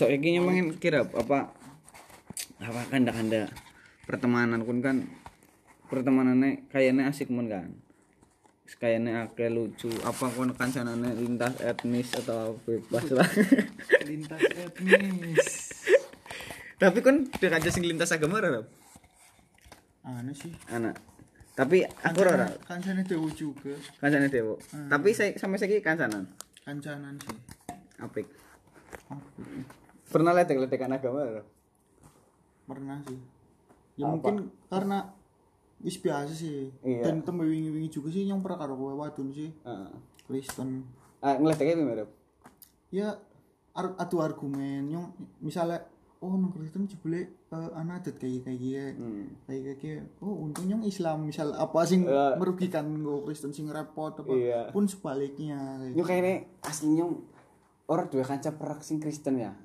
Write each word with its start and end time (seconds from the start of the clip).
Oh, 0.00 0.08
so 0.08 0.16
iki 0.16 0.32
nyemengin 0.32 0.80
kira 0.80 1.04
apa 1.04 1.52
apa 2.56 2.80
kanda-kanda 2.88 3.52
pertemanan 4.08 4.64
kun 4.64 4.80
kan 4.80 5.04
pertemanannya 5.92 6.64
kayaknya 6.72 7.12
asik 7.12 7.28
men 7.28 7.52
kan. 7.52 7.68
Kayaknya 8.80 9.28
akeh 9.28 9.52
lucu 9.52 9.92
apa 10.00 10.32
kon 10.32 10.56
kancanane 10.56 11.12
lintas 11.20 11.52
etnis 11.60 12.16
atau 12.16 12.56
bebas 12.64 13.12
lah. 13.12 13.28
Lintas 14.08 14.40
etnis. 14.40 15.46
Tapi 16.80 16.98
kan 17.04 17.28
dia 17.36 17.52
kanca 17.52 17.68
sing 17.68 17.84
lintas 17.84 18.08
agama 18.16 18.40
ora 18.40 18.64
aneh 20.08 20.32
sih. 20.32 20.56
Anak 20.72 20.96
tapi 21.52 21.84
aku 21.84 22.24
ora 22.24 22.48
kancane 22.64 23.04
dewo 23.04 23.28
juga. 23.28 23.76
Kancane 24.00 24.32
dewo 24.32 24.56
tapi 24.88 25.12
saya 25.12 25.36
sampai 25.36 25.60
saiki 25.60 25.84
kancanan. 25.84 26.24
Kancanan 26.64 27.20
sih. 27.20 27.36
Apik. 28.00 28.24
Apa? 29.12 29.76
Pernah 30.10 30.32
ledek-ledekan 30.32 30.90
agama 30.90 31.40
pernah 32.66 32.98
sih 33.02 33.18
ya 33.94 34.06
Apa? 34.06 34.12
mungkin 34.12 34.36
karena 34.66 34.98
wis 35.80 35.96
biasa 35.96 36.30
sih 36.30 36.70
Iya. 36.80 37.02
dan 37.04 37.22
tembe 37.22 37.42
wingi-wingi 37.42 37.88
juga 37.88 38.08
sih 38.10 38.24
yang 38.24 38.40
pernah 38.40 38.58
karo 38.58 38.74
kowe 38.74 38.94
wadon 38.96 39.30
sih 39.30 39.50
Heeh. 39.60 39.90
Kristen 40.24 40.84
ah 41.18 41.34
ngeledeknya 41.34 41.74
piye 41.76 41.94
Rob? 41.96 42.10
ya 42.90 43.08
ar 43.70 43.86
adu 43.96 44.18
argumen 44.18 44.86
yang 44.86 45.10
misalnya 45.38 45.82
oh 46.20 46.32
nang 46.32 46.52
Kristen 46.52 46.84
jebule 46.84 47.22
uh, 47.48 47.72
anak 47.72 48.04
adat 48.04 48.16
kayak 48.18 48.44
kayak 48.44 48.58
gini 48.58 48.88
Hmm. 48.92 49.24
kayak 49.46 49.76
kayak 49.78 50.02
oh 50.20 50.44
untungnya 50.44 50.76
yang 50.76 50.84
Islam 50.84 51.24
misal 51.24 51.54
apa 51.54 51.80
sing 51.82 52.04
Ya. 52.04 52.36
merugikan 52.36 52.84
gue 52.94 53.24
Kristen 53.24 53.50
sing 53.50 53.66
repot 53.66 54.12
apa 54.12 54.28
Iya. 54.28 54.68
pun 54.68 54.84
sebaliknya 54.84 55.80
kayak 55.80 55.96
Yo 55.96 56.04
kayaknya 56.04 56.34
aslinya 56.60 57.04
orang 57.86 58.06
dua 58.06 58.22
kanca 58.22 58.52
perak 58.52 58.80
sing 58.80 58.98
Kristen 58.98 59.40
ya. 59.40 59.56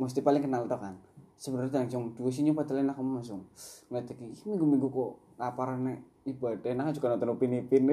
Mesti 0.00 0.24
paling 0.24 0.40
kenal 0.40 0.64
tau 0.64 0.80
kan. 0.80 0.96
Sebenarnya 1.36 1.84
yang 1.84 2.16
dua 2.16 2.32
sini 2.32 2.56
padahal 2.56 2.84
enak 2.84 2.96
kamu 2.96 3.20
langsung. 3.20 3.44
Ngeliat 3.92 4.08
"Iki 4.08 4.44
minggu-minggu 4.48 4.88
kok 4.88 5.12
ngaparane 5.36 5.94
ibadah 6.24 6.72
nah 6.76 6.92
juga 6.92 7.16
nonton 7.16 7.32
upin 7.32 7.60
ipin 7.60 7.92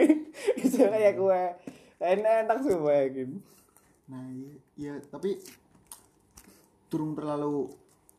itu 0.60 0.76
kayak 0.76 1.16
gue. 1.16 1.40
Enak 2.00 2.32
enak 2.44 2.58
semua 2.60 2.96
gitu. 3.08 3.36
Nah 4.08 4.24
iya, 4.32 4.52
iya 4.76 4.94
tapi 5.08 5.40
turun 6.92 7.16
terlalu 7.16 7.68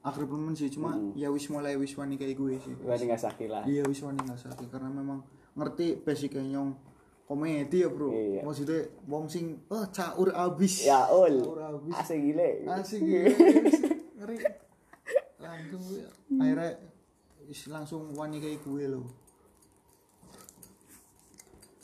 akrab 0.02 0.30
temen 0.30 0.54
sih 0.56 0.70
cuma 0.72 0.94
ya 1.18 1.28
wis 1.34 1.50
mulai 1.50 1.74
wis 1.78 1.94
wani 1.98 2.18
kayak 2.18 2.38
gue 2.38 2.58
sih. 2.62 2.74
Gue 2.74 2.90
nggak 2.90 3.22
sakit 3.22 3.50
lah. 3.50 3.64
Iya 3.66 3.86
wis 3.86 4.02
wani 4.02 4.22
nggak 4.22 4.42
sakit 4.50 4.68
karena 4.70 4.90
memang 4.90 5.22
ngerti 5.58 5.98
basicnya 6.06 6.46
nyong 6.46 6.87
komedi 7.28 7.84
ya 7.84 7.90
bro. 7.92 8.10
Iya. 8.16 8.42
maksudnya 8.42 8.88
wong 9.04 9.28
sing 9.28 9.60
oh 9.68 9.84
caur 9.92 10.32
abis. 10.32 10.88
Ya 10.88 11.12
ul. 11.12 11.44
Caur 11.44 11.60
abis. 11.60 11.94
Asik 12.00 12.20
gile. 12.24 12.50
Asik 12.64 13.00
gitu 13.06 13.30
ngeri. 14.18 14.38
Langsung 15.38 15.82
gue 15.84 16.02
akhirnya 16.40 16.72
langsung 17.72 18.02
wani 18.16 18.44
kayak 18.44 18.60
gue 18.64 18.86
lo 18.92 19.28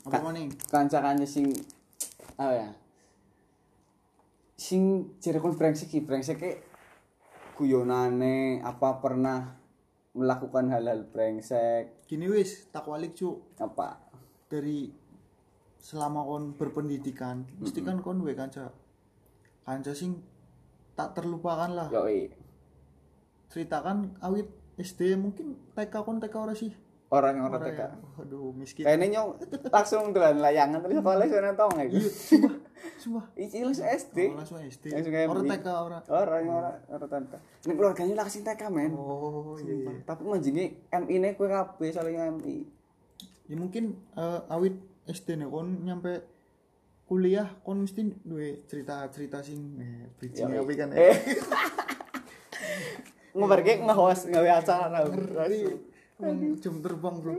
apa 0.04 0.20
maning 0.20 0.52
kanca 0.68 1.00
kanca 1.00 1.24
sing 1.24 1.48
apa 2.36 2.52
ya? 2.52 2.68
Sing 4.60 5.16
cirekon 5.16 5.56
brengsek 5.56 5.88
ki 5.88 6.04
brengsek 6.04 6.36
ke 6.36 6.50
guyonane 7.56 8.60
apa 8.60 9.00
pernah 9.00 9.56
melakukan 10.12 10.68
hal-hal 10.68 11.08
brengsek. 11.08 12.04
Gini 12.04 12.28
wis 12.28 12.68
tak 12.68 12.84
walik 12.84 13.16
cu 13.16 13.40
apa? 13.56 13.96
Dari 14.44 14.92
selama 15.84 16.24
kon 16.24 16.56
berpendidikan 16.56 17.44
mesti 17.60 17.84
kan 17.84 18.00
kon 18.00 18.24
we 18.24 18.32
kanca. 18.32 18.72
Kanca 19.68 19.92
sing 19.92 20.24
tak 20.96 21.12
terlupakan 21.12 21.68
lah. 21.68 21.88
Yoi 21.92 22.32
ceritakan 23.52 24.16
awit 24.18 24.48
SD 24.74 25.14
mungkin 25.14 25.54
TK 25.76 25.94
kon 26.02 26.18
TK 26.18 26.34
ora 26.34 26.56
sih? 26.56 26.72
Orang 27.12 27.38
yang 27.38 27.46
orang 27.46 27.62
Ora 27.62 27.68
TK 27.70 27.78
ya? 27.78 27.88
aduh 28.18 28.50
miskin. 28.56 28.82
Kayaknya 28.82 29.06
nyong 29.14 29.28
langsung 29.70 30.10
dolan 30.10 30.40
layangan 30.42 30.82
terus 30.82 30.98
sekolah 30.98 31.26
sana 31.30 31.52
tau 31.54 31.70
iya 31.76 31.84
gitu 31.86 32.08
sumpah. 32.98 33.24
Iki 33.44 33.58
langsung 33.62 33.86
SD 33.86 34.18
Oh, 34.32 34.36
langsung 34.40 34.58
SD 34.58 34.84
Langsung 34.90 35.12
ora 35.14 35.40
MI. 35.44 35.50
TK 35.54 35.66
ora. 35.68 35.98
Orang 36.10 36.40
yang 36.42 36.56
orang 36.58 36.76
orang 36.90 37.10
tante 37.12 37.38
ini 37.68 37.72
keluarganya 37.76 38.24
kasih 38.24 38.42
TK 38.42 38.62
men. 38.72 38.92
Oh 38.96 39.54
iya 39.62 39.74
iya. 39.84 39.92
tapi 40.02 40.22
manjingi 40.26 40.64
MI 40.90 41.14
ini 41.14 41.28
kue 41.36 41.46
kabeh 41.46 41.88
soalnya 41.92 42.32
MI 42.34 42.66
ya 43.46 43.54
mungkin 43.60 43.94
eh, 44.16 44.40
awit 44.50 44.74
SD 45.04 45.36
nih 45.36 45.48
kon 45.48 45.84
nyampe 45.84 46.12
kuliah 47.04 47.48
kon 47.60 47.84
mesti 47.84 48.00
duwe 48.24 48.64
cerita-cerita 48.64 49.44
sing 49.44 49.76
eh 49.76 50.08
bridging 50.16 50.48
apa 50.56 50.72
kan 50.72 50.88
ya 50.92 51.12
eh. 51.12 51.16
Ngobarke 53.34 53.82
nge-host 53.82 54.30
ngawe 54.30 54.50
acara. 54.62 55.04
Emang 56.22 56.54
jam 56.62 56.78
terbang 56.78 57.16
bro. 57.18 57.34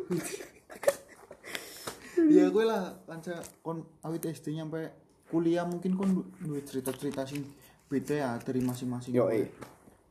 Ya 2.26 2.52
gue 2.52 2.64
lah 2.68 3.00
kanca 3.08 3.40
kon 3.64 3.82
awit 4.04 4.28
SD 4.28 4.56
nyampe 4.56 4.92
kuliah 5.32 5.64
mungkin 5.64 5.96
kon 5.96 6.10
du- 6.12 6.30
duwe 6.44 6.60
cerita-cerita 6.62 7.24
sing 7.26 7.48
beda 7.88 8.14
ya 8.14 8.30
dari 8.38 8.60
masing-masing. 8.60 9.16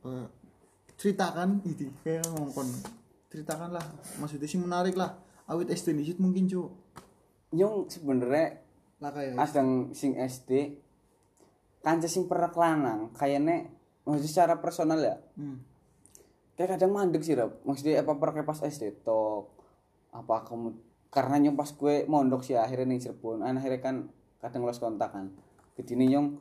Eh, 0.05 0.25
ceritakan 0.97 1.61
itu 1.63 1.87
kayak 2.01 2.25
ngomong 2.33 2.51
kon. 2.51 2.67
Ceritakan 3.29 3.69
lah 3.71 3.85
maksudnya 4.17 4.49
sih 4.49 4.57
menarik 4.57 4.97
lah. 4.97 5.15
Awit 5.45 5.69
SD 5.69 5.93
mungkin 6.17 6.49
cu 6.49 6.65
nyong 7.53 7.91
sebenarnya 7.91 8.65
lah 9.03 9.11
kayak 9.11 9.35
adang 9.37 9.91
sing 9.91 10.15
SD 10.15 10.81
kanca 11.85 12.09
sing 12.09 12.25
pernah 12.25 12.49
lanang 12.49 13.13
kayaknya 13.13 13.69
maksudnya 14.05 14.29
secara 14.29 14.53
personal 14.57 15.01
ya. 15.01 15.17
Hmm. 15.37 15.61
kayak 16.55 16.79
kadang 16.79 16.95
mandek 16.95 17.21
sih 17.21 17.35
Rob. 17.35 17.59
Maksudnya 17.67 17.99
apa 18.01 18.15
pernah 18.15 18.47
pas 18.47 18.57
SD 18.63 19.03
tok 19.03 19.51
apa 20.15 20.47
kamu 20.47 20.71
karena 21.11 21.35
nyong 21.43 21.57
pas 21.59 21.67
gue 21.67 22.07
mondok 22.07 22.41
sih 22.47 22.55
akhirnya 22.55 22.95
nih 22.95 22.99
Cirebon. 23.05 23.43
An- 23.43 23.59
akhirnya 23.59 23.81
kan 23.83 23.95
kadang 24.39 24.63
los 24.63 24.79
kontak 24.79 25.11
kan. 25.11 25.35
Kedini 25.75 26.09
nyong 26.15 26.39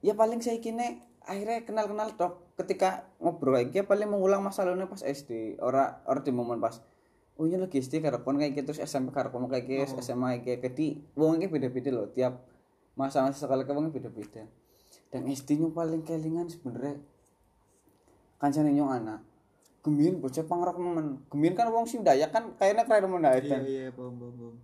ya 0.00 0.16
paling 0.16 0.40
saya 0.40 0.58
kini 0.58 0.98
akhirnya 1.28 1.62
kenal 1.68 1.86
kenal 1.92 2.08
tok. 2.16 2.56
Ketika 2.56 3.04
ngobrol 3.20 3.60
kayak 3.60 3.68
gitu 3.70 3.84
paling 3.84 4.08
mengulang 4.08 4.40
masa 4.40 4.64
lalunya 4.64 4.88
pas 4.88 5.04
SD 5.04 5.60
ora 5.60 6.00
ora 6.08 6.24
di 6.24 6.32
momen 6.32 6.56
pas 6.56 6.80
oh 7.40 7.48
iya 7.48 7.56
lagi 7.56 7.80
SD 7.80 8.04
karepon 8.04 8.36
kayak 8.36 8.52
gitu 8.58 8.72
terus 8.72 8.80
SMP 8.84 9.10
karepon 9.10 9.48
kayak 9.48 9.64
gitu 9.64 9.98
SMA 10.00 10.42
kayak 10.44 10.60
gitu. 10.60 10.74
Di 10.76 10.86
wong 11.16 11.40
iki 11.40 11.48
beda-beda 11.48 11.90
loh 11.90 12.06
tiap 12.12 12.44
masa-masa 12.92 13.48
sekolah 13.48 13.64
ke 13.64 13.72
wong 13.72 13.88
beda-beda. 13.90 14.44
Dan 15.08 15.28
SD 15.28 15.60
nyong 15.60 15.72
paling 15.72 16.02
kelingan 16.04 16.48
sebenarnya 16.48 17.00
kancane 18.36 18.72
nyong 18.74 18.92
anak. 18.92 19.20
Gemin 19.82 20.22
bocah 20.22 20.44
pangrok 20.46 20.78
nemen. 20.78 21.20
Gemin 21.26 21.52
kan 21.58 21.68
wong 21.72 21.88
sing 21.88 22.06
Dayak 22.06 22.30
kan 22.30 22.54
kayaknya 22.60 22.86
keren 22.86 23.02
nemen 23.08 23.22
iya 23.24 23.32
Dayak 23.40 23.60
iya 23.66 23.84
paham 23.90 24.14
paham 24.20 24.34
paham. 24.38 24.54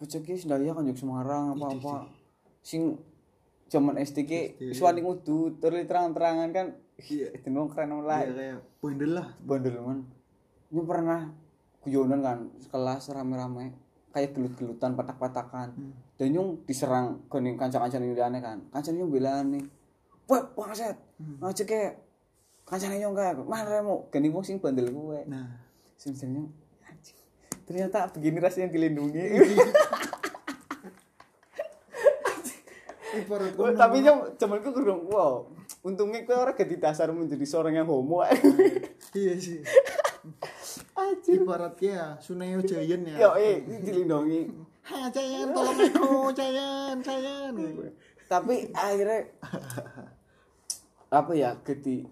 Bocah 0.00 0.20
ki 0.22 0.32
Dayak 0.46 0.72
kan 0.78 0.82
juk 0.88 0.98
Semarang 0.98 1.44
apa 1.54 1.66
apa 1.72 1.94
sing 2.64 2.96
zaman 3.68 3.98
SD 4.00 4.24
ki 4.24 4.40
suwani 4.72 5.02
ngudu 5.04 5.58
terus 5.60 5.84
terang-terangan 5.84 6.50
kan 6.54 6.66
Iya. 6.94 7.34
itu 7.34 7.50
keren 7.74 7.90
nemen 7.90 8.06
iya 8.06 8.10
lah 8.14 8.20
kayak 8.22 8.58
bandel 8.78 9.10
lah. 9.18 9.26
Bandel 9.42 9.74
men. 9.82 10.00
Ini 10.70 10.80
pernah 10.86 11.20
guyonan 11.84 12.20
kan 12.24 12.38
sekelas 12.64 13.12
rame-rame 13.12 13.76
kayak 14.16 14.32
gelut-gelutan 14.32 14.96
patak-patakan 14.96 15.76
dan 16.16 16.28
nyung 16.32 16.62
diserang 16.64 17.20
kening 17.28 17.60
kanca-kanca 17.60 17.98
ini 18.00 18.16
aneh 18.16 18.40
kan. 18.40 18.58
Kanca 18.72 18.90
nyung 18.94 19.12
bilang 19.12 19.52
nih 19.52 19.64
wah 20.24 20.40
bangset 20.56 20.96
ngajak 21.20 21.66
ke 21.68 21.80
kanca 22.64 22.88
nyung 22.88 23.12
kayak 23.12 23.36
mana 23.44 23.68
remo? 23.68 24.08
Gini 24.08 24.32
wong 24.32 24.46
sing 24.46 24.56
bandel 24.56 24.88
gue 24.88 25.20
nah. 25.28 25.60
Sing 26.00 26.16
jenenge 26.16 26.48
anjing 26.88 27.18
ternyata 27.68 28.08
begini 28.12 28.40
rasanya 28.40 28.72
dilindungi. 28.72 29.24
Wah, 33.14 33.38
kon 33.54 33.78
tapi 33.78 34.02
nyong 34.02 34.34
cuman 34.34 34.58
gue 34.58 34.74
kurang 34.74 35.06
wow 35.06 35.46
untungnya 35.86 36.26
gue 36.26 36.34
orang 36.34 36.50
gak 36.58 36.66
dasar 36.82 37.14
menjadi 37.14 37.46
seorang 37.46 37.78
yang 37.78 37.86
homo. 37.86 38.26
Iya 39.14 39.38
sih 39.38 39.62
anjir. 41.12 41.40
Ibarat 41.42 41.76
ya 41.80 42.16
Sunayo 42.20 42.60
Giant 42.64 43.04
ya. 43.04 43.16
Yo 43.20 43.30
eh 43.36 43.64
dilindungi. 43.64 44.42
Ha 44.84 45.08
Giant 45.08 45.56
tolong 45.56 45.80
aku 45.80 46.28
Giant 46.36 47.00
Giant. 47.00 47.56
Tapi 48.28 48.68
akhirnya 48.76 49.32
apa 51.08 51.32
ya 51.32 51.56
gede 51.64 52.04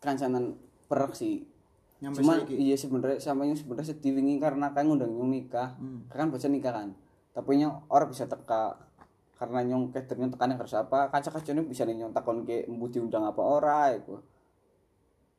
kancanan 0.00 0.56
perak 0.88 1.12
sih. 1.12 1.44
Nyampe 2.00 2.24
cuman 2.24 2.44
saiki? 2.44 2.54
iya 2.56 2.76
sebenarnya 2.80 3.18
sampai 3.20 3.52
yang 3.52 3.58
sebenarnya 3.60 3.92
sedih 3.92 4.16
wingi 4.16 4.40
karena 4.40 4.72
kan 4.72 4.88
ngundang 4.88 5.12
nyong 5.12 5.28
nikah. 5.28 5.76
Hmm. 5.76 6.08
kan 6.08 6.32
baca 6.32 6.48
nikah 6.48 6.72
kan. 6.72 6.88
Tapi 7.36 7.50
nyong 7.60 7.92
orang 7.92 8.08
bisa 8.08 8.24
teka 8.24 8.80
karena 9.36 9.60
nyong 9.68 9.92
caternya 9.92 10.32
tekan 10.32 10.56
harus 10.56 10.72
apa. 10.72 11.12
Kaca 11.12 11.28
kacanya 11.36 11.60
bisa 11.68 11.84
nyong 11.84 12.16
takon 12.16 12.48
ke 12.48 12.64
embu 12.64 12.88
diundang 12.88 13.28
apa 13.28 13.44
ora 13.44 13.92
itu 13.92 14.16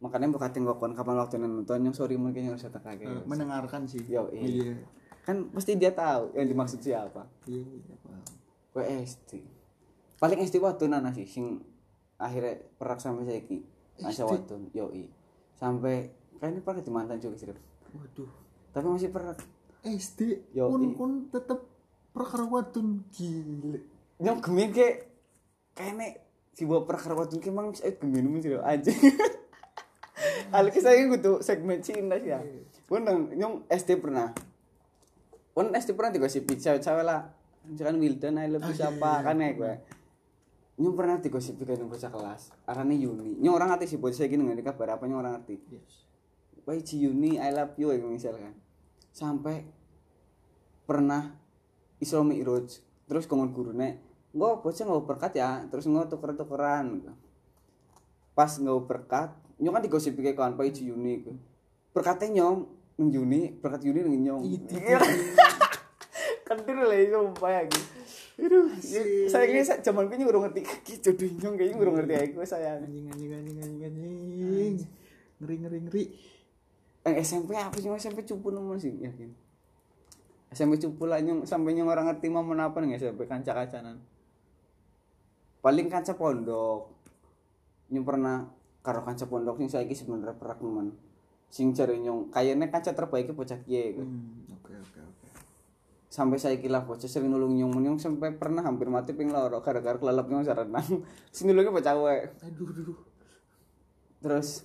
makanya 0.04 0.28
bukatin 0.32 0.68
gua 0.68 0.76
kon 0.76 0.94
kapan 0.94 1.16
waktu 1.20 1.40
nonton. 1.40 1.80
Nyong 1.82 1.96
sorry 1.96 2.20
mungkin 2.20 2.52
bisa 2.54 2.70
teka 2.70 2.96
Eh, 2.96 3.06
kayak 3.06 3.26
mendengarkan 3.26 3.88
sih. 3.88 4.04
Yo, 4.06 4.28
iya. 4.32 4.74
iya. 4.74 4.74
Kan 5.26 5.50
pasti 5.50 5.74
dia 5.80 5.90
tahu 5.96 6.36
yang 6.38 6.48
dimaksud 6.48 6.80
siapa. 6.84 7.26
Iya 7.50 7.64
iya 7.66 7.96
gue 8.76 8.84
SD 8.84 9.32
paling 10.20 10.44
SD 10.44 10.60
waktu 10.60 10.92
nana 10.92 11.16
sih 11.16 11.24
sing 11.24 11.64
akhirnya 12.20 12.60
perak 12.76 13.00
sampai 13.00 13.24
saiki. 13.24 13.64
Masa 14.04 14.28
SD? 14.28 14.32
waktu 14.36 14.56
yoi. 14.76 15.04
Sampai 15.56 16.12
kayaknya 16.40 16.60
pernah 16.60 16.84
di 16.84 16.92
mantan 16.92 17.18
juga 17.24 17.40
sih 17.40 17.48
waduh. 17.96 18.28
Tapi 18.76 18.86
masih 18.92 19.12
perak. 19.16 19.40
SD 19.88 20.52
Yo, 20.52 20.68
pun 20.68 20.82
i. 20.84 20.92
pun 20.92 21.12
tetep 21.32 21.64
perkara 22.12 22.44
wadon. 22.44 23.08
Gile. 23.16 23.88
Nyong 24.20 24.40
gemin 24.44 24.76
kayak 24.76 25.08
kayaknya 25.72 26.08
si 26.52 26.68
bawa 26.68 26.84
perak 26.84 27.08
wadun 27.16 27.40
kayak 27.40 27.56
emang 27.56 27.68
saya 27.72 27.96
gemin 27.96 28.44
loh 28.44 28.64
aja 28.64 28.92
Hal 30.56 30.72
kisah 30.72 30.96
ini 30.96 31.20
tuh 31.20 31.44
segmen 31.44 31.84
Cina 31.84 32.16
sih 32.16 32.32
ya. 32.32 32.40
Pun 32.88 33.04
nang 33.04 33.28
nyong 33.28 33.68
SD 33.68 34.00
pernah. 34.00 34.32
Pun 35.52 35.76
SD 35.76 35.92
pernah 35.92 36.16
digosipi 36.16 36.56
cewek-cewek 36.56 37.04
lah. 37.04 37.28
Jangan 37.76 38.00
Wildan, 38.00 38.40
I 38.40 38.48
love 38.48 38.64
you 38.64 38.72
Ah, 38.72 38.72
iya, 38.72 38.80
siapa 38.88 39.12
iya, 39.20 39.26
kan 39.28 39.36
ya 39.44 39.50
gue. 39.52 39.74
Nyong 40.80 40.96
pernah 40.96 41.16
digosipi 41.20 41.68
kan 41.68 41.84
bocah 41.84 42.08
kelas. 42.08 42.56
Arane 42.72 42.96
Yuni. 42.96 43.36
Nyong 43.36 43.52
orang 43.52 43.76
ngerti 43.76 43.96
sih 43.96 44.00
bocah 44.00 44.16
saya 44.16 44.32
gini 44.32 44.48
ngerti 44.48 44.64
kabar 44.64 44.96
apa 44.96 45.04
nyong 45.04 45.20
orang 45.20 45.34
ngerti. 45.44 45.56
yes 45.76 46.08
Wah 46.64 46.80
Ci 46.80 47.04
Yuni, 47.04 47.36
I 47.36 47.52
love 47.52 47.76
you 47.76 47.92
ya 47.92 48.00
misalkan. 48.00 48.56
Sampai 49.12 49.68
pernah 50.88 51.36
Isra 52.00 52.24
Mi'raj. 52.24 52.80
Terus 53.12 53.28
kongon 53.28 53.52
gurune, 53.52 54.00
"Nggo 54.32 54.64
bocah 54.64 54.84
nggak 54.88 55.04
berkat 55.04 55.32
ya." 55.36 55.68
Terus 55.68 55.84
nggak 55.84 56.16
tuker-tukeran. 56.16 56.96
gitu. 56.96 57.14
Pas 58.34 58.50
nggak 58.50 58.82
berkat, 58.88 59.30
nyong 59.62 59.74
kan 59.76 59.84
digosipi 59.84 60.20
kayak 60.20 60.36
kawan 60.38 60.54
Pak 60.60 60.72
Ci 60.76 60.90
Yuni. 60.90 61.24
gitu. 61.24 61.32
Berkatnya 61.96 62.42
nyong 62.42 62.58
nang 62.96 63.10
Yuni, 63.12 63.56
berkat 63.60 63.84
Yuni 63.84 64.00
nang 64.04 64.16
nyong. 64.16 64.42
Itu. 64.44 64.76
Kentir 66.48 66.78
lah 66.78 67.00
itu 67.00 67.18
umpaya 67.18 67.66
gitu. 67.66 67.90
Aduh, 68.36 68.68
saya 69.32 69.48
kira 69.48 69.64
saya 69.64 69.80
zaman 69.80 70.12
kayaknya 70.12 70.28
urung 70.28 70.44
ngerti 70.44 70.62
gitu 70.84 71.16
jodoh 71.16 71.32
nyong 71.40 71.56
kayaknya 71.56 71.76
urung 71.80 71.96
ngerti 71.96 72.14
aku 72.20 72.44
sayang. 72.44 72.84
anjing 72.84 73.08
anjing 73.08 73.32
anjing 73.32 73.58
anjing 73.64 73.82
anjing 73.88 74.76
ngeri 75.40 75.56
ngeri 75.64 75.80
ngeri 75.88 76.04
Eh, 77.06 77.22
SMP 77.22 77.54
apa 77.54 77.78
sih 77.78 77.86
SMP 78.02 78.26
cupu 78.26 78.50
nomor 78.50 78.82
sih 78.82 78.90
yakin 78.98 79.30
SMP 80.50 80.82
cupu 80.82 81.06
lah 81.06 81.22
nyong 81.22 81.46
sampai 81.46 81.78
nyong 81.78 81.86
orang 81.86 82.10
ngerti 82.10 82.34
mau 82.34 82.42
apa 82.42 82.82
nih 82.82 82.98
SMP 82.98 83.30
kanca 83.30 83.54
kacanan 83.54 84.02
paling 85.62 85.86
kanca 85.86 86.18
pondok 86.18 86.90
nyong 87.94 88.06
pernah 88.10 88.50
karo 88.86 89.02
kanca 89.02 89.26
pondok 89.26 89.58
sing 89.58 89.74
saiki 89.74 89.98
sebenarnya 89.98 90.38
perak 90.38 90.62
nemen. 90.62 90.94
Sing 91.50 91.74
cari 91.74 91.98
nyong 91.98 92.30
kayaknya 92.30 92.70
kanca 92.70 92.94
terbaiknya 92.94 93.34
bocah 93.34 93.58
kiye 93.66 93.98
hmm 93.98 94.54
oke 94.62 94.74
oke 94.78 95.00
oke. 95.02 95.28
Sampai 96.14 96.38
saya 96.38 96.62
kira 96.62 96.86
bocah 96.86 97.10
sering 97.10 97.34
nulung 97.34 97.58
nyong 97.58 97.82
nyong 97.82 97.98
sampai 97.98 98.38
pernah 98.38 98.62
hampir 98.62 98.86
mati 98.94 99.18
ping 99.18 99.34
loro 99.34 99.66
gara-gara 99.66 99.98
kelelep 99.98 100.30
nyong 100.30 100.46
sarenang 100.46 101.02
sing 101.34 101.50
nulungnya 101.50 101.74
bocah 101.74 101.94
wek 101.98 102.22
aduh 102.46 102.70
aduh. 102.70 102.98
Terus 104.22 104.62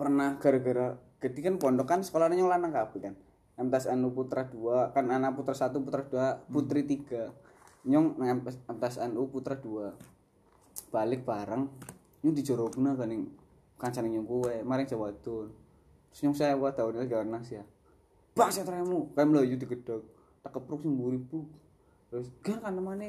pernah 0.00 0.40
gara-gara 0.40 0.96
jadi 1.20 1.40
kan 1.52 1.54
pondok 1.60 1.86
kan 1.92 2.00
sekolahnya 2.00 2.40
yang 2.40 2.48
lanang 2.48 2.72
kabeh 2.72 3.12
kan. 3.12 3.14
MTS 3.54 3.86
Anu 3.86 4.10
Putra 4.10 4.50
2 4.50 4.90
kan 4.90 5.06
anak 5.14 5.38
Putra 5.38 5.54
1 5.54 5.70
Putra 5.78 6.02
2 6.02 6.50
Putri 6.50 6.82
3 6.82 7.86
nyong 7.86 8.18
nang 8.18 8.42
MTS 8.42 8.98
Anu 8.98 9.30
Putra 9.30 9.54
2 9.54 9.94
balik 10.90 11.22
bareng 11.22 11.70
nyong 12.24 12.32
dijorogna 12.32 12.96
kan 12.96 13.12
yang 13.12 13.28
kancane 13.76 14.08
nyong 14.08 14.24
kuwe 14.24 14.64
maring 14.64 14.88
Jawa 14.88 15.12
Tun 15.20 15.52
terus 16.08 16.20
nyong 16.24 16.36
saya 16.40 16.56
buat 16.56 16.72
tahun 16.72 17.04
ini 17.04 17.10
gak 17.12 17.28
nas 17.28 17.52
ya. 17.52 17.64
Bang 18.32 18.48
saya 18.48 18.64
teremu. 18.64 19.12
Kan 19.12 19.28
melayu 19.28 19.60
digedok. 19.60 20.02
Tak 20.40 20.56
kepruk 20.56 20.80
sing 20.80 20.96
mburi 20.96 21.20
bu 21.20 21.44
terus 22.08 22.30
kan 22.40 22.62
kan 22.64 22.72
mana 22.80 23.04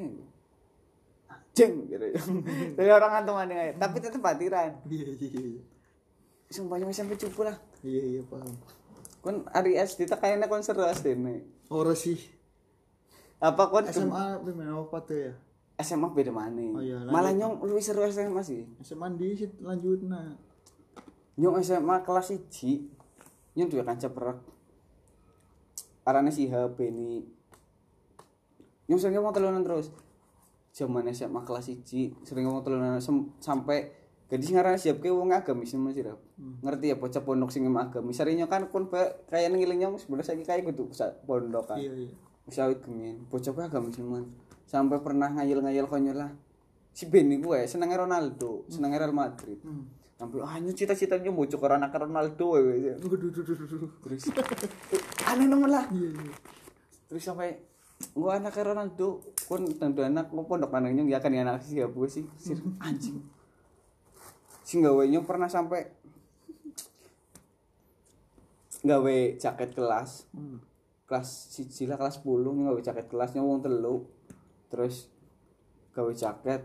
jeng 1.55 1.87
gitu. 1.87 2.05
Dari 2.77 2.91
orang 2.91 3.21
kantung 3.21 3.39
mana 3.39 3.71
tapi 3.79 4.03
tetep 4.03 4.19
patiran 4.19 4.75
iya 4.91 5.07
iya 5.15 5.29
iya 5.31 5.63
sumpahnya 6.51 6.91
SMP 6.91 7.17
cupu 7.17 7.47
lah. 7.47 7.57
Iya 7.81 8.03
iya 8.17 8.21
paham. 8.27 8.53
Kon 9.23 9.47
hari 9.49 9.79
SD 9.79 10.05
tak 10.05 10.21
kayaknya 10.21 10.45
kon 10.45 10.61
seru 10.61 10.85
SD 10.85 11.17
nih 11.17 11.41
ora 11.73 11.95
sih. 11.97 12.19
Apa 13.41 13.71
kon 13.71 13.87
SMA 13.89 14.43
apa 14.43 14.97
tuh 15.03 15.17
ya 15.17 15.33
SMA 15.75 16.07
beda 16.11 16.31
mana 16.31 16.55
Oh 16.75 16.79
iya, 16.79 16.97
lanjut. 17.03 17.11
malah 17.11 17.31
nyong 17.31 17.53
lebih 17.63 17.83
seru 17.83 18.07
SMA 18.07 18.41
sih 18.41 18.63
SMA 18.79 19.11
di 19.15 19.35
sit 19.35 19.59
lanjut 19.59 20.03
nah 20.07 20.35
nyong 21.35 21.59
SMA 21.59 21.95
kelas 22.01 22.31
1 22.31 22.47
nyong 23.55 23.69
dua 23.69 23.83
kanca 23.83 24.07
perak 24.07 24.39
arane 26.05 26.31
si 26.31 26.47
HP 26.47 26.77
ini 26.91 27.23
nyong 28.87 28.99
sering 29.01 29.17
ngomong 29.17 29.35
telunan 29.35 29.65
terus 29.65 29.91
zaman 30.71 31.07
SMA 31.11 31.43
kelas 31.43 31.67
1 31.67 32.23
sering 32.23 32.43
ngomong 32.47 32.63
telunan 32.63 32.99
sampai 33.39 34.05
Jadi 34.25 34.41
sing 34.41 34.57
ngaran 34.57 34.73
siap 34.73 35.05
ke 35.05 35.13
wong 35.13 35.37
agamis 35.37 35.77
Mas 35.77 35.93
Sirap. 35.93 36.17
Ngerti 36.65 36.89
ya 36.89 36.97
bocah 36.97 37.21
pondok 37.21 37.53
sing 37.53 37.61
agamis. 37.69 38.17
Sarinya 38.17 38.49
kan 38.49 38.65
kon 38.73 38.89
pe- 38.89 39.21
kaya 39.29 39.53
ngiling 39.53 39.77
nyong 39.77 40.01
sebenarnya 40.01 40.33
saiki 40.33 40.41
kaya 40.41 40.65
kudu 40.65 40.89
pusat 40.89 41.21
pondok 41.29 41.69
kan. 41.69 41.77
iya 41.77 41.93
iya 41.93 42.09
awit 42.65 42.81
gemin. 42.81 43.21
Bocah 43.29 43.53
agamis 43.53 44.01
men. 44.01 44.33
Sampai 44.65 44.99
pernah 44.99 45.29
ngayel-ngayel 45.31 45.85
konyol 45.85 46.17
lah. 46.17 46.31
Si 46.91 47.05
Beni 47.05 47.37
gue 47.37 47.65
senengnya 47.65 48.03
Ronaldo, 48.03 48.65
senengnya 48.67 49.05
Real 49.05 49.13
Madrid. 49.13 49.59
Hmm. 49.61 49.85
Sampai 50.15 50.39
ah 50.41 50.55
nyu 50.57 50.71
cita-citanya 50.71 51.27
bocah 51.27 51.59
ke 51.59 51.67
anak 51.67 51.91
Ronaldo 51.91 52.47
duh. 52.55 53.03
Terus 53.99 54.31
aneh 55.27 55.45
nemen 55.45 55.67
lah. 55.67 55.85
iya 55.91 56.07
iya 56.07 56.33
Terus 57.11 57.21
sampai 57.21 57.59
gua 58.15 58.39
anak 58.39 58.55
Ronaldo 58.55 59.23
kon 59.43 59.67
tentu 59.75 60.03
anak 60.03 60.31
mau 60.31 60.47
pondok 60.47 60.71
anaknya 60.71 61.03
ya 61.05 61.19
kan 61.19 61.31
ya 61.31 61.43
anak 61.43 61.63
siapa 61.63 61.91
gue 61.91 62.09
sih 62.11 62.25
sir 62.35 62.59
anjing 62.83 63.23
sing 64.67 64.83
gawe 64.83 64.99
nyong 65.07 65.23
pernah 65.23 65.47
sampai 65.47 65.87
gawe 68.83 69.15
jaket 69.39 69.69
kelas 69.73 70.27
Hmm. 70.35 70.59
kelas 71.07 71.27
siji 71.55 71.87
lah 71.87 71.95
kelas 71.95 72.19
10 72.19 72.25
nyong 72.51 72.67
gawe 72.73 72.81
jaket 72.81 73.05
kelas 73.07 73.31
nyong 73.33 73.47
wong 73.47 73.59
telu 73.63 74.05
terus 74.67 75.07
gawe 75.91 76.11
jaket 76.11 76.61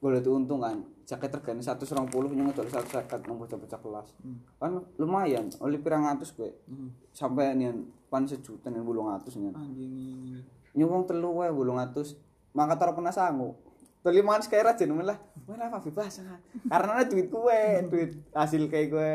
gue 0.00 0.08
liat 0.08 0.26
untung 0.26 0.60
kan 0.60 0.80
jaket 1.04 1.28
regane 1.28 1.60
120 1.60 2.08
nyong 2.08 2.48
ngedol 2.50 2.66
150 2.66 3.28
nang 3.28 3.36
bocah-bocah 3.36 3.78
kelas 3.78 4.08
Hmm. 4.22 4.38
kan 4.56 4.72
lumayan 4.96 5.50
oleh 5.60 5.76
pirang 5.76 6.06
atus 6.06 6.32
gue 6.32 6.50
Hmm. 6.66 6.90
sampai 7.12 7.52
nian 7.52 7.84
pan 8.08 8.24
sejuta 8.24 8.68
nih 8.68 8.80
bulung 8.80 9.08
atus 9.08 9.36
nian 9.36 9.52
anjing 9.52 9.92
ini 9.92 10.40
nyuwung 10.72 11.04
telu 11.04 11.36
wae 11.36 11.50
bulung 11.50 11.76
atus 11.76 12.16
mangkat 12.50 12.80
ora 12.80 12.92
pernah 12.92 13.12
sanggup 13.12 13.56
Teli 14.00 14.24
mangan 14.24 14.40
sekaya 14.40 14.64
raja 14.64 14.88
nemen 14.88 15.04
lah. 15.04 15.20
Wah 15.44 15.60
apa 15.60 15.76
bebas 15.84 16.24
kan. 16.24 16.40
Karena 16.64 16.92
ada 16.96 17.04
duit 17.04 17.28
gue, 17.28 17.60
duit 17.84 18.16
hasil 18.32 18.64
kayak 18.64 18.88
gue. 18.88 19.12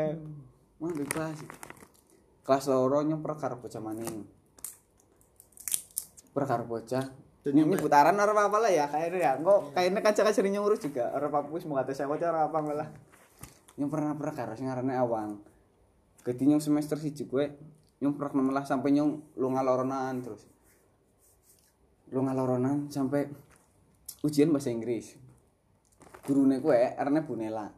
Mah 0.78 0.94
bebas. 0.94 1.42
Kelas 2.46 2.70
loro 2.70 3.02
nyong 3.02 3.18
perkara 3.18 3.58
bocah 3.58 3.82
maning. 3.82 4.22
Perkara 6.30 6.62
bocah. 6.62 7.02
Dan 7.46 7.62
Ini 7.62 7.78
putaran 7.78 8.18
orang 8.18 8.50
apa 8.50 8.58
lah 8.58 8.72
ya 8.74 8.90
kayaknya 8.90 9.18
ya. 9.22 9.32
Kok 9.38 9.70
kayaknya 9.70 10.02
kaca-kaca 10.02 10.40
nyong 10.42 10.66
urus 10.66 10.82
juga. 10.82 11.14
Orang 11.14 11.30
apa 11.30 11.38
wis 11.54 11.62
mau 11.62 11.78
kata 11.78 11.94
saya 11.94 12.10
orang 12.10 12.50
apa 12.50 12.58
malah. 12.58 12.88
Nyong 13.78 13.86
pernah 13.86 14.18
perkara 14.18 14.58
sing 14.58 14.66
ngarane 14.66 14.98
awang. 14.98 15.38
Gede 16.26 16.42
nyong 16.42 16.58
semester 16.58 16.98
siji 16.98 17.30
gue 17.30 17.54
nyong 18.02 18.18
pernah 18.18 18.42
nemen 18.42 18.50
lah 18.50 18.66
sampai 18.66 18.90
nyong 18.98 19.38
lu 19.38 19.46
ngaloronan 19.54 20.26
terus. 20.26 20.42
Lu 22.10 22.26
ngaloronan 22.26 22.90
sampai 22.90 23.30
ujian 24.26 24.50
bahasa 24.50 24.74
Inggris 24.74 25.14
gurune 26.26 26.58
kue 26.58 26.74
arane 26.74 27.22
Bunela 27.22 27.70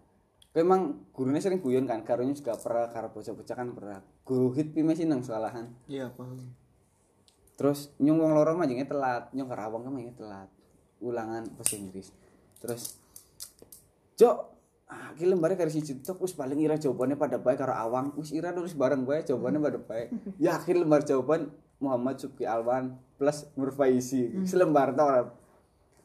kue 0.48 0.64
emang 0.64 1.12
gurunya 1.12 1.44
sering 1.44 1.60
guyon 1.60 1.84
kan 1.84 2.00
karunya 2.00 2.32
juga 2.32 2.56
pernah 2.56 2.88
karo 2.88 3.12
bocah-bocah 3.12 3.54
kan 3.54 3.68
pernah 3.76 4.00
guru 4.24 4.56
hit 4.56 4.72
pi 4.72 4.80
masih 4.80 5.04
nang 5.04 5.20
sekolahan 5.20 5.68
iya 5.90 6.08
paham 6.08 6.40
terus 7.58 7.90
nyong 7.98 8.22
wong 8.22 8.32
loro 8.38 8.54
majengnya 8.54 8.86
telat 8.86 9.28
nyong 9.34 9.50
karawang 9.50 9.82
kan 9.82 9.92
majengnya 9.92 10.16
telat. 10.16 10.48
Ulangan 11.02 11.42
bahasa 11.58 11.74
Inggris. 11.74 12.14
Terus 12.62 12.96
Jok 14.18 14.38
ah 14.88 15.12
ki 15.18 15.28
lembarnya 15.28 15.60
karo 15.60 15.68
siji 15.68 16.00
tok 16.00 16.24
wis 16.24 16.32
paling 16.32 16.64
ira 16.64 16.80
jawabannya 16.80 17.18
pada 17.18 17.36
baik 17.36 17.58
karo 17.60 17.74
awang. 17.74 18.14
Wis 18.14 18.30
ira 18.30 18.54
nulis 18.54 18.78
bareng 18.78 19.02
bae 19.02 19.26
jawabannya 19.26 19.60
pada 19.60 19.78
baik 19.82 20.08
yakin 20.38 20.86
lembar 20.86 21.02
jawaban 21.02 21.50
Muhammad 21.82 22.18
Subki 22.18 22.46
Alwan 22.46 22.98
plus 23.18 23.46
Nur 23.54 23.74
Faisi 23.74 24.30
selembar 24.46 24.94
tau 24.94 25.06
ora 25.10 25.22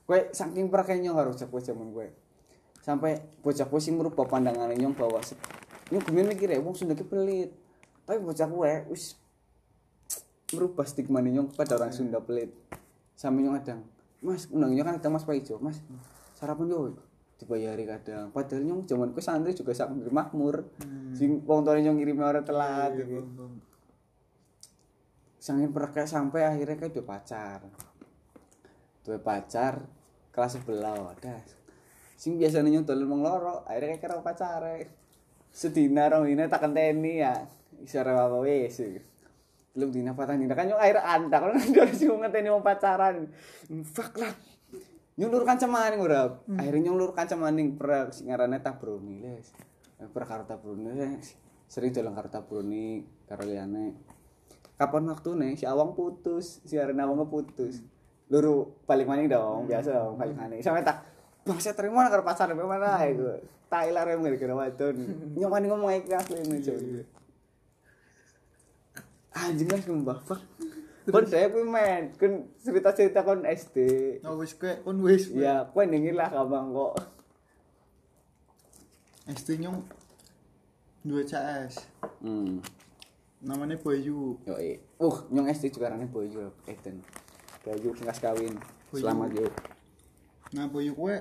Kue 0.04 0.30
saking 0.36 0.68
prakenya 0.68 1.16
harus 1.16 1.40
cek 1.40 1.48
zaman 1.64 1.96
gue 1.96 2.12
sampai 2.84 3.24
bocah 3.40 3.64
gue 3.64 3.80
sing 3.80 3.96
merubah 3.96 4.28
pandangan 4.28 4.68
nyong 4.76 4.92
bahwa 4.92 5.24
nyong 5.88 6.04
gue 6.04 6.24
mikir 6.28 6.52
ya 6.52 6.60
wong 6.60 6.76
Sunda 6.76 6.92
ki 6.92 7.08
pelit. 7.08 7.56
Tapi 8.04 8.20
bocah 8.20 8.44
gue 8.44 8.72
wis 8.92 9.16
merubah 10.54 10.86
stigma 10.86 11.20
nyong 11.20 11.52
kepada 11.52 11.76
orang 11.82 11.92
Sunda 11.92 12.22
pelit. 12.22 12.54
Sampai 13.14 13.44
nyong 13.44 13.58
kadang 13.62 13.82
mas 14.24 14.48
undangnya 14.48 14.88
kan 14.88 14.96
ada 15.04 15.10
mas 15.12 15.28
Paijo 15.28 15.60
mas 15.60 15.84
sarapan 16.38 16.72
yo. 16.72 16.96
Dibayari 17.36 17.84
kadang. 17.84 18.32
Padahal 18.32 18.64
nyong 18.64 18.88
zaman 18.88 19.12
gue 19.12 19.20
santri 19.20 19.52
juga 19.52 19.76
sak 19.76 19.92
makmur. 20.10 20.64
Hmm. 20.80 21.12
sing 21.12 21.44
wong 21.44 21.68
tuane 21.68 21.84
nyong 21.84 22.00
kirim 22.00 22.24
orang 22.24 22.46
telat 22.48 22.96
Iya, 22.96 23.04
gitu. 23.04 23.20
paham, 23.20 23.36
paham. 23.36 23.54
sangin 25.44 25.76
perkaya 25.76 26.08
sampai 26.08 26.48
akhirnya 26.48 26.80
kayak 26.80 26.94
dua 26.96 27.06
pacar. 27.06 27.60
Dua 29.04 29.20
pacar 29.20 29.84
kelas 30.32 30.58
sebelah 30.58 31.14
ada 31.14 31.44
sing 32.18 32.40
biasanya 32.40 32.72
nyuntul 32.72 33.04
emang 33.04 33.20
loro 33.20 33.68
akhirnya 33.68 34.00
kayak 34.00 34.24
pacar 34.24 34.64
sedina 35.52 36.08
rong 36.08 36.32
ini 36.32 36.48
tak 36.48 36.64
kenteni 36.64 37.20
ya. 37.20 37.36
Isara 37.84 38.16
apa 38.16 38.40
wes 38.40 38.80
belum 39.74 39.90
dina 39.90 40.14
patah 40.14 40.38
dina 40.38 40.54
kan 40.54 40.70
yung 40.70 40.78
air 40.78 41.02
anda 41.02 41.42
kalau 41.42 41.54
nanti 41.58 41.78
harus 41.82 41.98
sih 41.98 42.06
ngenteni 42.06 42.54
mau 42.54 42.62
pacaran. 42.62 43.26
Fuck 43.90 44.22
lah. 44.22 44.34
Nyulur 45.18 45.46
kanca 45.46 45.70
maning 45.70 46.02
ora 46.02 46.30
akhirnya 46.58 46.90
nyulur 46.90 47.14
kanca 47.14 47.38
maning 47.38 47.78
per 47.78 48.10
sing 48.14 48.34
ngarane 48.34 48.58
tabroni 48.62 49.22
les 49.22 49.46
per 50.10 50.26
karo 50.26 50.42
tabroni 50.46 50.90
les 50.90 51.38
sering 51.70 51.94
jalan 51.94 52.14
karo 52.14 52.30
tabroni 52.30 53.02
karo 53.26 53.46
liyane. 53.46 53.98
Kapan 54.78 55.10
waktu 55.10 55.30
nih 55.38 55.52
si 55.58 55.66
awang 55.66 55.94
putus. 55.94 56.62
Si 56.66 56.78
Arena 56.78 57.06
awang 57.06 57.30
putus. 57.30 57.82
Luru 58.30 58.86
balik 58.86 59.10
maning 59.10 59.30
dong 59.30 59.66
biasa 59.66 59.90
dong 59.90 60.18
balik 60.18 60.38
maning. 60.38 60.62
Sampai 60.62 60.86
tak 60.86 61.02
bang 61.46 61.60
saya 61.62 61.74
terima 61.74 62.10
karo 62.10 62.22
pacar 62.22 62.50
mana 62.54 62.98
ya 63.04 63.12
gue 63.14 63.38
Thailand 63.74 64.22
yang 64.22 64.38
kira 64.38 64.54
wadon. 64.54 64.96
Nyong 65.38 65.50
maning 65.50 65.70
ngomong 65.74 65.92
ikhlas 65.98 66.30
ini 66.30 66.62
coy 66.62 67.02
anjing 69.34 69.70
kan 69.70 69.82
sumpah 69.82 70.18
fuck 70.22 70.42
kon 71.04 71.28
saya 71.28 71.52
kuwi 71.52 71.68
men 71.68 72.16
kon 72.16 72.48
cerita-cerita 72.64 73.28
kon 73.28 73.44
SD 73.44 73.78
oh 74.24 74.40
wis 74.40 74.56
kowe 74.56 74.72
kon 74.88 75.04
wis. 75.04 75.28
Ya 75.36 75.68
kowe 75.68 75.84
ningin 75.84 76.16
lah 76.16 76.32
kabang 76.32 76.72
kok 76.72 76.96
SD 79.28 79.68
nyong 79.68 79.84
dua 81.04 81.28
CS 81.28 81.84
hmm. 82.24 82.64
Namanya 83.44 83.76
Bayu 83.76 84.40
yo 84.48 84.56
uh 85.04 85.18
nyong 85.28 85.52
SD 85.52 85.76
juga 85.76 85.92
rane 85.92 86.08
boyo 86.08 86.56
Eden. 86.64 87.04
Boyo 87.68 87.92
sing 88.00 88.08
kawin. 88.08 88.56
Selamat 88.96 89.36
yo 89.36 89.52
nah 90.56 90.72
Bayu 90.72 90.96
kowe 90.96 91.20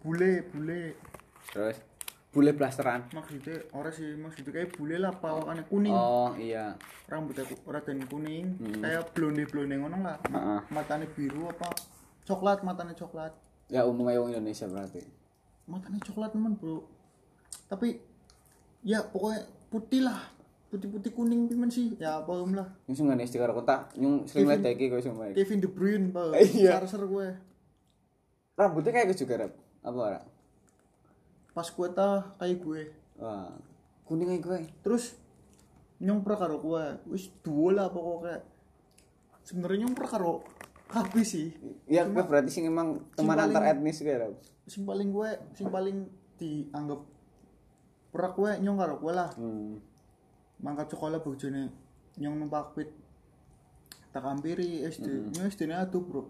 bule 0.00 0.48
bule. 0.48 0.96
Terus 1.52 1.76
bule 2.34 2.50
blasteran. 2.50 3.06
Maksudnya 3.08 3.62
orang 3.70 3.94
sih 3.94 4.12
maksudnya 4.12 4.50
kayak 4.52 4.74
bule 4.74 4.98
lah 4.98 5.14
pawakannya 5.14 5.64
kuning. 5.64 5.94
Oh 5.94 6.34
iya. 6.34 6.74
Rambutnya 7.06 7.46
ku- 7.46 7.62
raden 7.64 8.02
kuning 8.04 8.58
Hmm. 8.58 8.82
kayak 8.82 9.14
blonde 9.14 9.46
blonde 9.46 9.74
ngono 9.74 9.96
lah. 10.02 10.18
Heeh. 10.26 10.60
matanya 10.68 11.06
biru 11.08 11.46
apa? 11.46 11.70
Coklat 12.24 12.60
matanya 12.60 12.92
coklat. 12.92 13.30
Ya 13.66 13.86
umumnya 13.86 14.18
wong 14.18 14.34
Indonesia 14.34 14.66
berarti. 14.66 15.00
Matanya 15.64 16.02
coklat 16.02 16.30
teman 16.30 16.52
bro. 16.52 16.82
Tapi 17.64 17.96
ya 18.82 19.00
pokoknya 19.00 19.40
putih 19.70 20.02
lah. 20.02 20.20
Putih 20.68 20.90
putih 20.90 21.10
kuning 21.10 21.46
pimen 21.46 21.70
sih. 21.70 21.94
Ya 21.96 22.18
apa 22.18 22.34
om 22.34 22.50
lah. 22.50 22.66
Sing 22.88 23.06
ngene 23.06 23.22
SD 23.22 23.38
karo 23.38 23.54
kota 23.54 23.86
nyung 23.94 24.26
sering 24.26 24.50
lihat 24.50 24.66
sing 25.00 25.14
baik 25.14 25.32
Kevin 25.32 25.62
De 25.62 25.68
Bruyne 25.68 26.10
pak. 26.10 26.34
Iya. 26.58 26.82
ser 26.84 27.00
gue 27.00 27.28
rambutnya 28.54 28.90
kayak 28.92 29.06
gue 29.08 29.18
juga 29.18 29.34
rap 29.36 29.52
apa 29.82 29.98
ora 29.98 30.20
pas 31.54 31.64
gue 31.64 31.88
tah 31.94 32.34
kayak 32.36 32.58
gue. 32.60 32.82
Wah 33.22 33.54
kuning 34.04 34.36
aja 34.36 34.40
gue. 34.42 34.58
Terus 34.84 35.16
nyong 36.02 36.20
karo 36.26 36.60
gue 36.60 36.84
wis 37.08 37.32
dua 37.40 37.72
lah 37.72 37.86
pokoknya 37.88 38.44
sebenarnya 39.46 39.86
nyong 39.86 39.96
karo 39.96 40.44
kabeh 40.90 41.24
sih. 41.24 41.54
Ya 41.88 42.04
gue 42.04 42.20
berarti 42.20 42.50
sing 42.52 42.68
emang 42.68 43.00
teman 43.16 43.38
paling- 43.38 43.54
antar 43.54 43.62
etnis 43.72 44.02
gue 44.02 44.12
rap 44.12 44.34
sing 44.64 44.84
paling 44.88 45.12
gue 45.12 45.30
sing 45.56 45.68
paling 45.68 46.08
dianggap 46.40 47.00
pernah 48.12 48.30
gue 48.34 48.50
nyong 48.60 48.78
karo 48.78 48.94
gue 49.00 49.12
lah. 49.14 49.30
Hmm. 49.38 49.80
Mangkat 50.60 50.92
sekolah 50.92 51.22
bojone 51.22 51.70
nyong 52.18 52.36
numpak 52.36 52.76
pit 52.76 52.90
tak 54.14 54.22
hampiri 54.22 54.86
SD 54.86 55.34
nyong 55.34 55.50
SD 55.50 55.66
nya 55.66 55.82
tuh 55.90 56.02
bro 56.06 56.22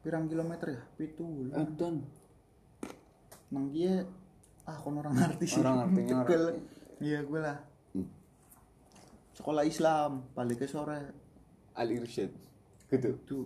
pirang 0.00 0.26
kilometer 0.28 0.76
ya? 0.76 0.82
Pitu 0.96 1.52
Edan 1.52 2.04
nang 3.50 3.66
dia 3.74 4.06
ah 4.62 4.78
kon 4.78 4.94
orang 5.02 5.14
ngerti. 5.18 5.44
Sih 5.50 5.58
Orang 5.58 5.90
ngertinya 5.90 6.22
orang 6.22 6.62
iya 7.02 7.18
gue 7.26 7.40
lah. 7.42 7.58
Hmm. 7.90 8.06
sekolah 9.34 9.66
Islam 9.66 10.30
balik 10.32 10.62
ke 10.62 10.66
sore. 10.70 11.10
Al 11.74 11.88
Irsyad 11.90 12.30
gitu. 12.90 13.10
Tuh 13.26 13.44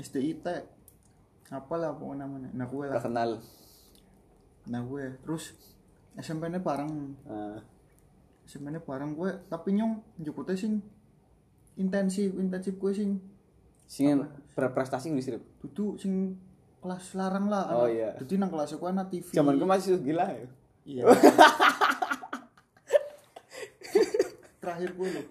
SDIT 0.00 0.46
apalah 1.52 1.92
pokoknya 1.92 2.24
namanya? 2.24 2.48
Nah 2.56 2.64
gue 2.64 2.84
lah. 2.88 2.96
Terkenal. 2.96 3.30
Nah 4.72 4.80
gue. 4.80 5.04
Terus 5.20 5.52
SMP 6.16 6.48
nya 6.48 6.64
bareng. 6.64 6.92
Ah, 7.28 7.60
SMP 8.48 8.72
nya 8.72 8.80
bareng 8.80 9.12
gue. 9.12 9.30
Tapi 9.52 9.68
nyong 9.76 10.00
jukutnya 10.16 10.56
sing 10.56 10.80
intensif. 11.76 12.32
Intensif 12.40 12.80
gue 12.80 12.92
sing. 12.96 13.20
Sing 13.84 14.16
berprestasi 14.52 15.08
sih 15.16 15.32
Rap? 15.32 15.42
dudu 15.58 15.96
sing 15.96 16.36
kelas 16.78 17.14
larang 17.14 17.46
lah 17.46 17.64
Oh, 17.70 17.84
anak- 17.84 17.94
iya. 17.94 18.10
jadi 18.18 18.34
nang 18.36 18.50
kelas 18.50 18.74
gue 18.74 18.84
anak 18.84 19.06
TV 19.08 19.26
zaman 19.30 19.54
gue 19.54 19.64
masih 19.64 19.96
gila 19.98 20.26
ya? 20.26 20.46
Iya. 20.82 21.04
Terakhir 24.58 24.90
gue 24.92 25.08
loh 25.10 25.26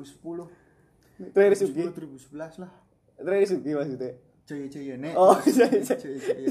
2010 0.00 1.30
terakhir 1.30 1.54
Sugi? 1.54 1.84
2011 1.84 2.32
lah. 2.58 2.72
Terakhir 3.14 3.46
Sugi 3.46 3.70
maksudnya? 3.70 4.10
Jaya 4.42 4.66
jaya 4.66 4.94
nek. 4.96 5.14
Oh 5.14 5.36
iya 5.50 5.66
iya 5.68 5.82
jaya 5.84 6.18
jaya 6.18 6.48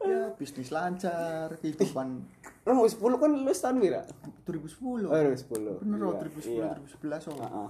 ya 0.00 0.32
bisnis 0.34 0.72
lancar 0.72 1.54
kehidupan. 1.60 2.24
Lo 2.64 2.72
10 2.82 2.98
kan 2.98 3.30
lu 3.30 3.52
tahun 3.52 3.78
bira 3.78 4.02
2010 4.44 5.06
oh 5.06 5.12
2010 5.12 5.80
bener 5.80 5.98
loh 5.98 6.12
Iya, 6.16 6.24
2010 6.24 6.50
iya. 6.50 6.68
2011 6.74 7.30
oh. 7.30 7.36
Heeh. 7.38 7.68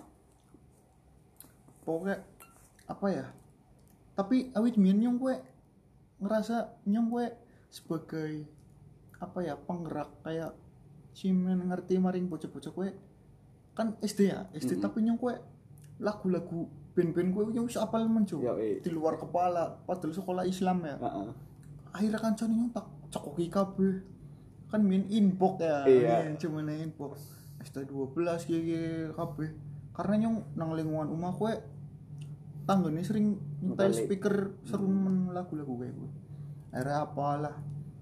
Pokoknya 1.91 2.19
apa 2.87 3.07
ya 3.11 3.27
tapi 4.19 4.53
awit 4.55 4.77
min 4.77 5.01
nyong 5.01 5.17
gue 5.19 5.35
ngerasa 6.21 6.85
nyong 6.87 7.09
gue 7.09 7.27
sebagai 7.71 8.45
apa 9.21 9.39
ya 9.41 9.55
penggerak 9.57 10.11
kayak 10.27 10.53
si 11.15 11.33
men 11.35 11.69
ngerti 11.69 11.97
maring 12.01 12.27
bocah-bocah 12.29 12.73
gue 12.73 12.89
kan 13.75 13.97
SD 14.03 14.21
ya 14.29 14.47
SD 14.57 14.83
tapi 14.83 15.03
nyong 15.07 15.19
gue 15.19 15.35
lagu-lagu 16.01 16.69
band-band 16.97 17.31
gue 17.31 17.43
yang 17.55 17.67
bisa 17.69 17.87
apal 17.87 18.03
iya. 18.05 18.83
di 18.83 18.91
luar 18.91 19.17
kepala 19.21 19.79
padahal 19.87 20.13
sekolah 20.13 20.45
Islam 20.45 20.83
ya 20.85 20.97
Heeh. 20.99 21.31
akhirnya 21.95 22.19
kan 22.19 22.33
nyong 22.37 22.71
tak 22.75 22.87
cekoki 23.15 23.47
kabeh 23.47 24.03
kan 24.71 24.81
main 24.83 25.07
inbox 25.11 25.63
ya 25.63 25.87
Iya. 25.87 26.09
main 26.27 26.35
cuma 26.39 26.61
main 26.63 26.91
inbox 26.91 27.41
ST12 27.63 28.27
gitu 28.49 29.13
kabeh 29.15 29.51
karena 29.95 30.15
nyong 30.27 30.37
nang 30.57 30.71
lingkungan 30.75 31.09
rumah 31.13 31.33
gue 31.37 31.53
tanggane 32.69 33.03
sering 33.03 33.39
nyetel 33.63 33.93
speaker 33.93 34.57
seru 34.65 34.87
men 34.87 35.33
lagu-lagu 35.33 35.75
gue 35.81 35.89
gue 35.91 36.11
akhirnya 36.71 37.03
apalah 37.03 37.55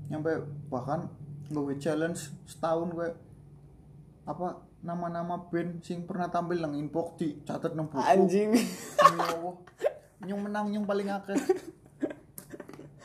nyampe 0.08 0.44
bahkan 0.68 1.08
gue 1.48 1.76
challenge 1.80 2.32
setahun 2.44 2.92
gue 2.92 3.08
apa 4.28 4.68
nama-nama 4.84 5.48
band 5.50 5.82
sing 5.82 6.06
pernah 6.06 6.30
tampil 6.30 6.62
nang 6.62 6.76
inbox 6.76 7.18
di 7.18 7.42
catat 7.42 7.74
nang 7.74 7.90
buku. 7.90 7.98
Anjing. 7.98 8.54
Nyong 10.22 10.40
menang 10.44 10.70
nyong 10.70 10.86
paling 10.86 11.08
akeh. 11.10 11.34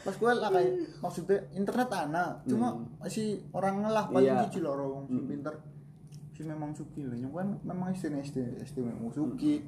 Pas 0.03 0.15
gue 0.19 0.31
lah 0.35 0.51
kayak 0.51 0.99
maksudnya 0.99 1.39
internet 1.55 1.89
ana 1.95 2.43
cuma 2.43 2.75
masih 2.99 3.39
orang 3.55 3.87
ngelah 3.87 4.05
paling 4.11 4.35
lho 4.35 4.69
orang 4.69 5.07
sing 5.09 5.25
pinter. 5.25 5.55
Si 6.33 6.41
memang 6.45 6.75
suki 6.75 7.07
lah. 7.07 7.17
Nyong 7.17 7.33
kan 7.33 7.47
memang 7.63 7.87
SD 7.95 8.11
SD 8.21 8.37
SD 8.67 8.77
memang 8.83 9.09
suki 9.09 9.63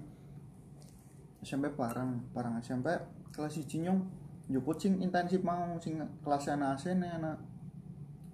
SMP 1.45 1.69
bareng 1.69 2.33
bareng 2.33 2.57
SMP 2.57 2.89
kelas 3.29 3.53
siji 3.53 3.85
nyong. 3.85 4.01
Juput 4.49 4.81
sing 4.81 4.97
intensif 4.97 5.45
mau 5.45 5.77
sing 5.77 6.01
kelas 6.25 6.49
anak 6.49 6.81
AC 6.81 6.97
nih 6.97 7.11
anak 7.21 7.37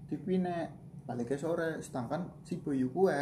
TV 0.07 0.39
nek 0.39 0.71
balik 1.03 1.35
ke 1.35 1.35
sore. 1.35 1.83
Sedangkan 1.83 2.31
si 2.47 2.63
Bayu 2.63 2.87
kue 2.95 3.19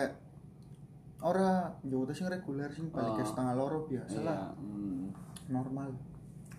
ora 1.25 1.73
juput 1.81 2.13
sing 2.13 2.29
reguler 2.29 2.69
sing 2.69 2.93
balik 2.93 3.17
ke 3.17 3.23
Oh. 3.25 3.29
setengah 3.33 3.53
loro 3.57 3.89
biasa 3.89 4.17
lah 4.21 4.53
iya 4.53 4.61
hmm. 4.61 5.05
normal. 5.49 5.89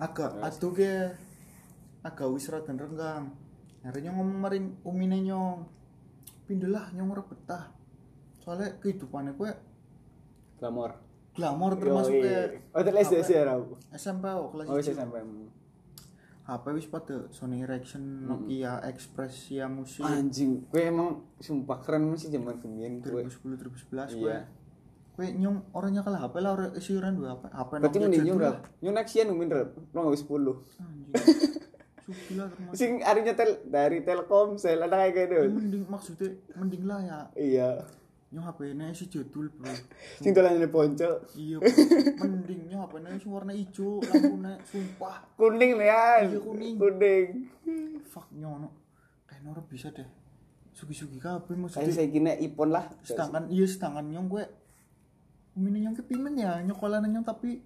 Agak 0.02 0.34
aduh 0.42 0.75
ge. 0.75 1.14
Agak 2.02 2.26
wis 2.34 2.50
rada 2.50 2.72
renggang 2.75 3.30
akhirnya 3.87 4.10
ngomong 4.10 4.38
maring 4.42 4.66
umine 4.82 5.22
nyong. 5.22 5.62
Pindah 6.50 6.90
nyong 6.99 7.14
ora 7.14 7.22
betah. 7.22 7.64
Soalnya 8.42 8.75
kehidupannya 8.82 9.38
gue 9.38 9.52
glamor 10.58 11.10
glamor 11.40 11.73
termasuk 11.80 12.20
iya. 12.20 12.61
oh 12.76 12.80
itu 12.85 12.90
SD 12.92 13.14
sih 13.25 13.35
ya? 13.40 13.56
SMP 13.97 14.28
oh 14.28 14.52
kelas 14.52 14.68
oh 14.68 14.76
SMP 14.76 15.16
HP 16.50 16.64
wis 16.75 16.88
pada 16.90 17.16
Sony 17.32 17.62
Ericsson 17.62 18.26
Nokia 18.26 18.82
Expressia 18.85 19.70
Musik 19.70 20.04
anjing 20.04 20.68
gue 20.68 20.82
emang 20.82 21.25
sumpah 21.40 21.80
keren 21.80 22.12
sih 22.20 22.28
zaman 22.28 22.61
kemien 22.61 23.00
gue 23.00 23.25
2010 23.25 23.88
2011 23.88 24.20
gue 24.20 24.37
gue 25.20 25.26
nyong 25.37 25.76
orangnya 25.76 26.02
kalah 26.04 26.26
HP 26.28 26.35
lah 26.40 26.50
orang 26.56 26.70
isi 26.76 26.92
orang 26.97 27.12
dua 27.16 27.28
HP 27.37 27.44
HP 27.52 27.70
berarti 27.80 27.99
mending 28.00 28.25
nyung 28.25 28.40
lah. 28.40 28.52
rap 28.56 28.59
nyung 28.80 28.97
next 28.97 29.12
year 29.16 29.25
nungguin 29.28 29.50
rap 29.52 29.70
lo 29.76 29.99
nggak 30.04 30.20
sepuluh. 30.20 30.56
Sing 32.75 32.99
harinya 33.06 33.38
tel 33.38 33.62
dari 33.70 34.02
Telkomsel 34.02 34.82
ada 34.82 35.06
kayak 35.06 35.30
gitu. 35.30 35.47
Mending 35.47 35.85
maksudnya 35.87 36.35
mending 36.59 36.82
lah 36.82 36.99
ya. 37.06 37.18
Iya 37.38 37.70
nyong 38.30 38.46
HP-ne 38.46 38.87
si 38.90 39.06
jadul 39.06 39.50
bro 39.50 39.75
Sing 40.16 40.30
dolanane 40.30 40.66
ponco. 40.66 41.26
iya 41.34 41.58
mending 42.16 42.70
nyong 42.70 42.82
HP-ne 42.84 43.08
sing 43.16 43.28
warna 43.28 43.50
ijo 43.50 43.99
lampune 44.00 44.54
sumpah 44.62 45.16
Kuning 45.34 45.72
lian. 45.75 46.22
Iya, 46.28 46.38
kuning. 46.38 46.75
Kuning. 46.76 47.26
fuck 48.06 48.30
nyong 48.30 48.56
no 48.60 48.68
kayak 49.25 49.42
ora 49.46 49.62
bisa 49.62 49.90
deh 49.90 50.06
sugi-sugi 50.70 51.18
kabeh 51.18 51.42
Kayak 51.50 51.60
maksudnya 51.60 51.90
saya 51.90 52.08
kira 52.08 52.32
iPhone 52.37 52.70
lah. 52.70 52.87
sedangkan 53.02 53.50
iya 53.50 53.66
sedangkan 53.66 54.06
nyong 54.06 54.26
gue 54.28 54.44
mini 55.56 55.82
nyong 55.82 55.96
kepimen 55.96 56.34
ya 56.34 56.62
nyokolan 56.62 57.04
nyong 57.04 57.26
tapi 57.26 57.58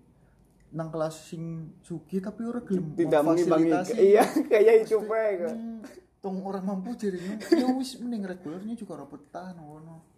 nang 0.73 0.89
kelas 0.89 1.29
sing 1.29 1.71
sugi 1.81 2.19
tapi 2.19 2.43
ora 2.43 2.59
gelem 2.59 2.97
Tidak 2.97 3.21
mengimbangi. 3.23 3.71
Iya, 3.95 4.27
kayak 4.51 4.83
itu 4.83 4.99
pe. 4.99 5.47
Hmm, 5.47 5.79
tong 6.19 6.43
orang 6.43 6.67
mampu 6.67 6.97
jadi 6.97 7.15
nyong 7.21 7.39
ya 7.53 7.67
wis 7.77 8.01
mending 8.01 8.25
regulernya 8.25 8.75
juga 8.75 8.99
ora 8.99 9.07
betah 9.07 9.53
ngono 9.55 10.14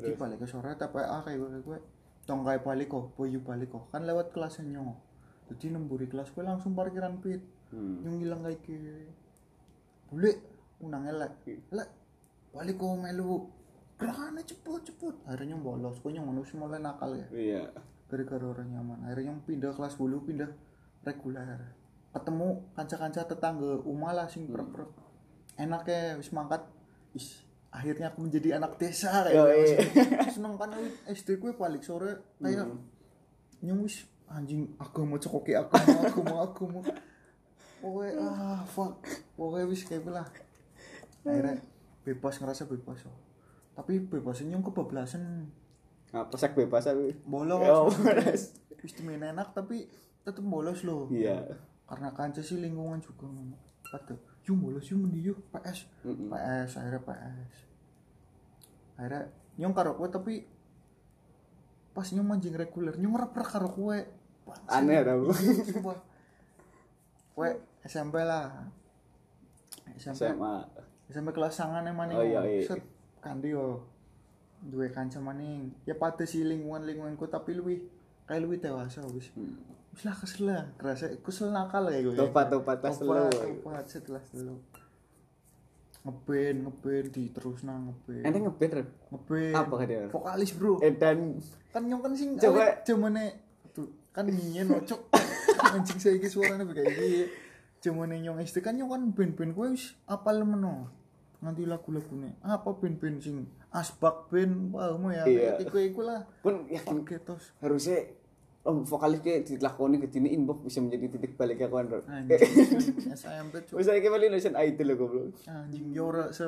di 0.00 0.12
balik 0.16 0.38
ke 0.42 0.46
sore 0.48 0.72
tapi 0.76 1.04
ah 1.04 1.20
kayak 1.20 1.38
gue 1.38 1.60
gue. 1.62 1.78
Tong 2.24 2.44
kayak 2.44 2.62
balik 2.64 2.88
kok 2.88 3.12
boyu 3.16 3.40
balik 3.44 3.72
kok. 3.72 3.92
Kan 3.92 4.08
lewat 4.08 4.32
kelasnya 4.32 4.64
nyong. 4.66 4.96
Jadi 5.50 5.74
nemburi 5.74 6.06
kelas 6.06 6.30
gue 6.32 6.44
langsung 6.44 6.72
parkiran 6.72 7.20
pit. 7.20 7.42
Hmm. 7.70 8.02
nyong 8.02 8.18
hilang 8.18 8.42
kayak 8.42 8.66
ke 8.66 8.74
boleh 10.10 10.34
unang 10.82 11.06
elek 11.06 11.46
elek 11.70 11.88
balik 12.50 12.76
kok 12.76 12.98
melu. 12.98 13.46
Gerakannya 14.00 14.42
cepet 14.48 14.80
cepet. 14.88 15.14
Akhirnya 15.28 15.60
bolos. 15.60 16.00
Gue 16.00 16.16
nyong 16.16 16.28
manusia 16.32 16.56
mulai 16.56 16.80
nakal 16.80 17.12
ya? 17.14 17.26
Iya. 17.30 17.62
gara-gara 18.10 18.42
orang 18.42 18.74
nyaman. 18.74 18.98
Akhirnya 19.06 19.30
nyong 19.30 19.42
pindah 19.46 19.70
kelas 19.76 19.94
dulu 19.94 20.24
pindah 20.26 20.50
reguler. 21.06 21.76
Ketemu 22.10 22.48
kanca-kanca 22.74 23.22
tetangga. 23.28 23.86
Umah 23.86 24.12
lah 24.16 24.26
sing 24.26 24.50
prek-prek 24.50 24.90
enak 25.60 25.84
ya 25.84 26.16
wis 26.16 26.32
mangkat. 26.32 26.64
Is 27.12 27.42
akhirnya 27.70 28.10
aku 28.10 28.26
menjadi 28.26 28.58
anak 28.58 28.82
desa 28.82 29.22
kayak 29.22 29.34
iya. 29.34 29.78
gitu. 29.78 29.82
seneng 30.34 30.58
kan 30.58 30.74
SD 31.06 31.38
gue 31.38 31.54
balik 31.54 31.86
sore 31.86 32.34
kayak 32.42 32.66
nyong 33.62 33.86
wis 33.86 34.10
anjing 34.26 34.66
agama 34.78 35.14
cekoki 35.22 35.54
agama 35.54 36.02
agama 36.02 36.34
agama 36.50 36.80
pokoknya 37.78 38.12
ah 38.26 38.60
fuck 38.66 38.98
pokoknya 39.38 39.66
wis 39.70 39.86
kayak 39.86 40.06
lah 40.10 40.26
akhirnya 41.22 41.62
bebas 42.02 42.42
ngerasa 42.42 42.66
bebas 42.66 43.06
oh. 43.06 43.18
tapi 43.78 44.02
bebasnya 44.02 44.50
nyong 44.56 44.66
kebablasan 44.66 45.46
Apa 46.10 46.34
sak 46.34 46.58
bebas 46.58 46.90
aku. 46.90 47.14
bolos 47.22 47.62
Oh, 47.62 47.86
bolos. 47.86 48.58
wis 48.82 48.92
enak 48.98 49.54
tapi 49.54 49.86
tetep 50.26 50.42
bolos 50.42 50.82
loh 50.82 51.06
Iya. 51.06 51.54
karena 51.86 52.10
kanca 52.10 52.42
sih 52.42 52.58
lingkungan 52.58 52.98
juga 52.98 53.30
ngono 53.30 53.54
Yuk 54.50 54.58
bolos 54.58 54.86
yuk 54.90 54.98
mendi 54.98 55.22
yuk 55.22 55.38
PS 55.54 55.86
Mm-mm. 56.02 56.34
PS 56.34 56.70
akhirnya 56.82 57.00
PS 57.06 57.54
akhirnya 58.98 59.22
nyong 59.56 59.74
karo 59.74 59.94
kue 59.94 60.10
tapi 60.10 60.34
pas 61.94 62.06
nyong 62.10 62.26
manjing 62.26 62.54
reguler 62.58 62.98
nyong 62.98 63.14
ngerep 63.14 63.32
karo 63.46 63.70
kue. 63.70 63.98
Aneh 64.66 65.06
dah, 65.06 65.14
Bu. 65.14 65.30
Iya, 65.30 65.62
sumpah. 65.62 65.98
kue 67.38 67.50
SMP 67.86 68.18
lah 68.26 68.66
SMP 69.94 70.26
SMA. 70.26 70.54
SMP 71.06 71.28
kelas 71.30 71.54
sangan 71.54 71.86
maning 71.90 72.18
Oh, 72.18 72.26
iya, 72.26 72.42
iya. 72.42 72.66
set 72.66 72.82
kandi 73.22 73.54
yo 73.54 73.86
duwe 74.60 74.90
kanca 74.92 75.22
maning 75.22 75.72
ya 75.88 75.94
pada 75.96 76.26
si 76.28 76.44
lingkungan 76.44 76.84
lingkunganku 76.84 77.24
tapi 77.26 77.56
luwi 77.56 77.80
kayak 78.30 78.40
luwi 78.40 78.56
dewasa 78.56 79.02
wis 79.10 79.34
Hmm. 79.34 79.58
wis 79.90 80.06
lah 80.06 80.14
kesel 80.14 80.46
lah 80.46 80.62
kerasa 80.76 81.10
kesel 81.18 81.50
nakal 81.50 81.82
kayak 81.84 82.02
gue 82.04 82.14
Topat-topat 82.14 82.78
pas 82.78 82.94
topat 82.94 83.26
topat 83.28 83.84
setelah 83.84 84.22
telu 84.24 84.54
ngeband 86.00 86.58
ngeband 86.64 87.06
di 87.10 87.24
terus 87.28 87.60
nang 87.60 87.90
ngeband 87.90 88.22
Ente 88.22 88.38
ngeband 88.40 88.72
Rep? 88.72 88.88
ngeband 89.10 89.52
Apa 89.52 89.74
kan 89.74 89.86
dia? 89.86 90.06
vokalis 90.08 90.50
bro 90.54 90.78
Edan. 90.80 91.18
kan 91.68 91.82
nyong 91.82 92.00
kan 92.00 92.12
sing 92.14 92.30
Coba. 92.36 92.80
zamane 92.80 93.24
tuh 93.68 93.84
kan 94.10 94.24
nyian 94.24 94.70
ocok 94.72 95.10
anjing 95.74 95.98
saya 95.98 96.16
suaranya 96.24 96.64
kayak 96.64 96.88
gini 96.88 97.28
zamane 97.78 98.16
nyong 98.18 98.40
SD 98.40 98.58
kan 98.60 98.72
nyong 98.72 98.88
kan 98.88 99.02
band-band 99.10 99.52
gue 99.52 99.66
wis 99.70 99.92
apal 100.06 100.40
meno 100.40 100.88
nganti 101.40 101.64
lagu-lagune 101.64 102.32
apa 102.40 102.68
band-band 102.70 103.16
sing 103.18 103.36
asbak 103.70 104.28
band 104.28 104.72
paham 104.72 105.04
ya 105.06 105.22
Iya. 105.22 105.50
kayak 105.58 105.68
gue 105.68 105.82
iku 105.86 106.00
lah 106.02 106.24
Pun 106.40 106.64
yakin 106.66 107.00
ketos 107.02 107.52
harusnya 107.58 108.08
oh, 108.64 108.84
vokalis 108.84 109.20
kayak 109.24 109.48
dilakoni 109.48 109.96
ke 110.02 110.08
sini 110.12 110.36
inbox 110.36 110.60
bisa 110.64 110.84
menjadi 110.84 111.16
titik 111.16 111.32
balik 111.40 111.64
aku 111.64 111.76
anjing 111.80 112.04
SMP 113.16 113.64
cuk. 113.64 113.80
Wis 113.80 113.88
saiki 113.88 114.12
balik 114.12 114.28
Indonesian 114.28 114.56
Idol 114.60 114.86
lho 114.92 114.94
goblok. 115.00 115.32
anjing 115.48 115.84
yo 115.96 116.12
ora 116.12 116.28
se 116.34 116.44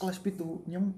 kelas 0.00 0.18
pitu 0.24 0.64
nyong 0.64 0.94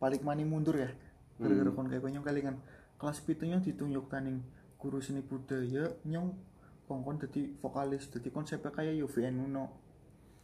balik 0.00 0.24
mani 0.24 0.48
mundur 0.48 0.80
ya 0.80 0.88
gara-gara 1.36 1.70
kon 1.72 1.88
kayak 1.88 2.08
nyong 2.08 2.24
kalingan 2.24 2.56
kelas 2.96 3.20
pitu 3.20 3.44
nyong 3.44 3.60
ditunjuk 3.64 4.08
taning 4.08 4.40
guru 4.80 5.00
seni 5.04 5.20
budaya 5.20 5.92
nyong 6.08 6.32
kongkon 6.88 7.20
dadi 7.20 7.52
vokalis 7.60 8.08
dadi 8.08 8.28
konsepnya 8.32 8.72
kayak 8.72 8.96
UVN 9.04 9.44
Uno 9.44 9.64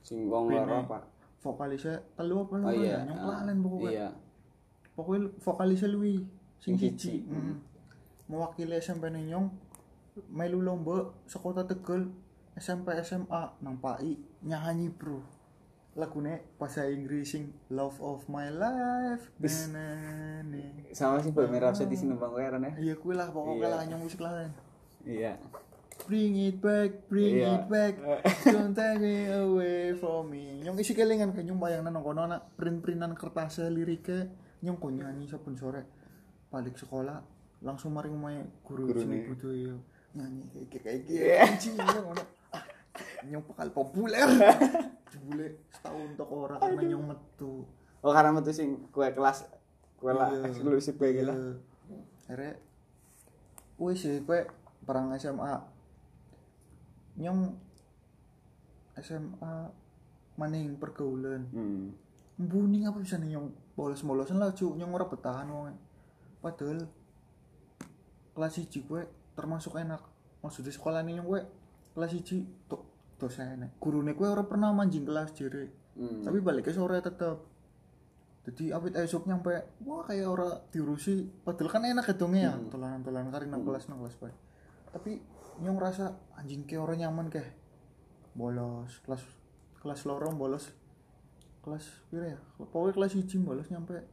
Sing 0.04 0.30
wong 0.30 0.52
loro 0.52 0.86
apa? 0.86 1.02
vokalisnya 1.42 1.98
telu 2.14 2.46
apa 2.46 2.54
Oh 2.58 2.70
loro 2.70 2.84
iya. 2.84 3.00
ya 3.02 3.06
nyong 3.08 3.20
ah, 3.20 3.28
lalen 3.40 3.58
pokoknya. 3.64 3.90
Iya. 3.90 4.08
pokoknya 4.96 5.22
vokalisnya 5.40 5.88
lui 5.92 6.14
sing 6.56 6.74
siji. 6.80 7.20
siji, 7.20 7.28
mm. 7.28 7.75
Mewakili 8.26 8.76
SMP 8.76 9.08
nih 9.08 9.30
nyong 9.30 9.46
melu 10.28 10.58
lomba 10.58 11.12
sekota 11.24 11.62
Tegal 11.62 12.08
SMP 12.56 12.90
SMA 13.00 13.60
nang 13.60 13.76
PAI 13.76 14.16
nyanyi 14.42 14.88
bro 14.88 15.20
lagune 15.92 16.44
bahasa 16.56 16.84
Inggris 16.86 17.32
sing 17.32 17.56
Love 17.72 17.96
of 18.00 18.28
My 18.28 18.52
Life 18.52 19.32
Bis. 19.36 19.68
Sama 20.92 21.20
sih 21.20 21.32
Boy 21.32 21.48
Merah 21.48 21.72
di 21.72 21.96
sini 21.96 22.12
Bang 22.12 22.36
Weran 22.36 22.64
ya. 22.64 22.72
iya 22.76 22.94
kuwi 22.94 23.16
lah 23.16 23.32
pokoknya 23.32 23.64
Iya. 23.64 23.72
lah 23.72 23.82
nyong 23.88 24.02
musik 24.04 24.20
lah 24.20 24.44
Iya. 25.06 25.40
Bring 26.04 26.36
it 26.36 26.60
back, 26.60 27.08
bring 27.08 27.40
Iya. 27.40 27.56
it 27.56 27.64
back, 27.66 27.94
don't 28.52 28.76
take 28.76 29.00
me 29.00 29.24
away 29.26 29.96
from 29.96 30.28
me. 30.28 30.60
Nyong 30.60 30.76
isi 30.76 30.92
kelingan 30.92 31.32
kan 31.32 31.40
nyong 31.40 31.56
bayang 31.56 31.88
nang 31.88 32.04
kono 32.04 32.28
anak 32.28 32.52
print-printan 32.54 33.16
kertas 33.16 33.64
liriknya 33.64 34.28
nyong 34.60 34.76
kok 34.76 34.92
nyanyi 34.92 35.24
saben 35.24 35.56
sore 35.56 35.82
balik 36.48 36.76
sekolah 36.76 37.24
langsung 37.58 37.90
mari 37.90 38.08
ngomongnya 38.08 38.44
guru 38.62 38.88
Guru 38.88 39.00
seni 39.00 39.24
budaya 39.24 39.74
nyanyi 40.12 40.42
kayak 40.68 40.68
kayak 40.70 41.00
kayak 41.02 41.04
Iya. 41.08 41.36
anjing 41.46 41.74
nyong 41.74 42.04
ngono. 42.04 42.22
Ah, 42.50 42.64
nyong 43.22 43.44
bakal 43.46 43.68
populer. 43.70 44.28
Jebule 45.06 45.46
setahun 45.68 46.08
tok 46.14 46.30
ora 46.30 46.56
karena 46.56 46.82
nyong 46.86 47.04
metu. 47.06 47.64
Oh 48.00 48.12
karena 48.12 48.30
metu 48.32 48.50
sing 48.50 48.88
kue 48.88 49.08
kelas 49.08 49.48
kue 49.96 50.10
lah 50.10 50.28
Iya. 50.30 50.48
eksklusif 50.48 50.96
kayak 50.96 51.14
gitu. 51.18 51.32
Iya. 51.32 51.52
Akhirnya 52.26 52.52
wis 53.76 54.00
sih 54.00 54.20
kue 54.20 54.40
perang 54.82 55.12
SMA 55.12 55.52
nyong 57.16 57.40
SMA 58.96 59.54
maning 60.36 60.76
pergaulan 60.76 61.48
Hmm. 61.50 61.92
Mbuning 62.36 62.84
apa 62.84 63.00
bisa 63.00 63.16
nyong 63.16 63.48
bolos-bolosan 63.72 64.36
lah 64.36 64.52
cu 64.52 64.72
nyong 64.72 64.92
ora 64.92 65.08
bertahan 65.08 65.48
wong 65.48 65.72
padahal 66.38 66.84
kelas 68.36 68.60
1 68.60 68.68
gue 68.84 69.02
termasuk 69.32 69.80
enak. 69.80 70.04
Maksudnya 70.44 70.76
sekolah 70.76 71.00
nih 71.00 71.24
gue 71.24 71.40
kelas 71.96 72.12
1 72.12 72.68
tuh 72.68 72.84
dosen 73.16 73.56
enak. 73.56 73.80
Gurune 73.80 74.12
gue 74.12 74.28
ora 74.28 74.44
pernah 74.44 74.70
manjing 74.76 75.08
kelas 75.08 75.32
jere. 75.32 75.88
Hmm. 75.96 76.20
tapi 76.20 76.44
balik 76.44 76.68
ke 76.68 76.72
sore 76.76 77.00
tetep. 77.00 77.40
Jadi 78.44 78.68
awit 78.68 78.94
esok 79.00 79.24
nyampe 79.24 79.80
wah 79.88 80.04
kayak 80.04 80.28
ora 80.28 80.60
diurusi. 80.68 81.24
Padahal 81.40 81.72
kan 81.72 81.82
enak 81.88 82.04
hitungnya 82.04 82.52
ya 82.52 82.54
tolanan 82.68 83.00
tolanan 83.00 83.32
kari 83.32 83.48
nang 83.48 83.64
kelas 83.64 83.88
nang 83.88 84.04
kelas 84.04 84.20
bae. 84.20 84.36
Tapi 84.92 85.18
nyong 85.64 85.80
rasa 85.80 86.12
anjing 86.36 86.68
ke 86.68 86.76
orang 86.76 87.00
nyaman 87.00 87.32
keh. 87.32 87.48
Bolos 88.36 89.00
kelas 89.08 89.24
kelas 89.80 90.04
lorong 90.04 90.36
bolos. 90.36 90.68
Kelas 91.64 91.82
pira 92.12 92.36
ya? 92.36 92.38
Pokoknya 92.60 92.92
kelas 92.94 93.12
izin 93.16 93.42
bolos 93.42 93.72
nyampe 93.72 94.04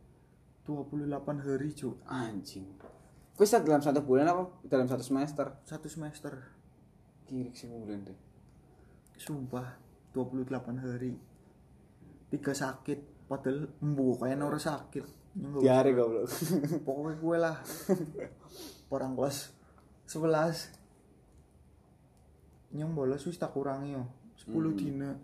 28 0.66 1.44
hari 1.44 1.70
cuk. 1.76 2.00
Anjing. 2.08 2.93
Start 3.34 3.66
dalam 3.66 3.82
satu 3.82 4.06
bulan 4.06 4.30
apa? 4.30 4.46
Dalam 4.62 4.86
satu 4.86 5.02
semester? 5.02 5.58
satu 5.66 5.90
semester. 5.90 6.38
Kirik 7.26 7.58
sih 7.58 7.66
bulan 7.66 8.06
deh. 8.06 8.20
sumpah 9.18 9.74
28 10.14 10.54
hari. 10.78 11.18
Tiga 12.30 12.54
sakit 12.54 13.26
padahal 13.26 13.74
embu 13.82 14.22
kayak 14.22 14.38
orang 14.38 14.62
sakit. 14.62 15.06
Diare 15.34 15.98
goblok. 15.98 16.30
pokoknya 16.86 17.14
gue 17.18 17.38
lah. 17.42 17.58
Orang 18.94 19.18
kelas 19.18 19.50
11 20.06 20.78
nyong 22.74 22.94
bolos 22.94 23.26
wis 23.26 23.42
tak 23.42 23.50
kurangi 23.50 23.98
yo. 23.98 24.06
10 24.46 24.78
dina. 24.78 25.18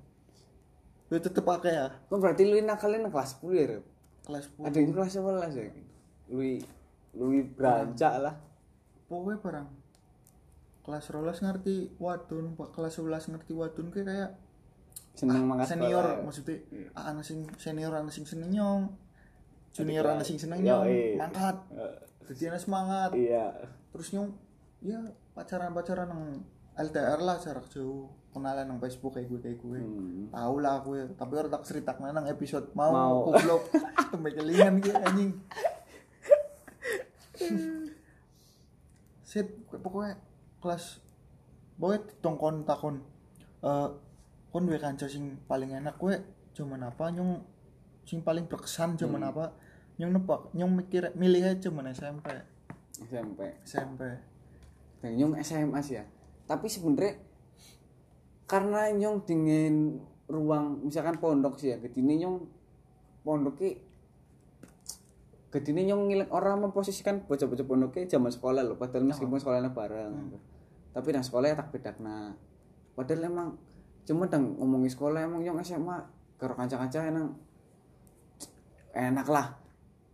Gue 1.13 1.22
tetep 1.22 1.45
pakai 1.45 1.78
ya. 1.78 1.93
Kok 2.10 2.17
berarti 2.17 2.41
lu 2.50 2.58
nakalin 2.65 3.06
nang 3.06 3.13
kelas 3.13 3.38
10 3.38 3.54
ya, 3.54 3.65
Rep? 3.69 3.86
kelas 4.26 4.45
10 4.58 4.65
Ada 4.65 4.78
yang 4.82 4.93
kelas 4.98 5.13
11 5.13 5.62
ya? 5.62 5.65
Lui 6.30 6.62
lui 7.19 7.43
berancak 7.43 8.13
lah. 8.23 8.36
pokoknya 9.12 9.38
barang 9.43 9.67
kelas 10.82 11.05
rolas 11.12 11.38
ngerti 11.43 11.93
wadon 11.99 12.55
Pak. 12.55 12.73
kelas 12.73 12.97
11 12.97 13.36
ngerti 13.36 13.51
wadon 13.53 13.91
kayak 13.91 14.08
kayak 14.08 14.32
Seneng 15.13 15.43
mangkat 15.45 15.75
senior 15.75 15.99
sekolah. 16.01 16.23
maksudnya 16.23 16.55
anak 16.95 17.23
sing 17.27 17.43
senior 17.60 17.91
anak 17.91 18.13
sing 18.15 18.23
seneng 18.23 18.49
nyong. 18.55 18.88
Junior 19.75 20.01
Adik 20.01 20.15
ana 20.15 20.23
sing 20.23 20.38
seneng 20.39 20.60
Yo, 20.63 20.79
nyong 20.82 21.19
mangkat. 21.19 21.55
Eh, 21.75 21.95
jadi 22.32 22.55
ana 22.55 22.60
semangat. 22.62 23.12
Iya. 23.13 23.45
Terus 23.91 24.08
nyong 24.15 24.29
ya 24.79 24.97
pacaran 25.36 25.75
pacaran 25.75 26.08
nang 26.08 26.23
LDR 26.73 27.19
lah 27.19 27.36
jarak 27.36 27.67
jauh. 27.67 28.08
Kenalan 28.32 28.65
nang 28.71 28.79
Facebook 28.79 29.19
kayak 29.19 29.27
gue 29.27 29.39
kayak 29.43 29.58
gue. 29.60 29.77
Hmm. 29.77 30.32
tahu 30.32 30.55
lah 30.63 30.79
aku 30.79 30.89
ya. 30.95 31.05
Tapi 31.12 31.34
orang 31.36 31.51
tak 31.51 31.63
ceritakan 31.67 32.15
nang 32.15 32.25
episode 32.25 32.71
mau, 32.71 32.89
Mau. 32.95 33.15
goblok. 33.29 33.67
Tembe 34.15 34.29
kelingan 34.32 34.79
gitu 34.79 34.95
anjing 34.95 35.36
Sip, 39.30 39.47
pokoknya 39.69 40.17
kelas 40.60 40.99
boy 41.80 41.95
tongkon 42.19 42.65
takon. 42.67 43.06
Eh 43.63 43.89
kon 44.49 44.65
kanca 44.65 45.06
sing 45.06 45.38
paling 45.45 45.78
enak 45.78 45.95
kowe 46.02 46.13
cuman 46.58 46.89
apa? 46.89 47.13
Nyong 47.13 47.32
sing 48.04 48.25
paling 48.25 48.49
berkesan 48.49 48.97
cuman 48.97 49.21
Hmm. 49.23 49.32
apa? 49.32 49.45
Nyong 50.02 50.12
nebak 50.15 50.41
nyong 50.56 50.71
mikir 50.73 51.13
milihnya 51.13 51.60
cuman 51.62 51.91
SMP 51.91 52.28
SMP 52.99 53.39
SMP 53.63 54.02
dan 54.99 55.12
nyong 55.15 55.38
SMA 55.39 55.80
sih 55.86 56.02
ya. 56.02 56.04
Tapi 56.49 56.65
sebenarnya 56.67 57.21
karena 58.49 58.89
nyong 58.89 59.23
dingin 59.30 60.02
ruang 60.25 60.82
misalkan 60.86 61.21
pondok 61.21 61.62
sih 61.62 61.73
ya 61.73 61.78
gedine 61.78 62.17
nyong 62.17 62.38
pondok 63.21 63.62
ki 63.62 63.69
gedine 65.50 65.82
nyong 65.90 66.14
ngilang 66.14 66.30
orang 66.30 66.62
memposisikan 66.62 67.26
bocah-bocah 67.26 67.66
pondok 67.66 67.98
zaman 68.06 68.30
sekolah 68.30 68.62
loh 68.62 68.78
padahal 68.78 69.06
meskipun 69.10 69.42
sekolahnya 69.42 69.74
bareng. 69.74 70.14
Tapi 70.94 71.08
nang 71.14 71.26
sekolah 71.26 71.54
ya 71.54 71.56
tak 71.58 71.74
bedakna 71.74 72.38
padahal 72.94 73.32
emang 73.32 73.50
cuma 74.04 74.28
dang 74.28 74.58
ngomongin 74.60 74.92
sekolah 74.92 75.24
emang 75.24 75.42
nyong 75.46 75.62
SMA 75.64 75.98
karo 76.36 76.54
kanca-kanca 76.58 77.06
emang 77.08 77.32
enak 78.92 79.28
lah 79.30 79.56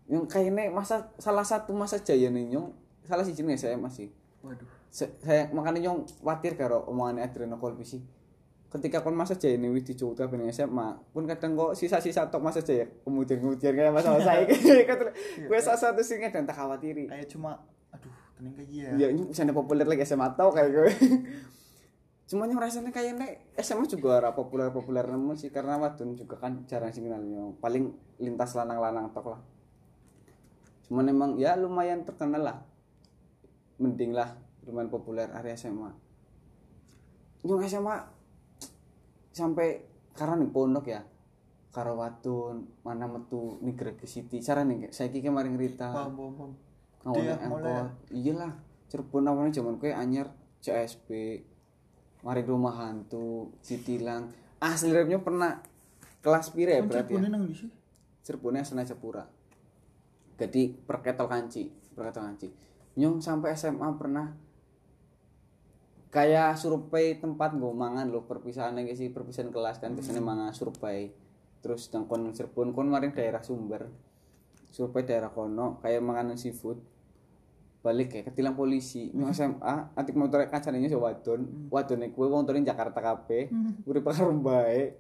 yang 0.06 0.30
kayaknya 0.30 0.70
masa 0.70 1.10
salah 1.18 1.42
satu 1.42 1.74
masa 1.74 1.98
jaya 1.98 2.30
nih 2.30 2.54
nyong 2.54 2.70
salah 3.06 3.26
sih 3.26 3.34
jenis 3.34 3.66
SMA 3.66 3.90
sih. 3.90 4.10
Waduh. 4.46 4.70
Saya 4.94 5.50
makanya 5.52 5.90
nyong 5.90 6.08
khawatir 6.22 6.56
karo 6.56 6.86
omongan 6.88 7.26
Adriano 7.26 7.58
Kolbi 7.58 7.84
sih 7.84 8.00
ketika 8.76 9.00
kon 9.00 9.16
masa 9.16 9.40
jaya 9.40 9.56
nih 9.56 9.72
wis 9.72 9.88
kabeh 9.88 10.36
ning 10.36 10.52
SMA 10.52 11.00
pun 11.16 11.24
kadang 11.24 11.56
kok 11.56 11.80
sisa-sisa 11.80 12.28
tok 12.28 12.44
masa 12.44 12.60
jaya 12.60 12.84
kemudian 13.08 13.40
kemudian 13.40 13.72
kayak 13.72 13.96
masa-masa 13.96 14.44
iki 14.44 14.84
kata 14.84 15.16
gue 15.48 15.60
salah 15.64 15.80
satu 15.80 16.04
sing 16.04 16.20
dan 16.20 16.44
tak 16.44 16.60
khawatiri. 16.60 17.08
Kayak 17.08 17.32
cuma 17.32 17.64
aduh 17.96 18.12
tening 18.36 18.54
kayak 18.60 18.70
iya. 18.70 18.90
Ya 19.00 19.08
ini 19.16 19.32
bisa 19.32 19.48
populer 19.56 19.88
lagi 19.88 20.04
SMA 20.04 20.28
tau 20.36 20.52
kayak 20.52 20.70
gue 20.76 20.92
cuma 22.26 22.50
yang 22.50 22.60
rasanya 22.60 22.92
kayaknya 22.92 23.40
SMA 23.62 23.88
juga 23.88 24.20
ora 24.20 24.36
populer 24.36 24.68
populer 24.74 25.08
namun 25.08 25.40
sih 25.40 25.54
karena 25.54 25.80
wadon 25.80 26.18
juga 26.20 26.36
kan 26.42 26.68
jarang 26.68 26.92
sih 26.92 27.06
kenalnya 27.06 27.56
paling 27.64 27.96
lintas 28.20 28.52
lanang-lanang 28.60 29.16
tok 29.16 29.40
lah. 29.40 29.42
Cuman 30.92 31.08
emang 31.08 31.32
ya 31.40 31.56
lumayan 31.56 32.04
terkenal 32.04 32.44
lah. 32.44 32.58
Mending 33.80 34.12
lah 34.12 34.36
lumayan 34.68 34.92
populer 34.92 35.32
area 35.32 35.56
SMA 35.56 36.06
yang 37.46 37.62
SMA 37.70 38.15
sampai 39.36 39.84
karena 40.16 40.40
nih 40.40 40.52
pondok 40.56 40.88
ya. 40.88 41.04
Karo 41.76 42.00
wadon 42.00 42.72
mana 42.88 43.04
metu 43.04 43.60
nih 43.60 43.76
Gregi 43.76 44.08
City. 44.08 44.40
Cara 44.40 44.64
nih 44.64 44.88
saya 44.96 45.12
kiki 45.12 45.28
kemarin 45.28 45.60
cerita 45.60 45.92
paham 45.92 46.16
paham 46.16 46.34
paham. 46.40 46.52
Ngawon 47.04 47.20
Gede 47.20 47.28
ya, 47.28 47.36
angkot. 47.44 47.60
mulai. 47.60 47.84
iyalah 48.16 48.52
Cirebon 48.88 49.28
awalnya 49.28 49.52
zaman 49.60 49.76
kue 49.76 49.92
anyar 49.92 50.32
CSP 50.64 51.10
mari 52.24 52.42
rumah 52.42 52.74
hantu 52.80 53.54
Citilang 53.62 54.32
asli 54.58 54.90
rapnya 54.90 55.22
pernah 55.22 55.62
kelas 56.26 56.50
pire 56.56 56.80
ya 56.80 56.82
Kan 56.82 56.90
berarti 56.90 57.14
ya? 57.14 57.22
Cirebonnya 58.26 58.64
Sena 58.66 58.88
Japura 58.88 59.22
jadi 60.40 60.74
perketol 60.74 61.28
kanci 61.30 61.70
perketol 61.96 62.28
kanci. 62.28 62.48
Nyong 63.00 63.24
sampai 63.24 63.56
SMA 63.56 63.88
pernah 63.96 64.36
kayak 66.16 66.56
survei 66.56 67.20
tempat 67.20 67.60
gue 67.60 67.74
mangan 67.76 68.08
loh 68.08 68.24
perpisahan 68.24 68.80
yang 68.80 68.88
sih 68.96 69.12
perpisahan 69.12 69.52
kelas 69.52 69.84
kan 69.84 69.92
biasanya 69.92 70.24
mangan 70.24 70.56
survei. 70.56 71.12
Terus 71.60 71.92
yang 71.92 72.08
kon 72.08 72.32
Cirebon 72.32 72.72
kon 72.72 72.88
maring 72.88 73.12
daerah 73.12 73.44
sumber. 73.44 73.92
Survei 74.72 75.04
daerah 75.04 75.28
kono 75.28 75.84
kayak 75.84 76.00
manganan 76.00 76.40
seafood. 76.40 76.80
Balik 77.84 78.16
kayak 78.16 78.32
ketilang 78.32 78.56
polisi. 78.56 79.12
Nyong 79.12 79.36
SMA 79.36 79.76
atik 79.92 80.16
motor 80.16 80.48
kancane 80.48 80.80
nyong 80.80 81.04
wadon. 81.04 81.42
Wadon 81.68 82.08
kuwi 82.16 82.32
wong 82.32 82.48
motorin 82.48 82.64
Jakarta 82.64 83.04
kabeh 83.04 83.52
urip 83.84 84.08
karo 84.08 84.32
bae. 84.40 84.96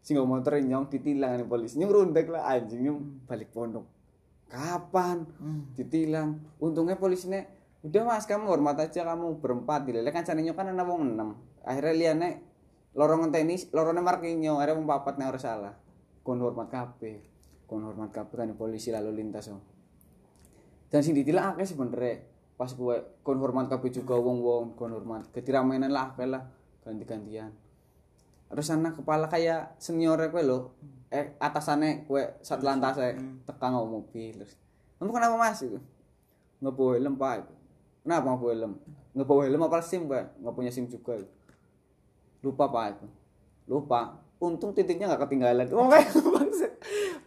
Sing 0.00 0.16
nggo 0.16 0.24
motor 0.24 0.56
nyong 0.56 0.88
ditilang 0.88 1.36
nih 1.36 1.44
polisi. 1.44 1.76
Nyong 1.76 1.92
rundek 1.92 2.32
lah 2.32 2.56
anjing 2.56 2.88
nyong 2.88 3.28
balik 3.28 3.52
pondok. 3.52 3.84
Kapan? 4.48 5.28
Hmm. 5.36 5.76
ditilang. 5.76 6.40
Untungnya 6.56 6.96
polisinya 6.96 7.44
udah 7.88 8.02
mas 8.04 8.28
kamu 8.28 8.52
hormat 8.52 8.76
aja 8.84 9.00
kamu 9.00 9.40
berempat 9.40 9.88
dilelek 9.88 10.12
kan 10.12 10.28
nyong 10.28 10.52
kan 10.52 10.68
ana 10.68 10.84
wong 10.84 11.16
enam 11.16 11.40
akhirnya 11.64 11.94
liane 11.96 12.28
lorong 12.98 13.30
tenis 13.32 13.68
lorongnya 13.70 14.04
markinyo 14.04 14.60
akhirnya 14.60 14.76
wong 14.76 14.86
papat 14.90 15.14
nek 15.22 15.30
ora 15.30 15.40
salah. 15.40 15.74
Kon 16.26 16.42
hormat 16.42 16.68
kabeh. 16.68 17.22
Kon 17.70 17.86
hormat 17.86 18.10
kabeh 18.10 18.34
kan 18.34 18.50
polisi 18.58 18.90
lalu 18.90 19.22
lintas 19.22 19.52
oh. 19.52 19.62
dan 20.88 21.04
sing 21.04 21.12
ditilang 21.12 21.52
akeh 21.52 21.68
sebenernya 21.68 22.24
pas 22.56 22.72
gue 22.72 23.20
kon 23.20 23.36
hormat 23.44 23.68
kabeh 23.68 23.92
juga 23.92 24.16
wong-wong 24.16 24.74
kon 24.74 24.90
hormat. 24.90 25.28
Ketiramenan 25.30 25.92
lah 25.92 26.12
akeh 26.16 26.24
lah. 26.24 26.48
Ganti-gantian. 26.82 27.52
Terus 28.48 28.72
anak 28.72 28.96
kepala 28.96 29.28
kayak 29.28 29.76
senior 29.76 30.16
kowe 30.32 30.40
lho 30.40 30.58
eh 31.12 31.36
atasannya 31.36 32.08
kowe 32.08 32.20
sat 32.40 32.64
lantas 32.64 32.96
tekan 33.44 33.76
ngomong 33.76 34.04
mobil 34.04 34.36
terus 34.36 34.56
kamu 34.96 35.12
kenapa 35.12 35.36
mas? 35.36 35.60
Itu 35.60 35.80
helm 36.64 37.14
pak 37.20 37.57
kenapa 38.08 38.40
bawa 38.40 38.52
helm? 38.56 38.72
Nggak 39.12 39.28
bawa 39.28 39.42
helm 39.44 39.62
apa 39.68 39.78
sim 39.84 40.08
pak? 40.08 40.32
Nggak 40.40 40.54
punya 40.56 40.72
sim 40.72 40.88
juga 40.88 41.20
lupa 42.40 42.64
pak 42.72 42.84
itu. 42.96 43.06
Lupa. 43.68 44.00
Untung 44.40 44.72
titiknya 44.72 45.12
nggak 45.12 45.28
ketinggalan. 45.28 45.68
Oh 45.76 45.92
kayak 45.92 46.08
bangsa 46.40 46.72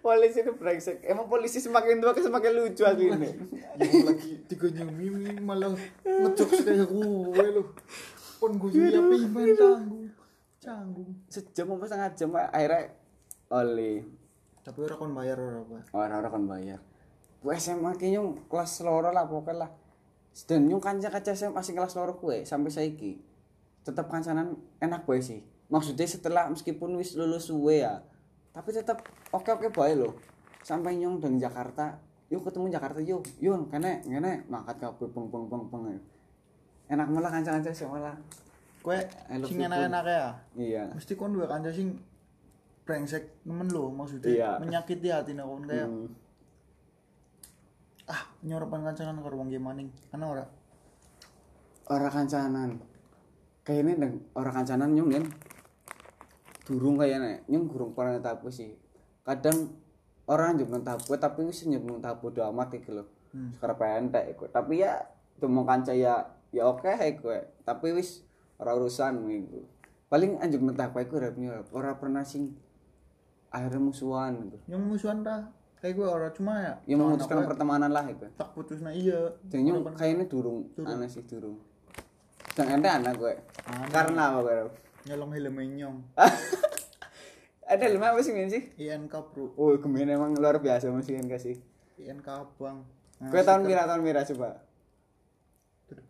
polisi 0.01 0.41
itu 0.41 0.51
brengsek. 0.57 1.05
Emang 1.05 1.29
polisi 1.29 1.61
semakin 1.61 2.01
tua 2.01 2.17
semakin 2.17 2.51
lucu 2.57 2.81
aku 2.81 3.13
ini. 3.13 3.29
Yang 3.77 3.93
lagi 4.09 4.31
tiga 4.49 4.67
mimi 4.89 5.37
malah 5.37 5.77
ngejok 6.01 6.49
kayak 6.65 6.89
gue 6.89 7.45
lu 7.53 7.63
pun 8.41 8.57
gue 8.57 8.69
juga 8.73 8.99
pimen 9.05 9.45
canggung. 9.53 10.05
Canggung. 10.57 11.09
Sejam 11.29 11.77
apa 11.77 11.85
setengah 11.85 12.09
jam 12.17 12.29
pak? 12.33 12.45
Akhirnya 12.49 12.81
oleh 13.53 13.95
tapi 14.61 14.77
orang 14.85 14.97
kon 14.97 15.13
bayar 15.13 15.37
orang 15.37 15.61
apa 15.61 15.77
orang-orang 15.93 16.31
kan 16.33 16.43
bayar. 16.49 16.79
Gue 17.41 17.53
SMA 17.57 17.91
kayaknya 17.97 18.21
kelas 18.49 18.81
loro 18.81 19.13
lah 19.13 19.25
pokoknya 19.29 19.65
lah 19.65 19.69
dan 20.47 20.63
nyung 20.65 20.79
kanca 20.79 21.11
kaca 21.11 21.31
SMA 21.35 21.59
sing 21.59 21.75
kelas 21.75 21.95
loro 21.99 22.15
kue 22.15 22.47
sampai 22.47 22.71
saiki. 22.71 23.19
Tetap 23.83 24.07
kancanan 24.07 24.55
enak 24.79 25.03
bae 25.03 25.19
sih. 25.19 25.43
Maksudnya 25.71 26.07
setelah 26.07 26.43
meskipun 26.51 26.95
wis 26.99 27.15
lulus 27.15 27.47
suwe 27.47 27.83
ya 27.83 28.03
tapi 28.51 28.75
tetap 28.75 28.99
oke 29.31 29.47
oke 29.47 29.71
bae 29.71 29.95
loh 29.95 30.11
sampai 30.59 30.99
nyung 30.99 31.23
dari 31.23 31.39
Jakarta 31.39 31.95
yuk 32.27 32.43
ketemu 32.43 32.67
Jakarta 32.71 32.99
yuk. 32.99 33.23
Yuk 33.39 33.71
kene 33.71 34.03
kene. 34.03 34.43
Mangkat 34.47 34.79
kabeh 34.79 35.07
peng 35.11 35.27
peng 35.31 35.47
peng 35.47 35.63
peng 35.71 35.83
enak 36.91 37.07
malah 37.07 37.31
kanca-kanca 37.31 37.71
sih 37.71 37.87
malah. 37.87 38.15
Kue 38.83 38.99
sing 39.47 39.63
enak-enak 39.63 40.03
ya? 40.03 40.27
Iya. 40.55 40.83
Mesti 40.91 41.15
kon 41.15 41.31
dua 41.31 41.47
kanca 41.47 41.71
sing 41.71 41.95
brengsek 42.83 43.45
nemen 43.47 43.69
lo 43.71 43.87
maksudnya 43.93 44.27
Iya. 44.27 44.51
menyakiti 44.59 45.07
hati 45.07 45.31
kon 45.37 45.63
kayak 45.63 45.87
Hmm. 45.87 46.07
Ah 48.09 48.21
nyoropan 48.41 48.81
kancanan 48.85 49.21
karo 49.21 49.37
wong 49.37 49.49
maning 49.61 49.89
ana 50.13 50.25
ora 50.25 50.45
orang 51.91 52.13
kancanan. 52.13 52.71
Kayaknya 53.61 53.93
deng 54.01 54.13
orang 54.33 54.53
kancanan 54.63 54.89
nyung 54.95 55.09
kan 55.11 55.25
durung 56.65 56.95
kayaknya 56.97 57.43
nyung 57.51 57.69
durung 57.69 57.91
pernah 57.93 58.17
tabu 58.23 58.49
sih. 58.49 58.73
Kadang 59.21 59.75
orang 60.25 60.57
juga 60.57 60.81
tabu 60.81 61.13
tapi 61.19 61.45
wis 61.45 61.67
nyung 61.67 62.01
tabu 62.01 62.31
do 62.31 62.41
amat 62.41 62.79
iki 62.79 62.89
lho. 62.89 63.05
Hmm. 63.31 63.55
sekarang 63.55 64.11
pendek 64.11 64.35
iku. 64.35 64.49
Tapi 64.51 64.83
ya 64.83 64.97
temu 65.39 65.63
kanca 65.63 65.93
ya 65.93 66.25
ya 66.49 66.67
oke 66.67 66.89
iku. 66.89 67.31
Tapi 67.63 67.87
wis 67.93 68.25
ora 68.57 68.73
urusan 68.73 69.29
iku. 69.29 69.61
Paling 70.09 70.41
anjuk 70.41 70.63
tabu 70.73 70.99
iku 71.03 71.21
rap 71.21 71.37
ora 71.75 71.95
pernah 71.99 72.25
sing 72.25 72.55
akhirnya 73.51 73.83
musuhan 73.83 74.47
gitu 74.47 74.57
yang 74.71 74.81
musuhan 74.87 75.19
ta 75.21 75.51
kayak 75.81 75.97
gue 75.97 76.07
ora 76.07 76.29
cuma 76.29 76.53
ya 76.61 76.73
yang 76.85 77.01
memutuskan 77.01 77.41
apa, 77.41 77.57
pertemanan 77.57 77.89
lah 77.89 78.05
iku 78.05 78.29
tak 78.37 78.53
putus 78.53 78.85
nah 78.85 78.93
iya. 78.93 79.33
Nyung 79.49 79.81
kayaknya 79.97 80.29
durung 80.29 80.69
aneh 80.77 81.09
sih 81.09 81.25
durung. 81.25 81.57
Dan 82.53 82.77
ente 82.77 82.89
anak 82.89 83.17
gue. 83.17 83.33
Karena 83.89 84.29
apa 84.29 84.39
gue 84.45 84.57
nyolong 85.09 85.31
helm 85.33 85.57
nyong. 85.57 85.97
Ada 87.71 87.87
lima 87.87 88.11
apa 88.13 88.19
sih 88.21 88.35
sih? 88.35 88.63
INK 88.77 89.15
bro. 89.33 89.55
Oh 89.57 89.73
kemudian 89.81 90.13
emang 90.13 90.37
luar 90.37 90.61
biasa 90.61 90.93
masih 90.93 91.17
kan 91.17 91.25
kasih 91.25 91.57
INK 91.97 92.27
abang 92.29 92.85
nah, 93.21 93.29
gue 93.29 93.41
tahun 93.41 93.61
mira 93.65 93.85
tahun 93.89 94.01
mira 94.05 94.21
coba? 94.25 94.61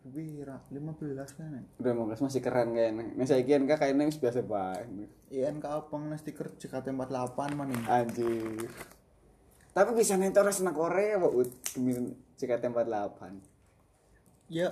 Bira, 0.02 0.62
15 0.70 1.18
kan 1.34 1.58
ya? 1.58 1.62
udah 1.82 1.92
mau 1.98 2.06
masih 2.06 2.38
keren 2.38 2.70
kayaknya. 2.70 3.18
Nah 3.18 3.26
saya 3.26 3.42
kira 3.42 3.74
kayaknya 3.74 4.06
wis 4.06 4.18
biasa 4.20 4.46
banget 4.46 5.10
INK 5.32 5.64
abang 5.66 6.06
nah 6.06 6.18
stiker 6.18 6.54
JKT48 6.54 7.38
maning 7.58 7.82
anjir 7.90 8.70
Tapi 9.72 9.90
bisa 9.96 10.20
nih 10.20 10.36
orang 10.36 10.52
senang 10.52 10.76
Korea 10.76 11.16
kok 11.16 11.32
ut 11.32 11.48
demi 11.72 11.96
CKT48. 12.36 13.20
ya. 14.52 14.68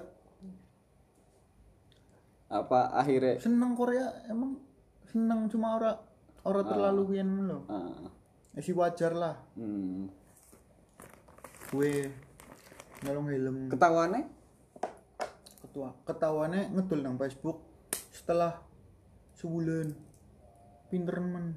Apa 2.52 2.92
akhirnya? 2.92 3.40
Seneng 3.40 3.72
Korea 3.72 4.12
emang 4.28 4.60
seneng 5.08 5.48
cuma 5.48 5.80
ora 5.80 5.96
ora 6.44 6.62
terlalu 6.64 7.16
kian 7.16 7.44
lo 7.44 7.66
ah, 7.68 8.10
ya 8.52 8.60
sih 8.60 8.76
wajar 8.76 9.12
lah. 9.16 9.36
Hmm. 9.56 10.10
gue 11.70 12.10
nyolong 13.06 13.26
helm. 13.30 13.56
Ketahuannya 13.70 14.26
ketua 15.62 15.94
ketahuannya 16.02 16.74
ngedol 16.74 17.00
nang 17.06 17.16
Facebook 17.16 17.62
setelah 18.10 18.58
sebulan. 19.38 19.94
Pinter 20.90 21.22
men. 21.22 21.54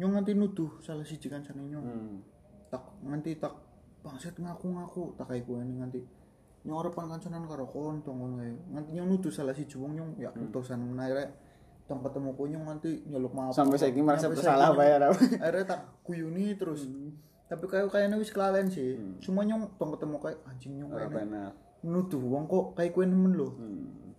Nyong 0.00 0.12
nganti 0.16 0.32
nuduh 0.32 0.80
salah 0.80 1.04
si 1.04 1.20
kan 1.28 1.44
sana 1.44 1.60
nyong. 1.60 1.84
Hmm. 1.84 2.16
Tak 2.68 2.82
nganti 3.02 3.30
tak 3.36 3.54
bangset 4.00 4.34
ngaku-ngaku. 4.34 5.14
Tak 5.14 5.26
kayak 5.28 5.44
gue 5.44 5.58
nih 5.62 5.76
nganti 5.78 6.00
nyong 6.66 6.76
ora 6.76 6.90
pan 6.90 7.06
kancanan 7.06 7.46
karo 7.46 7.62
kontong 7.64 8.16
ngono 8.16 8.34
kae 8.36 8.50
nganti 8.74 8.90
nyong 8.92 9.08
nuduh 9.08 9.30
salah 9.30 9.54
si 9.54 9.62
wong 9.72 9.94
nyong 9.94 10.10
ya 10.18 10.34
utusan 10.34 10.82
menaire 10.82 11.30
tong 11.86 12.02
ketemu 12.02 12.34
ku 12.34 12.42
nyong 12.44 12.64
nganti 12.66 13.06
nyeluk 13.06 13.30
maaf. 13.30 13.54
Sampai 13.54 13.78
saya 13.78 13.94
merasa 13.94 14.26
bersalah 14.26 14.68
saiki 14.68 14.78
bayar 14.78 15.00
nyong- 15.06 15.38
akhirnya 15.38 15.64
tak 15.64 15.80
kuyuni 16.02 16.54
terus. 16.54 16.90
Tapi 17.46 17.64
kayak 17.64 17.86
kayaknya 17.88 18.18
wis 18.18 18.34
kelalen 18.34 18.66
sih. 18.66 18.98
Cuma 19.22 19.46
nyong 19.46 19.78
tong 19.78 19.94
ketemu 19.94 20.18
kayak 20.18 20.38
anjing 20.42 20.74
nyong 20.76 20.90
Ora 20.90 21.06
kayak 21.06 21.14
benar. 21.22 21.50
nuduh 21.86 22.18
wong 22.18 22.44
kok 22.46 22.74
kayak 22.74 22.90
kue 22.90 23.06
nemen 23.06 23.32
lo 23.32 23.54
Hmm. 23.54 24.10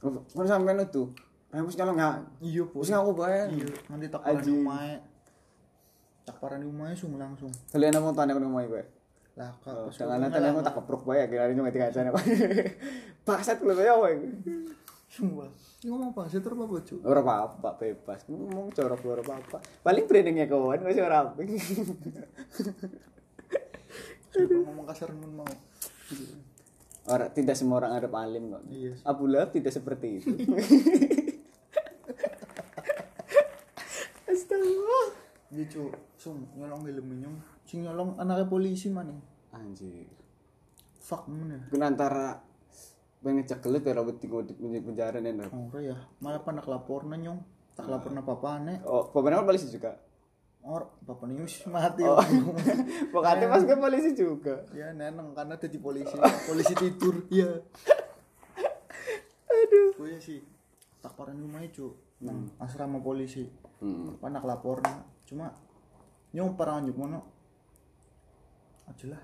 Kau 0.00 0.48
sampai 0.48 0.72
nutuh. 0.72 1.12
Remus 1.50 1.74
kalau 1.74 1.92
nggak, 1.92 2.40
iya 2.40 2.62
bos 2.62 2.86
terus 2.86 2.94
ngaku 2.94 3.12
bayar. 3.12 3.50
iya 3.50 3.66
nanti 3.90 4.06
tak 4.06 4.22
parani 4.22 4.38
Anjing. 4.38 4.62
Tak 6.30 6.38
parani 6.38 6.62
umahe 6.62 6.94
sung 6.94 7.18
langsung 7.18 7.50
Kalian 7.74 7.98
mau 7.98 8.14
tanya 8.14 8.38
ke 8.38 8.42
rumah 8.42 8.62
gue. 8.62 8.84
lah 9.34 9.50
kak 9.62 9.74
Oh, 9.74 9.90
jangan 9.90 10.22
nanti 10.22 10.38
aku 10.38 10.62
tak 10.62 10.74
keprok 10.78 11.02
bayar 11.06 11.26
kira 11.26 11.50
ini 11.50 11.58
nggak 11.58 11.74
tinggal 11.74 12.14
apa. 12.14 12.20
Bangsat 13.26 13.58
lu 13.66 13.74
ya 13.74 13.98
weh. 13.98 14.14
sumpah 15.10 15.50
ini 15.82 15.90
ngomong 15.90 16.14
apa 16.14 16.30
sih 16.30 16.38
terus 16.38 16.54
apa 16.54 16.70
apa-apa 17.02 17.70
bebas. 17.82 18.20
Ngomong 18.30 18.70
corok 18.70 19.00
ora 19.10 19.22
apa-apa. 19.26 19.58
Paling 19.82 20.04
brandingnya 20.06 20.46
kawan 20.46 20.86
masih 20.86 21.02
ora 21.02 21.26
apa. 21.26 21.40
Ngomong 24.30 24.86
kasar 24.86 25.10
nemen 25.10 25.34
mau 25.34 25.48
Ora 27.10 27.26
tidak 27.32 27.56
semua 27.58 27.82
orang 27.82 27.96
ada 27.98 28.06
alim 28.12 28.54
kok. 28.54 28.62
iya 28.70 28.94
sih. 28.94 29.02
Abu 29.02 29.24
Lahab 29.26 29.50
tidak 29.50 29.72
seperti 29.74 30.20
itu. 30.22 30.30
Iya 35.50 35.66
cu, 35.66 35.90
sung 36.14 36.46
nyolong 36.54 36.86
helm 36.86 37.10
nyong, 37.10 37.36
sing 37.66 37.82
nyolong 37.82 38.14
anaknya 38.22 38.46
polisi 38.46 38.86
mana? 38.86 39.10
Anjir. 39.50 40.06
Fuck 41.02 41.26
mana? 41.26 41.58
Kun 41.66 41.82
antara 41.82 42.38
pengen 43.18 43.42
cekelit 43.42 43.82
ya 43.82 43.98
robot 43.98 44.16
tiga 44.22 44.46
di 44.46 44.80
penjara 44.80 45.18
dan 45.18 45.42
Oh 45.50 45.74
ya, 45.82 45.98
malah 46.22 46.46
panak 46.46 46.70
lapor 46.70 47.02
nyong, 47.02 47.42
tak 47.74 47.90
lapor 47.90 48.14
na 48.14 48.22
papa 48.22 48.62
ane. 48.62 48.78
Oh, 48.86 49.10
pemenang 49.10 49.42
polisi 49.42 49.66
juga. 49.66 49.98
Or, 50.62 50.92
papa 51.02 51.24
nih 51.26 51.42
mati. 51.72 52.04
Oh. 52.04 52.20
Pokoknya 53.12 53.48
pas 53.48 53.64
gue 53.64 53.74
polisi 53.80 54.10
juga. 54.12 54.60
ya 54.76 54.92
neneng 54.92 55.32
karena 55.32 55.56
jadi 55.56 55.78
polisi, 55.80 56.14
polisi 56.46 56.74
tidur. 56.76 57.26
Iya. 57.32 57.64
Aduh. 59.50 59.98
Gue 59.98 60.20
sih 60.20 60.44
tak 61.00 61.16
parani 61.16 61.40
rumahnya 61.40 61.72
cu, 61.72 61.96
nang 62.22 62.46
asrama 62.60 63.00
polisi. 63.00 63.48
Hmm. 63.80 64.20
Panak 64.20 64.44
lapor 64.44 64.84
na, 64.84 65.00
cuma 65.30 65.54
nyong 66.34 66.58
parang 66.58 66.82
nyuk 66.82 66.98
mono. 66.98 67.20
Aja 68.90 69.06
lah. 69.14 69.22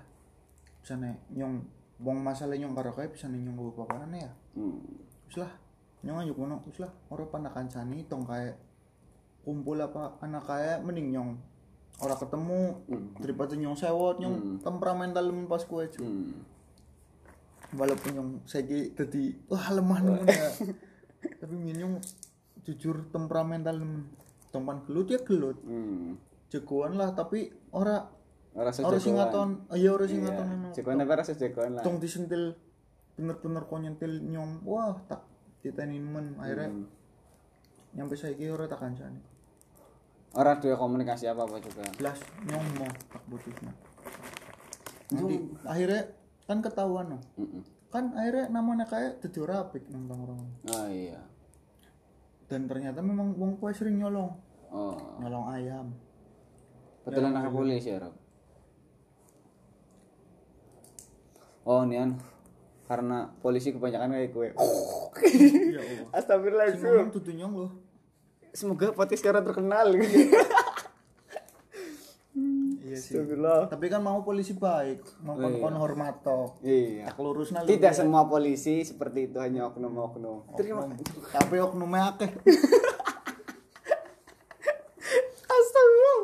Bisa 0.79 0.95
nih 0.95 1.11
nyong 1.35 1.59
bong 1.99 2.23
masalah 2.23 2.55
nyong 2.55 2.71
karo 2.77 2.95
kae 2.95 3.11
bisa 3.11 3.27
nih 3.27 3.43
nyong 3.43 3.57
gue 3.59 3.73
papa 3.75 4.07
ya. 4.15 4.31
Hmm. 4.55 4.79
lah 5.37 5.51
nyong 6.05 6.23
ayo 6.23 6.33
kono 6.37 6.61
wis 6.69 6.77
lah 6.79 6.93
ora 7.09 7.25
panak 7.25 7.57
kancani 7.57 8.05
tong 8.05 8.23
kae 8.23 8.53
kumpul 9.41 9.81
apa 9.81 10.21
anak 10.21 10.45
kae 10.45 10.77
mending 10.85 11.09
nyong 11.11 11.31
ora 11.99 12.13
ketemu 12.13 12.85
Hmm. 12.85 13.17
daripada 13.17 13.57
nyong 13.57 13.73
sewot 13.73 14.21
nyong 14.21 14.61
temperamental 14.61 15.25
men 15.33 15.49
pas 15.49 15.65
kue 15.65 15.89
cu 15.89 16.05
Hmm. 16.05 16.37
walaupun 17.73 18.11
nyong 18.13 18.29
saiki 18.45 18.93
dadi 18.93 19.33
wah 19.49 19.67
lemah 19.73 19.99
nemen 20.05 20.27
ya 20.29 20.49
tapi 21.41 21.53
nyong 21.59 21.97
jujur 22.61 23.09
temperamental 23.09 23.81
nemen 23.81 24.05
tompan 24.49 24.83
gelut 24.83 25.07
ya 25.07 25.19
gelut 25.19 25.57
Hmm. 25.61 26.15
jagoan 26.47 26.95
lah 26.95 27.11
tapi 27.11 27.47
ora 27.71 28.07
Ora 28.51 28.73
ora 28.73 28.97
sing 28.97 29.13
ngaton 29.13 29.69
iya 29.71 29.91
ora 29.91 30.03
sing 30.03 30.17
ngaton 30.19 30.45
ngono. 30.47 30.69
Jagoan 30.71 30.97
apa 30.99 31.13
rasa 31.15 31.33
jagoan 31.33 31.71
lah. 31.71 31.83
tong 31.83 31.97
disentil 31.97 32.57
bener-bener 33.13 33.61
kok 33.61 33.77
nyentil 33.77 34.11
nyong 34.23 34.61
wah 34.63 34.97
tak 35.03 35.21
diteni 35.59 35.97
nemen 35.97 36.33
akhirnya 36.35 36.69
Hmm. 36.71 36.85
nyampe 37.93 38.13
saiki 38.13 38.47
ora 38.47 38.65
tak 38.65 38.79
kancani 38.79 39.21
Ora 40.29 40.53
dua 40.55 40.75
komunikasi 40.75 41.25
apa 41.25 41.43
apa 41.43 41.57
juga. 41.57 41.81
belas 41.93 42.17
nyong 42.43 42.65
mau 42.75 42.89
tak 43.07 43.23
butuhnya 43.25 43.71
nanti 45.09 45.35
akhirnya 45.63 46.01
kan 46.43 46.59
ketahuan 46.59 47.07
no 47.07 47.17
Mm-mm. 47.35 47.61
kan 47.87 48.11
akhirnya 48.11 48.45
namanya 48.49 48.85
kayak 48.85 49.19
jadi 49.19 49.37
ora 49.39 49.55
apik 49.61 49.87
nang 49.87 50.03
tongkrongan 50.05 50.49
Oh 50.67 50.87
iya. 50.87 51.21
Dan 52.47 52.63
ternyata 52.63 52.99
memang 52.99 53.31
wong 53.33 53.55
kue 53.55 53.71
sering 53.71 53.97
nyolong 53.97 54.31
Oh. 54.67 54.99
nyolong 55.17 55.47
ayam 55.49 55.87
Betul 57.01 57.23
anak 57.25 57.47
polisi 57.49 57.87
ya, 57.87 58.03
Rob. 58.03 58.11
Oh, 61.63 61.83
nian 61.83 62.19
karena 62.83 63.31
polisi 63.37 63.71
kebanyakan 63.71 64.11
kayak 64.13 64.31
gue. 64.31 64.47
ya 65.69 65.81
Astagfirullahaladzim. 66.17 67.11
nyong 67.33 67.53
loh 67.57 67.71
Semoga 68.51 68.91
podcast 68.91 69.19
sekarang 69.19 69.43
terkenal. 69.43 69.91
sih 69.93 70.31
Astagfirullah. 73.37 73.69
tapi 73.69 73.85
kan 73.87 74.01
mau 74.01 74.25
polisi 74.25 74.57
baik 74.57 75.05
mau 75.21 75.37
kon 75.37 75.53
kon 75.61 75.75
hormat 75.77 76.25
toh 76.25 76.57
Iya. 76.65 77.05
tak 77.13 77.21
lurus 77.21 77.53
nah 77.53 77.61
Tidak 77.61 77.93
semua 77.93 78.25
polisi 78.25 78.81
seperti 78.81 79.29
itu 79.29 79.37
hanya 79.37 79.69
oknum-oknum. 79.69 80.57
Terima 80.57 80.89
tapi 81.29 81.55
oknumnya 81.61 82.17
akeh 82.17 82.31
Astagfirullah. 85.47 86.21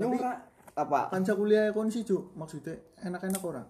Nyora 0.00 0.32
apa? 0.72 1.12
kanca 1.12 1.36
kuliah 1.36 1.68
kon 1.76 1.92
sih 1.92 2.00
cu 2.00 2.32
maksudnya 2.32 2.80
enak-enak 3.04 3.42
ora 3.44 3.62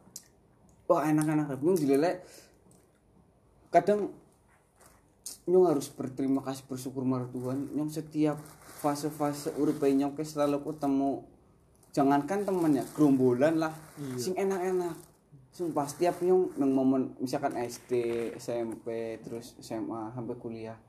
Wah 0.87 1.09
enak-enak 1.09 1.57
nyong 1.59 1.79
dilelek. 1.79 2.21
Kadang 3.73 4.13
nyong 5.49 5.67
harus 5.67 5.89
berterima 5.89 6.45
kasih 6.45 6.69
bersyukur 6.69 7.03
marah 7.03 7.27
Tuhan. 7.33 7.73
Nyong 7.73 7.89
setiap 7.89 8.37
fase-fase 8.85 9.57
urip 9.57 9.81
nyong 9.81 10.13
ke 10.13 10.21
selalu 10.21 10.61
ketemu 10.61 11.32
jangankan 11.93 12.49
temennya 12.49 12.85
gerombolan 12.97 13.61
lah. 13.61 13.73
Sing 14.17 14.35
enak-enak. 14.35 14.97
Sumpah 15.53 15.85
setiap 15.85 16.25
nyong 16.25 16.57
nang 16.57 16.73
momen 16.73 17.13
misalkan 17.21 17.53
SD 17.61 17.93
SMP 18.41 19.21
terus 19.21 19.53
SMA 19.61 20.17
sampai 20.17 20.37
kuliah. 20.41 20.81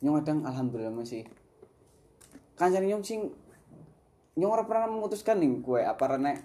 Nyong 0.00 0.24
kadang 0.24 0.38
alhamdulillah 0.48 0.92
masih. 0.92 1.28
Kan 2.56 2.72
nyong 2.72 3.04
sing 3.04 3.28
nyong 4.40 4.52
ora 4.52 4.64
pernah 4.64 4.88
memutuskan 4.88 5.36
nih 5.36 5.60
kue 5.60 5.84
apa 5.84 6.16
rene 6.16 6.40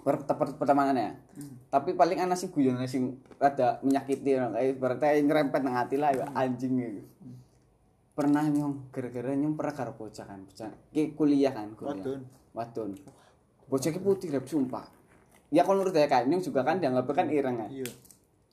per, 0.00 0.24
per, 0.24 0.56
pertemanan 0.56 0.96
ya. 0.96 1.12
Tapi 1.68 1.92
paling 1.92 2.24
anak 2.24 2.40
sih 2.40 2.48
guyon 2.48 2.80
sing 2.88 3.20
rada 3.36 3.76
menyakiti 3.84 4.40
no. 4.40 4.56
kayak 4.56 4.80
berarti 4.80 5.20
nyerempet 5.20 5.60
nang 5.60 5.76
hati 5.76 6.00
lah 6.00 6.16
ya, 6.16 6.24
anjing 6.32 6.80
gitu 6.80 7.04
pernah 8.20 8.44
nyong 8.44 8.92
gara-gara 8.92 9.32
nyong 9.32 9.56
pernah 9.56 9.72
karo 9.72 9.96
bocah 9.96 10.28
kan 10.28 10.44
bocah 10.44 10.68
ki 10.92 11.16
kuliah 11.16 11.56
kan 11.56 11.72
kuliah. 11.72 11.96
Wadon. 11.96 12.20
wadon. 12.52 12.90
Bocah 13.64 13.88
ki 13.88 14.00
putih 14.04 14.28
rep 14.28 14.44
sumpah. 14.44 14.84
Ya 15.48 15.64
kalau 15.64 15.80
menurut 15.80 15.96
saya 15.96 16.04
kan 16.04 16.28
nyong 16.28 16.44
juga 16.44 16.60
kan 16.60 16.76
dianggap 16.76 17.08
kan 17.16 17.32
ireng 17.32 17.56
kan? 17.56 17.72
Iya. 17.72 17.88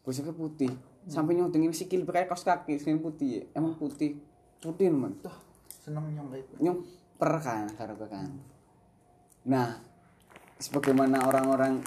Bocah 0.08 0.24
ki 0.24 0.32
putih. 0.32 0.72
Sampai 1.12 1.36
nyong 1.36 1.52
dengan 1.52 1.76
sikil 1.76 2.08
pakai 2.08 2.32
kaos 2.32 2.48
kaki 2.48 2.80
sing 2.80 3.04
putih 3.04 3.44
ya. 3.44 3.60
emang 3.60 3.76
putih. 3.76 4.16
Putih 4.58 4.88
man 4.88 5.20
Tuh, 5.20 5.36
seneng 5.84 6.08
nyong 6.16 6.32
kayak 6.32 6.48
gitu. 6.48 6.54
nyong 6.64 6.78
pernah 7.20 7.42
kan 7.44 7.68
karo 7.76 7.94
kan. 8.08 8.32
Nah 9.52 9.84
sebagaimana 10.58 11.28
orang-orang 11.28 11.84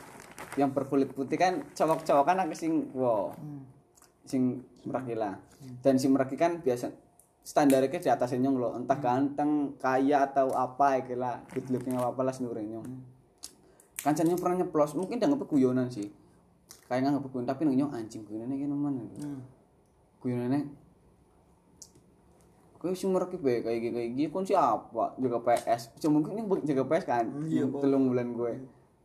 yang 0.54 0.70
berkulit 0.70 1.08
putih 1.16 1.40
kan 1.40 1.64
cowok-cowok 1.72 2.24
kan 2.28 2.36
aku 2.44 2.52
sing 2.52 2.92
wow 2.92 3.32
Hmm. 3.40 3.64
sing 4.28 4.60
meraki 4.84 5.16
lah. 5.16 5.40
Dan 5.80 5.96
si 5.96 6.06
meraki 6.06 6.36
kan 6.36 6.60
biasa 6.60 6.92
standarnya 7.40 7.98
di 7.98 8.10
atas 8.12 8.36
nyong 8.36 8.56
loh 8.60 8.72
entah 8.76 8.98
ganteng 9.00 9.74
kaya 9.80 10.28
atau 10.28 10.52
apa 10.52 11.00
ya 11.00 11.16
lah. 11.16 11.36
Good 11.50 11.72
looking 11.72 11.96
apa 11.96 12.12
apa 12.12 12.20
lah 12.22 12.34
senure 12.36 12.60
nyong. 12.60 12.88
Kan 14.00 14.16
nyong 14.16 14.40
pernah 14.40 14.64
nyeplos 14.64 14.96
mungkin 14.96 15.16
dianggap 15.20 15.48
guyonan 15.48 15.88
sih. 15.88 16.08
Kayak 16.90 17.06
nggak 17.16 17.30
guyon 17.30 17.46
tapi 17.46 17.62
nyong 17.70 17.92
anjing 17.94 18.26
guyonannya 18.26 18.56
gini 18.58 18.74
mana 18.74 19.02
Hmm. 19.22 19.40
guyonannya 20.20 20.68
kowe 22.80 22.96
sing 22.96 23.12
merek 23.12 23.36
bae 23.36 23.60
kayak 23.60 23.76
gini 23.76 23.92
kayak 23.92 24.10
gini 24.16 24.28
kon 24.32 24.44
siapa 24.48 25.12
jaga 25.20 25.38
PS 25.44 26.00
cuma 26.00 26.18
mungkin 26.24 26.40
yang 26.40 26.48
jaga 26.64 26.84
PS 26.88 27.04
kan? 27.04 27.24
Iya, 27.44 27.68
Pak. 27.68 27.78
telung 27.84 28.08
bulan 28.08 28.32
gue. 28.32 28.52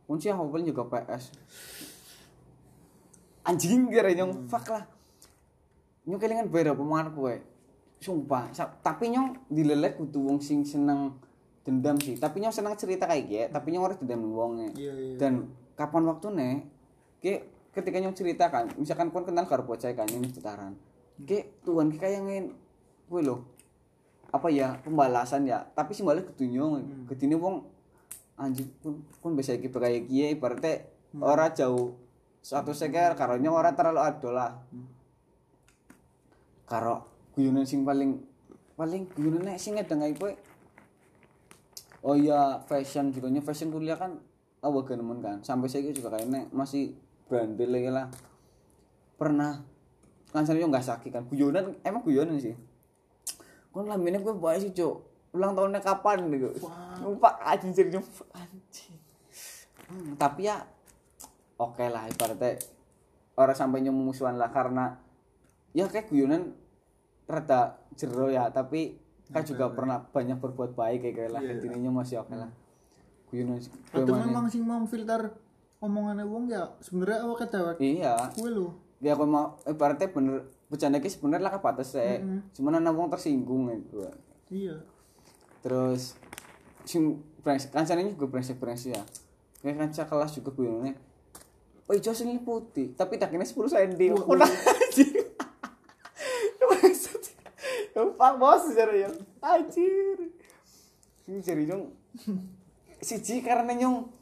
Kon 0.08 0.16
siapa 0.16 0.40
paling 0.40 0.66
jaga 0.72 0.84
PS 0.88 1.30
anjing 3.44 3.86
gara 3.92 4.10
nyong. 4.16 4.48
Fuck 4.48 4.66
lah. 4.72 4.84
Nyong 6.08 6.18
kelingan 6.18 6.48
bae 6.48 6.72
pemain 6.72 7.06
gue 7.06 7.34
sumpah 7.96 8.52
tapi 8.84 9.08
nyong 9.08 9.48
dilelet 9.48 9.96
kudu 9.96 10.20
wong 10.20 10.38
sing 10.44 10.62
seneng 10.68 11.16
dendam 11.66 11.98
sih. 11.98 12.14
Tapi 12.14 12.38
nyong 12.44 12.54
seneng 12.54 12.76
cerita 12.78 13.08
kayak 13.08 13.24
gitu 13.26 13.46
tapi 13.50 13.74
nyong 13.74 13.84
harus 13.90 13.98
dendam 13.98 14.22
wongnya 14.30 14.70
Iya, 14.76 14.92
iya. 14.94 15.16
dan 15.18 15.50
kapan 15.74 16.02
waktunya 16.06 16.62
ke 17.18 17.42
ketika 17.74 17.98
nyong 18.00 18.16
ceritakan 18.16 18.76
misalkan 18.78 19.10
kon 19.10 19.26
kenal 19.26 19.48
karo 19.48 19.64
bocah 19.64 19.90
kan 19.96 20.06
nyong 20.06 20.30
cetaran. 20.30 20.76
Ke 21.24 21.56
tuan 21.64 21.88
ki 21.90 21.98
kayak 21.98 22.20
ngin 22.22 22.44
gue 23.06 23.22
loh 23.24 23.42
apa 24.30 24.52
ya 24.52 24.76
pembalasan 24.84 25.48
ya. 25.48 25.64
Tapi 25.72 25.96
sih 25.96 26.04
malah 26.04 26.22
kudu 26.22 26.44
nyong 26.46 27.06
ketine 27.08 27.34
wong 27.34 27.64
anjing 28.36 28.68
kon 28.84 29.00
kon 29.24 29.32
bisa 29.32 29.56
iki 29.56 29.72
kayak 29.72 30.06
kiye 30.06 30.36
ibaratnya 30.36 30.84
ora 31.16 31.48
jauh. 31.50 31.96
Satu 32.44 32.70
seker 32.76 33.16
karo 33.18 33.40
nyong 33.40 33.56
ora 33.56 33.72
terlalu 33.74 34.00
ado 34.04 34.30
lah. 34.30 34.52
Karo 36.66 37.15
guyonan 37.36 37.68
sing 37.68 37.84
paling 37.84 38.24
paling 38.74 39.06
guyonane 39.12 39.60
sing 39.60 39.76
ngedeng 39.76 40.02
ae 40.02 40.16
kowe. 40.16 40.32
Oh 42.02 42.16
iya 42.16 42.64
fashion 42.64 43.12
juga. 43.12 43.28
Nya 43.28 43.44
fashion 43.44 43.68
kuliah 43.68 44.00
kan 44.00 44.16
awal 44.64 44.88
nemen 44.88 45.20
kan. 45.20 45.44
Sampai 45.44 45.68
saya 45.68 45.92
juga 45.92 46.16
kayaknya 46.16 46.48
masih 46.50 46.96
brandel 47.28 47.70
lagi 47.70 47.90
lah. 47.92 48.08
Pernah. 49.20 49.60
Kan 50.32 50.48
saya 50.48 50.64
nggak 50.64 50.86
sakit 50.86 51.10
kan. 51.12 51.24
Guyonan 51.28 51.76
emang 51.84 52.02
guyonan 52.02 52.40
sih? 52.40 52.56
Kon 53.70 53.86
lamine 53.86 54.24
gue 54.24 54.32
bae 54.32 54.56
sih 54.56 54.72
cok 54.72 54.96
ulang 55.36 55.52
tahunnya 55.52 55.84
kapan 55.84 56.32
gitu? 56.32 56.48
Lupa 57.04 57.36
anjing 57.44 57.76
jadi 57.76 58.00
anjing 58.32 58.96
Hmm, 59.86 60.18
tapi 60.18 60.50
ya 60.50 60.66
oke 61.62 61.86
lah 61.86 62.10
ibaratnya 62.10 62.58
orang 63.38 63.54
sampai 63.54 63.86
nyom 63.86 63.94
musuhan 63.94 64.34
lah 64.34 64.50
karena 64.50 64.98
ya 65.78 65.86
kayak 65.86 66.10
guyonan 66.10 66.58
rada 67.26 67.60
jero 67.92 68.26
ya 68.26 68.48
tapi 68.48 68.96
kan 69.26 69.42
juga 69.42 69.66
pernah 69.68 69.98
banyak 70.00 70.38
berbuat 70.38 70.72
baik 70.72 71.02
kayak 71.02 71.14
kayak 71.16 71.30
lah 71.32 71.42
Iya. 71.42 71.58
intinya 71.60 71.90
masih 71.92 72.16
oke 72.18 72.30
lah. 72.30 72.46
Guyonan 73.26 73.58
Atau 73.58 74.06
guyonan- 74.06 74.22
memang 74.24 74.46
sing 74.46 74.62
mau 74.62 74.78
filter 74.82 75.34
omongannya 75.76 76.22
wong 76.22 76.46
ya 76.46 76.70
sebenarnya 76.78 77.18
awak 77.22 77.42
cewek 77.44 77.76
iya. 77.78 78.14
Kue 78.32 78.48
lu 78.48 78.70
ya 78.96 79.12
aku 79.12 79.24
mau 79.24 79.58
ibaratnya 79.62 80.08
bener 80.08 80.36
bercanda 80.66 80.96
ki 80.96 81.06
sebenarnya 81.06 81.44
lah 81.44 81.52
kebatas 81.52 81.92
saya 81.92 82.22
cuman 82.52 82.78
ana 82.78 82.90
wong 82.90 83.06
tersinggung 83.08 83.66
gitu. 83.68 84.06
Iya. 84.48 84.78
Terus 85.60 86.14
sing 86.82 87.18
brengsek 87.40 87.70
kancane 87.70 88.06
juga 88.08 88.26
brengsek 88.28 88.62
ya. 88.86 89.02
Kayak 89.58 89.76
kanca 89.82 90.02
kelas 90.06 90.30
juga 90.32 90.50
guyonane 90.52 90.94
oh 91.82 91.94
ijo 91.94 92.10
sing 92.10 92.30
putih 92.40 92.94
tapi 92.94 93.14
takine 93.14 93.42
10 93.42 93.58
cm 93.64 93.90
anjing? 93.90 94.10
Maksud- 94.14 95.14
Pak 97.96 98.32
bos 98.36 98.76
jare 98.76 99.08
ya. 99.08 99.10
Anjir. 99.40 100.28
Sing 101.24 101.40
jare 101.40 101.64
nyong 101.64 101.88
siji 103.00 103.40
karena 103.40 103.72
nyong 103.72 104.12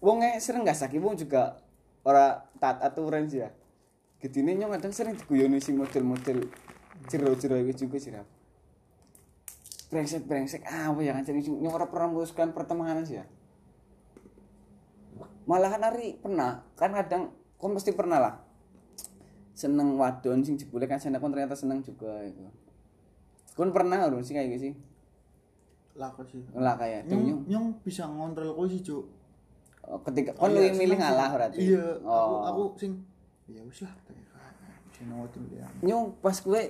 wonge 0.00 0.40
sering 0.40 0.64
gak 0.64 0.80
sakit 0.80 0.96
wong 0.96 1.20
juga 1.20 1.60
ora 2.08 2.48
taat 2.56 2.80
aturan 2.80 3.28
sih 3.28 3.44
ya. 3.44 3.52
Gedine 4.24 4.56
nyong 4.56 4.80
kadang 4.80 4.96
sering 4.96 5.12
diguyoni 5.12 5.60
sing 5.60 5.76
model-model 5.76 6.48
jero-jero 7.12 7.60
iki 7.60 7.84
juga 7.84 8.00
sih 8.00 8.12
Rap. 8.16 8.26
brengsek 9.88 10.28
brengsek 10.28 10.68
ah 10.68 10.92
apa 10.92 11.00
ya 11.00 11.16
kan 11.16 11.24
jadi 11.24 11.40
nyong 11.48 11.72
ora 11.72 11.88
pernah 11.88 12.12
memutuskan 12.12 12.56
pertemanan 12.56 13.04
sih 13.04 13.20
ya. 13.20 13.24
Malahan 15.44 15.80
hari 15.84 16.16
pernah 16.16 16.64
kan 16.80 16.96
kadang 16.96 17.32
kau 17.60 17.68
mesti 17.68 17.92
pernah 17.92 18.20
lah. 18.20 18.34
Seneng 19.52 20.00
wadon 20.00 20.44
sing 20.44 20.56
jebule 20.56 20.88
kan 20.88 20.96
seneng 20.96 21.20
kon 21.20 21.32
ternyata 21.32 21.56
seneng 21.56 21.84
juga 21.84 22.24
itu 22.24 22.67
kon 23.58 23.74
pernah 23.74 23.98
urun 24.06 24.22
sih 24.22 24.38
kayak 24.38 24.54
gitu. 24.54 24.70
Sih 24.70 24.74
lah 25.98 26.14
kok 26.14 26.30
sih? 26.30 26.38
Lah 26.54 26.78
kayak 26.78 27.10
nyong 27.10 27.50
nyong 27.50 27.66
bisa 27.82 28.06
ngontrol 28.06 28.54
kok 28.54 28.66
sih 28.70 28.80
cuk. 28.86 29.04
Oh, 29.88 29.98
ketika 30.06 30.30
kon 30.38 30.54
Iya, 30.54 30.70
lu 30.70 30.78
milih 30.78 30.96
ngalah 31.02 31.28
berarti? 31.34 31.58
Iya 31.58 31.84
aku 31.98 32.06
oh. 32.06 32.40
aku 32.46 32.62
sing 32.78 32.92
ya 33.50 33.60
wis 33.66 33.82
lah 33.82 33.94
nyong 35.82 36.18
pas 36.22 36.34
gue 36.34 36.62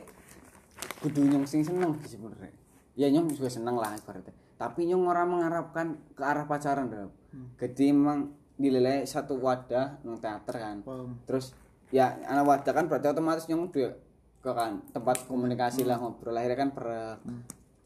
kudu 1.04 1.20
nyong 1.28 1.44
sing 1.44 1.60
seneng 1.60 1.92
sih 2.00 2.16
sebenarnya. 2.16 2.56
Ya 2.96 3.12
nyong 3.12 3.28
juga 3.36 3.52
seneng 3.52 3.76
lah 3.76 3.92
ibaratnya. 3.92 4.32
Tapi 4.56 4.88
nyong 4.88 5.04
orang 5.04 5.28
mengharapkan 5.28 6.00
ke 6.16 6.22
arah 6.24 6.48
pacaran 6.48 6.88
dong 6.88 7.12
jadi 7.58 7.92
emang 7.92 8.32
dililai 8.58 9.04
satu 9.04 9.38
wadah 9.38 10.02
nang 10.02 10.18
teater 10.18 10.56
kan. 10.56 10.76
Paham. 10.82 11.20
Terus 11.28 11.52
ya 11.92 12.16
anak 12.26 12.44
wadah 12.48 12.72
kan 12.72 12.84
berarti 12.88 13.06
otomatis 13.12 13.44
nyong 13.46 13.70
udah 13.70 13.92
ke 14.38 14.50
kan 14.54 14.80
tempat 14.94 15.26
komunikasi 15.26 15.82
lah 15.84 15.98
ngobrol. 15.98 16.36
Akhirnya 16.36 16.58
kan 16.58 16.70
per 16.74 16.86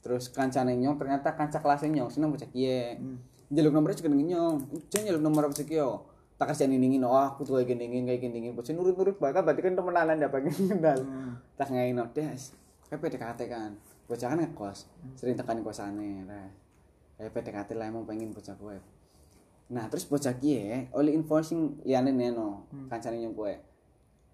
terus 0.02 0.28
kancane 0.34 0.74
nyong 0.74 0.98
ternyata 0.98 1.32
kanca 1.38 1.62
kelasnya 1.62 2.02
nyong 2.02 2.10
seneng 2.10 2.30
bocah 2.34 2.50
kiye. 2.50 2.98
Jaluk 3.52 3.72
nomornya 3.72 3.98
juga 4.00 4.10
nyong. 4.12 4.56
Jangan 4.90 5.04
jaluk 5.12 5.22
nomor 5.22 5.42
bocah 5.52 5.66
kiye 5.66 5.82
oh. 5.82 6.08
tak 6.40 6.58
kasih 6.58 6.66
ningin 6.66 7.06
oh 7.06 7.14
aku 7.14 7.46
tuh 7.46 7.62
kayak 7.62 7.78
gini 7.78 8.02
kayak 8.02 8.18
gini 8.18 8.50
bocah 8.50 8.74
nurut 8.74 8.98
nurut 8.98 9.14
bahkan 9.22 9.46
berarti 9.46 9.62
kan 9.62 9.78
temenan 9.78 10.18
ya 10.18 10.26
pengen 10.26 10.50
kenal 10.74 10.98
tak 11.54 11.70
ngain 11.70 11.94
no 11.94 12.10
des 12.10 12.50
kayak 12.90 12.98
PDKT 12.98 13.40
kan. 13.46 13.70
Bocah 14.10 14.26
kan 14.26 14.38
ngekos. 14.42 14.90
Sering 15.14 15.38
tekan 15.38 15.62
kosane 15.62 16.26
nah. 16.26 16.50
Kayak 17.14 17.30
PDKT 17.38 17.78
lah 17.78 17.86
emang 17.86 18.02
pengen 18.02 18.34
bocah 18.34 18.58
gue 18.58 18.76
nah 19.72 19.88
terus 19.88 20.04
bocah 20.04 20.36
kiye 20.36 20.92
oleh 20.92 21.16
info 21.16 21.40
sing 21.40 21.80
liyane 21.88 22.12
neno 22.12 22.68
kancane 22.92 23.16
nyong 23.24 23.32
gue 23.32 23.52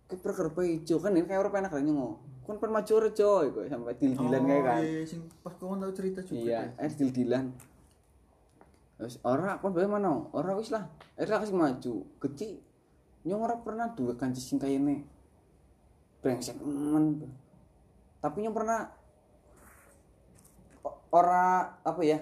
ke 0.09 0.17
perkara 0.17 0.49
ijo 0.65 0.97
kan 0.99 1.13
ini 1.13 1.29
kayak 1.29 1.45
orang 1.45 1.69
enak 1.69 1.73
lah 1.77 1.83
nyong 1.85 2.17
kan 2.49 2.57
pernah 2.57 2.81
maju 2.81 2.95
rejo 3.05 3.31
iku 3.45 3.59
sampai 3.69 3.95
dil-dilan 4.01 4.43
kayak 4.49 4.65
kan 4.65 4.81
iya 4.81 5.05
sing 5.05 5.21
pas 5.45 5.53
kau 5.53 5.77
tahu 5.77 5.93
cerita 5.93 6.25
juga 6.25 6.41
iya 6.41 6.61
eh 6.81 6.89
dil-dilan 6.89 7.53
Terus 8.99 9.15
ora 9.23 9.63
kon 9.63 9.71
bae 9.71 9.87
mana? 9.87 10.27
Ora 10.35 10.59
wis 10.59 10.75
lah. 10.75 10.91
Akhirnya 11.15 11.39
kasih 11.39 11.55
maju. 11.55 11.95
Kecil. 12.19 12.59
Nyong 13.23 13.43
ora 13.47 13.55
pernah 13.63 13.95
duwe 13.95 14.19
kanci 14.19 14.43
sing 14.43 14.59
kayene. 14.59 15.07
Brengsek 16.19 16.59
men. 16.59 17.31
Tapi 18.19 18.43
nyong 18.43 18.57
pernah 18.59 18.91
o- 20.83 20.99
ora 21.15 21.79
apa 21.79 22.03
ya? 22.03 22.19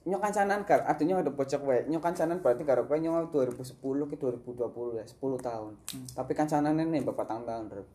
Nyong 0.00 0.22
kancanan 0.24 0.64
kar, 0.64 0.80
artinya 0.88 1.20
ada 1.20 1.28
bocok 1.28 1.60
wae. 1.68 1.84
Nyong 1.84 2.00
kancanan 2.00 2.40
berarti 2.40 2.64
karo 2.64 2.88
kowe 2.88 2.96
nyong 2.96 3.28
2010 3.28 4.08
ke 4.08 4.16
2020 4.16 4.96
ya, 4.96 5.04
10 5.04 5.36
tahun. 5.44 5.72
Tapi 6.16 6.32
kancanane 6.32 6.88
nih 6.88 7.04
bapak 7.04 7.28
tahun 7.28 7.44
tahun, 7.44 7.64
Rep. 7.68 7.88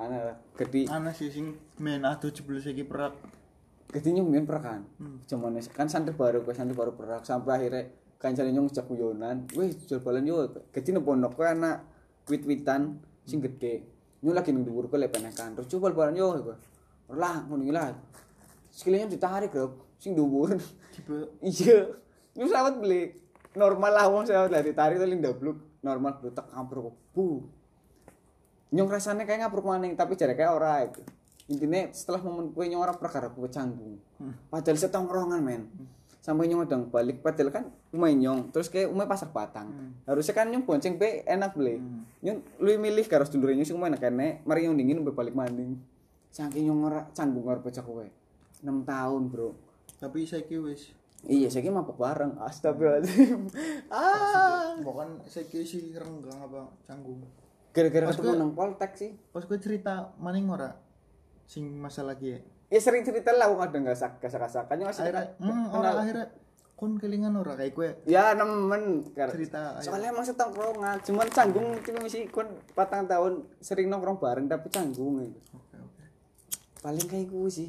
Ana 0.00 0.32
gede 0.56 0.88
ana 0.88 1.12
sih 1.12 1.28
sing 1.28 1.60
main 1.76 2.00
adu 2.08 2.32
jebul 2.32 2.56
iki 2.56 2.88
perak 2.88 3.20
Gede 3.90 4.16
nyong 4.16 4.32
mbiyen 4.32 4.46
perak 4.46 4.62
kan. 4.64 4.80
Cuman 5.26 5.58
kan 5.74 5.90
santri 5.90 6.14
baru 6.14 6.46
kowe 6.46 6.54
santri 6.54 6.78
baru 6.78 6.94
perak 6.94 7.26
sampai 7.26 7.58
akhirnya 7.58 7.90
kancane 8.22 8.54
nyong 8.54 8.70
ngejak 8.70 8.86
guyonan. 8.86 9.50
Wih, 9.58 9.74
jual 9.74 9.98
balan 10.00 10.24
yo. 10.24 10.46
Gede 10.70 10.94
nang 10.94 11.02
pondok 11.02 11.34
kowe 11.34 11.44
anak 11.44 11.82
wit-witan 12.30 13.02
sing 13.26 13.42
gede. 13.42 13.82
Nyong 14.22 14.30
lagi 14.30 14.54
ning 14.54 14.62
dhuwur 14.62 14.86
kowe 14.86 14.94
lepenekan. 14.94 15.58
Terus 15.58 15.66
jual 15.66 15.90
balan 15.90 16.14
yo. 16.14 16.38
Lah, 17.10 17.42
ngono 17.50 17.66
lah. 17.74 17.90
Sekalinya 18.70 19.10
ditarik, 19.10 19.50
Bro. 19.50 19.89
Sing 20.00 20.16
dhuwur. 20.16 20.56
tipe 20.96 21.28
Iya. 21.44 21.92
Nyong 22.40 22.50
sawat 22.50 22.74
beli. 22.80 23.12
Normal 23.52 23.92
lah 23.92 24.06
wong 24.08 24.24
sawat 24.24 24.48
lah 24.48 24.64
ditarik 24.64 24.96
tadi 24.96 25.12
ndabluk. 25.12 25.84
Normal 25.84 26.16
blutek 26.16 26.48
ampruk. 26.56 26.96
Bu. 27.12 27.44
Nyong 28.72 28.88
rasanya 28.88 29.28
kayak 29.28 29.44
ngapruk 29.44 29.68
maning 29.68 29.92
tapi 29.94 30.16
jare 30.16 30.32
kayak 30.32 30.56
ora 30.56 30.88
itu. 30.88 31.04
Intinya 31.50 31.90
setelah 31.92 32.22
momen 32.24 32.54
kue 32.54 32.64
nyong 32.70 32.80
ora 32.80 32.94
perkara 32.96 33.28
kue 33.28 33.50
canggung. 33.52 34.00
Padahal 34.48 34.78
setongkrongan 34.80 35.42
men. 35.44 35.68
Sampai 36.24 36.48
nyong 36.48 36.64
udang 36.68 36.84
balik 36.88 37.24
padahal 37.24 37.50
kan 37.50 37.64
umai 37.90 38.16
nyong 38.16 38.54
terus 38.54 38.70
kayak 38.72 38.88
umai 38.88 39.04
pasar 39.04 39.34
batang. 39.34 39.92
Harusnya 40.08 40.32
kan 40.32 40.46
nyong 40.48 40.64
bonceng 40.64 40.96
be 40.96 41.26
enak 41.26 41.52
beli. 41.52 41.82
Nyong 42.24 42.38
lu 42.62 42.70
milih 42.78 43.04
karo 43.04 43.26
sedulure 43.26 43.52
nyong 43.52 43.68
sing 43.68 43.76
umai 43.76 43.92
kene 44.00 44.40
mari 44.48 44.64
nyong 44.64 44.78
dingin 44.78 45.02
umai 45.02 45.12
balik 45.12 45.34
maning. 45.36 45.76
Saking 46.30 46.70
nyong 46.70 46.80
ora 46.86 47.00
canggung 47.12 47.44
karo 47.44 47.60
bocah 47.60 47.82
kowe. 47.82 48.06
6 48.60 48.84
tahun, 48.84 49.22
Bro. 49.32 49.69
Tapi 50.00 50.24
saiki 50.24 50.56
wis 50.56 50.96
Iya, 51.20 51.52
saya 51.52 51.68
mabuk 51.68 51.94
bareng. 51.94 52.40
Astagfirullahaladzim. 52.40 53.44
ah. 53.92 54.72
bukan 54.80 55.20
saiki 55.22 55.60
si 55.62 55.92
renggang 55.92 56.40
apa 56.40 56.64
canggung 56.82 57.20
Gara-gara 57.70 58.08
ketemu 58.08 58.24
gue- 58.26 58.40
nang 58.40 58.52
Poltek 58.52 58.92
sih. 58.94 59.12
pas 59.28 59.44
gue 59.44 59.58
cerita 59.58 60.16
maning 60.16 60.48
ora 60.48 60.72
sing 61.44 61.68
masalah 61.70 62.16
ki 62.16 62.40
Ya 62.66 62.78
sering 62.78 63.02
cerita 63.02 63.30
lah 63.30 63.46
wong 63.46 63.60
ada 63.60 63.76
nggak 63.76 63.94
sak 63.94 64.12
kasak-kasakannya 64.18 64.86
masih 64.86 65.02
akhirnya 65.04 65.26
hmm, 65.36 65.64
ora 65.70 65.90
akhirnya 65.98 66.26
kon 66.72 66.96
kelingan 66.96 67.34
ora 67.34 67.52
kayak 67.52 67.74
gue 67.74 67.88
Ya 68.06 68.32
nemen 68.32 69.04
Cerita. 69.12 69.76
Soalnya 69.78 70.10
emang 70.10 70.24
setongkrongan, 70.24 71.04
cuman 71.04 71.28
canggung 71.28 71.76
itu 71.76 71.92
masih 71.92 72.22
kon 72.28 72.48
patang 72.72 73.04
tahun 73.04 73.44
sering 73.58 73.86
nongkrong 73.86 74.16
bareng 74.16 74.46
tapi 74.46 74.66
canggung 74.66 75.20
gitu. 75.20 75.36
oke 75.52 75.76
oke 75.76 76.04
paling 76.80 77.04
kayak 77.04 77.28
gue 77.28 77.48
sih 77.50 77.68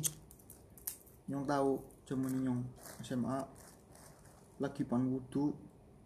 nyong 1.27 1.43
tahu 1.43 1.90
zaman 2.11 2.43
nyong 2.43 2.61
SMA 2.99 3.39
lagi 4.59 4.83
pan 4.83 5.07
wudu 5.07 5.55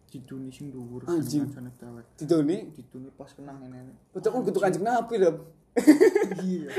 diduni 0.06 0.54
sing 0.54 0.70
dhuwur 0.70 1.02
Anjing. 1.10 1.50
kancane 1.50 1.74
tewek 1.74 2.06
didoni 2.14 2.70
diduni 2.70 3.10
pas 3.10 3.26
kenang 3.34 3.58
nenek 3.58 3.90
betul 4.14 4.30
kan 4.30 4.40
kutu 4.46 4.60
kanjeng 4.62 4.86
nabi 4.86 5.14
dong 5.18 5.38
iya. 6.46 6.70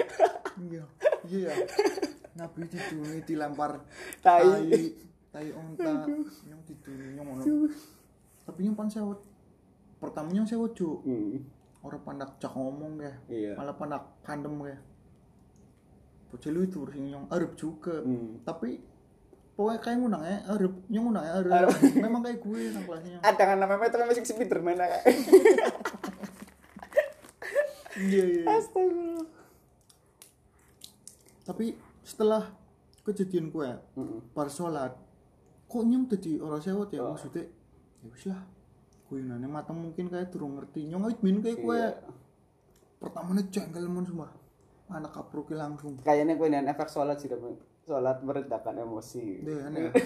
Iya 0.58 0.84
iya. 1.30 1.54
Nabi 2.34 2.66
diduni 2.66 3.22
dilempar 3.28 3.84
Tai. 4.26 4.64
tai 5.30 5.54
onta 5.54 6.08
nyong 6.08 6.64
diduni 6.66 7.14
nyong 7.20 7.28
ngono 7.44 7.44
tapi 8.48 8.64
nyong 8.64 8.80
pan 8.80 8.88
sewot. 8.88 9.20
Pertama 10.00 10.32
nyong 10.32 10.48
sewot 10.48 10.72
juk 10.72 11.04
hmm. 11.04 11.84
orang 11.84 12.02
pandak 12.02 12.32
cak 12.40 12.56
ngomong 12.56 12.96
ya 13.04 13.14
Iya. 13.28 13.52
malah 13.60 13.76
pandak 13.76 14.08
kandem 14.24 14.56
ya 14.66 14.80
bocah 16.32 16.50
lu 16.50 16.64
itu 16.66 16.80
sing 16.90 17.12
nyong 17.12 17.26
arep 17.30 17.54
juga. 17.60 18.02
Hmm. 18.02 18.40
tapi 18.42 18.82
pokoknya 19.58 19.80
kayak 19.82 19.98
ngundang 19.98 20.22
ya 20.22 20.38
arep 20.54 20.74
nyong 20.86 21.04
ngundang 21.10 21.26
ya 21.26 21.34
arep. 21.42 21.70
Memang 22.06 22.22
kayak 22.22 22.38
gue 22.40 22.60
nang 22.70 22.84
kelasnya. 22.86 23.18
Ada 23.26 23.44
kan 23.44 23.58
namanya 23.58 23.90
itu 23.90 23.98
masih 23.98 24.24
Spiderman 24.24 24.78
kayak 24.78 25.02
iya 27.98 28.24
iya 28.24 28.44
astaga. 28.46 29.26
Tapi 31.42 31.66
setelah 32.06 32.44
kejadian 33.02 33.50
gue 33.50 33.70
Heeh. 33.98 34.20
par 34.36 34.52
sholat 34.52 34.94
kok 35.68 35.84
nyong 35.84 36.06
jadi 36.08 36.40
orang 36.40 36.62
sewot 36.62 36.94
ya? 36.94 37.02
Oh. 37.04 37.12
maksudnya 37.16 37.50
ya 37.98 38.08
wis 38.08 38.24
lah 38.30 38.42
gue 39.10 39.20
nanya 39.24 39.48
mata 39.50 39.74
mungkin 39.74 40.08
kayak 40.08 40.30
turun 40.30 40.60
ngerti. 40.60 40.86
Nyong 40.86 41.18
min 41.26 41.42
kayak 41.42 41.58
gue 41.58 41.80
Iya. 41.82 41.98
pertamanya 43.02 43.42
jengkel 43.50 43.90
mon 43.90 44.06
semua 44.06 44.30
anak 44.88 45.12
kapruki 45.12 45.58
langsung. 45.58 45.98
Kayaknya 46.06 46.38
gue 46.38 46.48
dengan 46.48 46.68
efek 46.72 46.88
sholat 46.88 47.18
sih 47.20 47.28
Dam. 47.28 47.42
Sholat 47.88 48.20
meredakan 48.20 48.84
emosi. 48.84 49.42
Deh 49.42 49.60
aneh. 49.64 49.90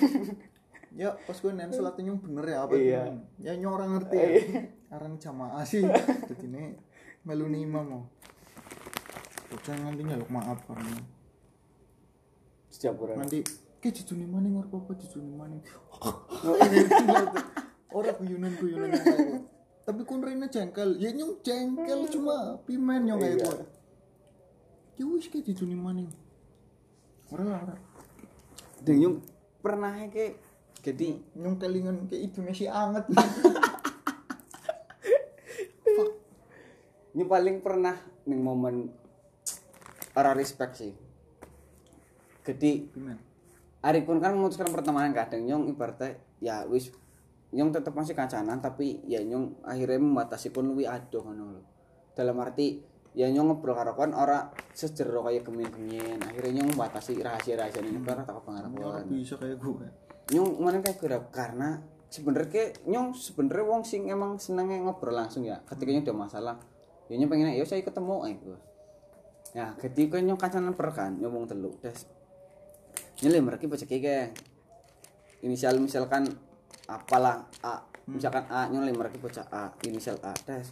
Ya 0.91 1.15
pas 1.15 1.31
gue 1.33 1.55
nanya 1.55 1.71
sholatnya 1.71 2.11
nyong 2.11 2.19
bener 2.19 2.45
ya 2.51 2.67
apa 2.67 2.75
Iya. 2.75 3.15
ya 3.39 3.55
nyong 3.55 3.73
orang 3.79 3.89
ngerti 3.95 4.15
ya. 4.19 4.27
Orang 4.91 5.15
jamaah 5.15 5.63
sih. 5.63 5.79
Jadi 6.29 6.51
ini 6.51 6.75
meluni 7.23 7.63
imam 7.63 7.79
mau 7.87 8.03
bocah 9.47 9.71
nanti 9.79 10.03
nyaluk 10.03 10.27
maaf 10.27 10.59
karena 10.67 10.99
sejak 12.67 12.91
bulan 12.99 13.23
nanti 13.23 13.39
ke 13.79 13.87
jujuni 13.87 14.27
maning 14.27 14.59
orang 14.59 14.67
apa 14.69 14.91
jujuni 14.99 15.31
maning? 15.31 15.61
Oh, 17.91 18.03
orang 18.03 18.15
kuyunan 18.19 18.51
kuyunan 18.55 18.87
kayak 18.91 19.15
gue. 19.15 19.39
tapi 19.83 20.01
kun 20.03 20.19
Rena 20.23 20.47
jengkel. 20.47 20.99
Ya 20.99 21.15
nyong 21.15 21.39
jengkel 21.39 21.99
cuma 22.11 22.59
pimen 22.67 23.07
nyong 23.07 23.19
kayak 23.19 23.39
Iya. 23.39 23.47
gue 23.47 23.63
ya 24.99 25.03
wis 25.07 25.27
ke 25.27 25.39
jujuni 25.39 25.73
maning 25.73 26.11
orang 27.31 27.79
dan 28.81 28.95
yung 28.97 29.21
pernah 29.61 29.93
kayak 30.09 30.41
jadi 30.81 31.13
nyong 31.37 31.57
kelingan 31.61 32.09
kayak 32.09 32.33
itu 32.33 32.41
masih 32.41 32.73
anget. 32.73 33.05
Ini 37.11 37.27
paling 37.27 37.61
pernah 37.61 37.93
nih 38.25 38.39
momen 38.39 38.89
orang 40.17 40.35
respect 40.35 40.81
sih. 40.81 40.93
Jadi 42.41 42.89
Ari 43.81 44.05
pun 44.05 44.21
kan 44.21 44.37
memutuskan 44.37 44.69
pertemanan 44.69 45.13
kadang 45.13 45.41
nyong 45.45 45.69
ibaratnya 45.73 46.17
ya 46.37 46.65
wis 46.69 46.93
nyong 47.49 47.73
tetap 47.73 47.97
masih 47.97 48.13
kancanan 48.13 48.61
tapi 48.61 49.01
ya 49.09 49.21
nyong 49.25 49.61
akhirnya 49.65 50.01
membatasi 50.01 50.53
pun 50.53 50.73
lebih 50.73 50.89
ado 50.89 51.21
kan. 51.21 51.37
Dalam 52.17 52.37
arti 52.41 52.81
ya 53.11 53.27
nyong 53.27 53.51
ngobrol 53.51 53.75
karo 53.75 53.91
kon 53.91 54.15
ora 54.15 54.47
sejero 54.71 55.19
kayak 55.27 55.43
kemin-kemin 55.43 56.23
akhirnya 56.23 56.63
nyong 56.63 56.75
membatasi 56.75 57.19
rahasia-rahasia 57.19 57.83
ini. 57.83 57.99
Karena 58.03 58.23
tak 58.23 58.39
nyong 58.39 58.45
pengaruhan 58.71 59.03
bisa 59.11 59.35
kayak 59.35 59.59
gue. 59.59 59.87
Nyong 60.31 60.49
mana 60.63 60.79
kayak 60.79 60.97
gerap 61.03 61.23
karena 61.35 61.83
sebenarnya 62.07 62.49
kayak 62.51 62.71
nyong 62.87 63.11
sebenarnya 63.11 63.65
wong 63.67 63.83
sing 63.83 64.07
emang 64.07 64.39
senengnya 64.39 64.79
ngobrol 64.79 65.15
langsung 65.15 65.43
ya. 65.43 65.59
Ketika 65.67 65.91
nyong 65.91 66.07
ada 66.07 66.15
masalah 66.15 66.55
ya 67.11 67.19
nyong 67.19 67.31
pengen 67.31 67.51
ya 67.51 67.65
saya 67.67 67.83
ketemu 67.83 68.15
ae 68.23 68.35
gue. 68.39 68.59
Ya 69.51 69.75
ketika 69.75 70.15
nyong 70.23 70.39
kancanan 70.39 70.73
per 70.79 70.95
kan 70.95 71.19
nyong 71.19 71.33
wong 71.35 71.45
telu 71.51 71.75
des. 71.83 72.07
Nyele 73.21 73.43
mereka 73.43 73.67
baca 73.67 73.83
kayak 73.83 74.33
inisial 75.43 75.75
misalkan 75.83 76.31
apalah 76.87 77.43
A. 77.59 77.83
Misalkan 78.07 78.47
A 78.47 78.71
nyong 78.71 78.87
mereka 78.95 79.19
baca 79.19 79.43
A 79.51 79.63
inisial 79.83 80.15
A 80.23 80.31
des. 80.47 80.71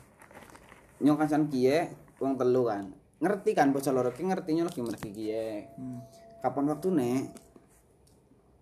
Nyong 1.04 1.20
kancanan 1.20 1.52
kie 1.52 2.08
wong 2.20 2.36
telu 2.36 2.68
kan. 2.68 2.92
Ngerti 3.20 3.52
kan 3.52 3.76
bocah 3.76 3.92
loro 3.92 4.16
ki 4.16 4.24
ngerti 4.24 4.56
nyong 4.56 4.68
lagi 4.72 4.80
mereka 4.80 5.08
kie 5.12 5.68
hmm. 5.76 6.00
kapan 6.40 6.66
waktu 6.72 6.88
nek 6.88 7.24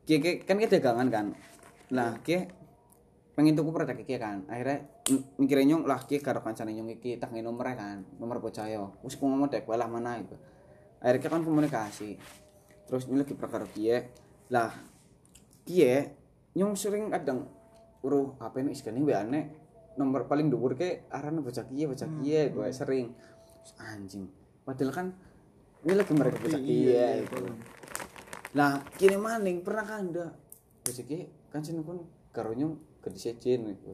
Ki 0.07 0.23
ki- 0.23 0.41
kan 0.47 0.55
kita 0.55 0.79
dagangan 0.79 1.07
kan. 1.11 1.25
Lah 1.91 2.15
ki 2.23 2.47
pengen 3.35 3.53
tuku 3.53 3.69
produk 3.75 3.93
iki 3.93 4.15
kan. 4.17 4.47
Akhirnya 4.47 4.87
m- 5.13 5.25
mikirnya 5.37 5.75
nyong 5.75 5.83
lah 5.83 6.01
ki 6.07 6.23
karo 6.23 6.39
kancane 6.41 6.73
nyong 6.73 6.95
iki 6.95 7.19
tak 7.19 7.35
ngene 7.35 7.45
nomornya 7.45 7.75
kan 7.75 7.97
nomor 8.17 8.39
bocah 8.39 8.65
yo 8.71 8.97
wis 9.03 9.19
ku 9.19 9.27
ngomong 9.29 9.51
dek 9.51 9.67
lah 9.67 9.85
mana 9.85 10.17
itu 10.17 10.33
akhirnya 11.03 11.21
ki 11.21 11.27
kan 11.27 11.43
komunikasi. 11.43 12.17
Terus 12.87 13.03
ini 13.11 13.19
lagi 13.19 13.35
perkara 13.35 13.67
kiye 13.67 14.09
lah 14.49 14.71
kiye 15.67 16.15
nyong 16.55 16.73
sering 16.79 17.11
kadang 17.11 17.45
uruh 18.01 18.39
apa 18.39 18.57
ini 18.63 18.73
iskan 18.73 18.95
ini 18.95 19.13
aneh. 19.13 19.45
Nomor 20.01 20.25
paling 20.25 20.49
dhuwur 20.49 20.73
ke 20.73 21.09
arane 21.11 21.43
bocah 21.43 21.67
kiye 21.67 21.83
bocah 21.83 22.09
kiye 22.21 22.53
gue 22.53 22.67
sering 22.71 23.11
anjing 23.79 24.27
padahal 24.63 24.91
kan 24.91 25.07
ini 25.87 25.93
lagi 25.93 26.13
mereka 26.13 26.37
kiye 26.43 26.91
iya, 26.91 27.07
gitu. 27.23 27.37
paham. 27.37 27.55
Nah, 28.57 28.81
kini 28.97 29.15
maning 29.15 29.61
pernah 29.61 29.85
kan 29.85 30.09
ada. 30.09 30.33
Rezeki 30.83 31.51
kan 31.53 31.61
sini 31.61 31.79
pun 31.79 32.03
karunya 32.33 32.67
ke 32.99 33.07
disejen 33.13 33.71
gitu. 33.71 33.93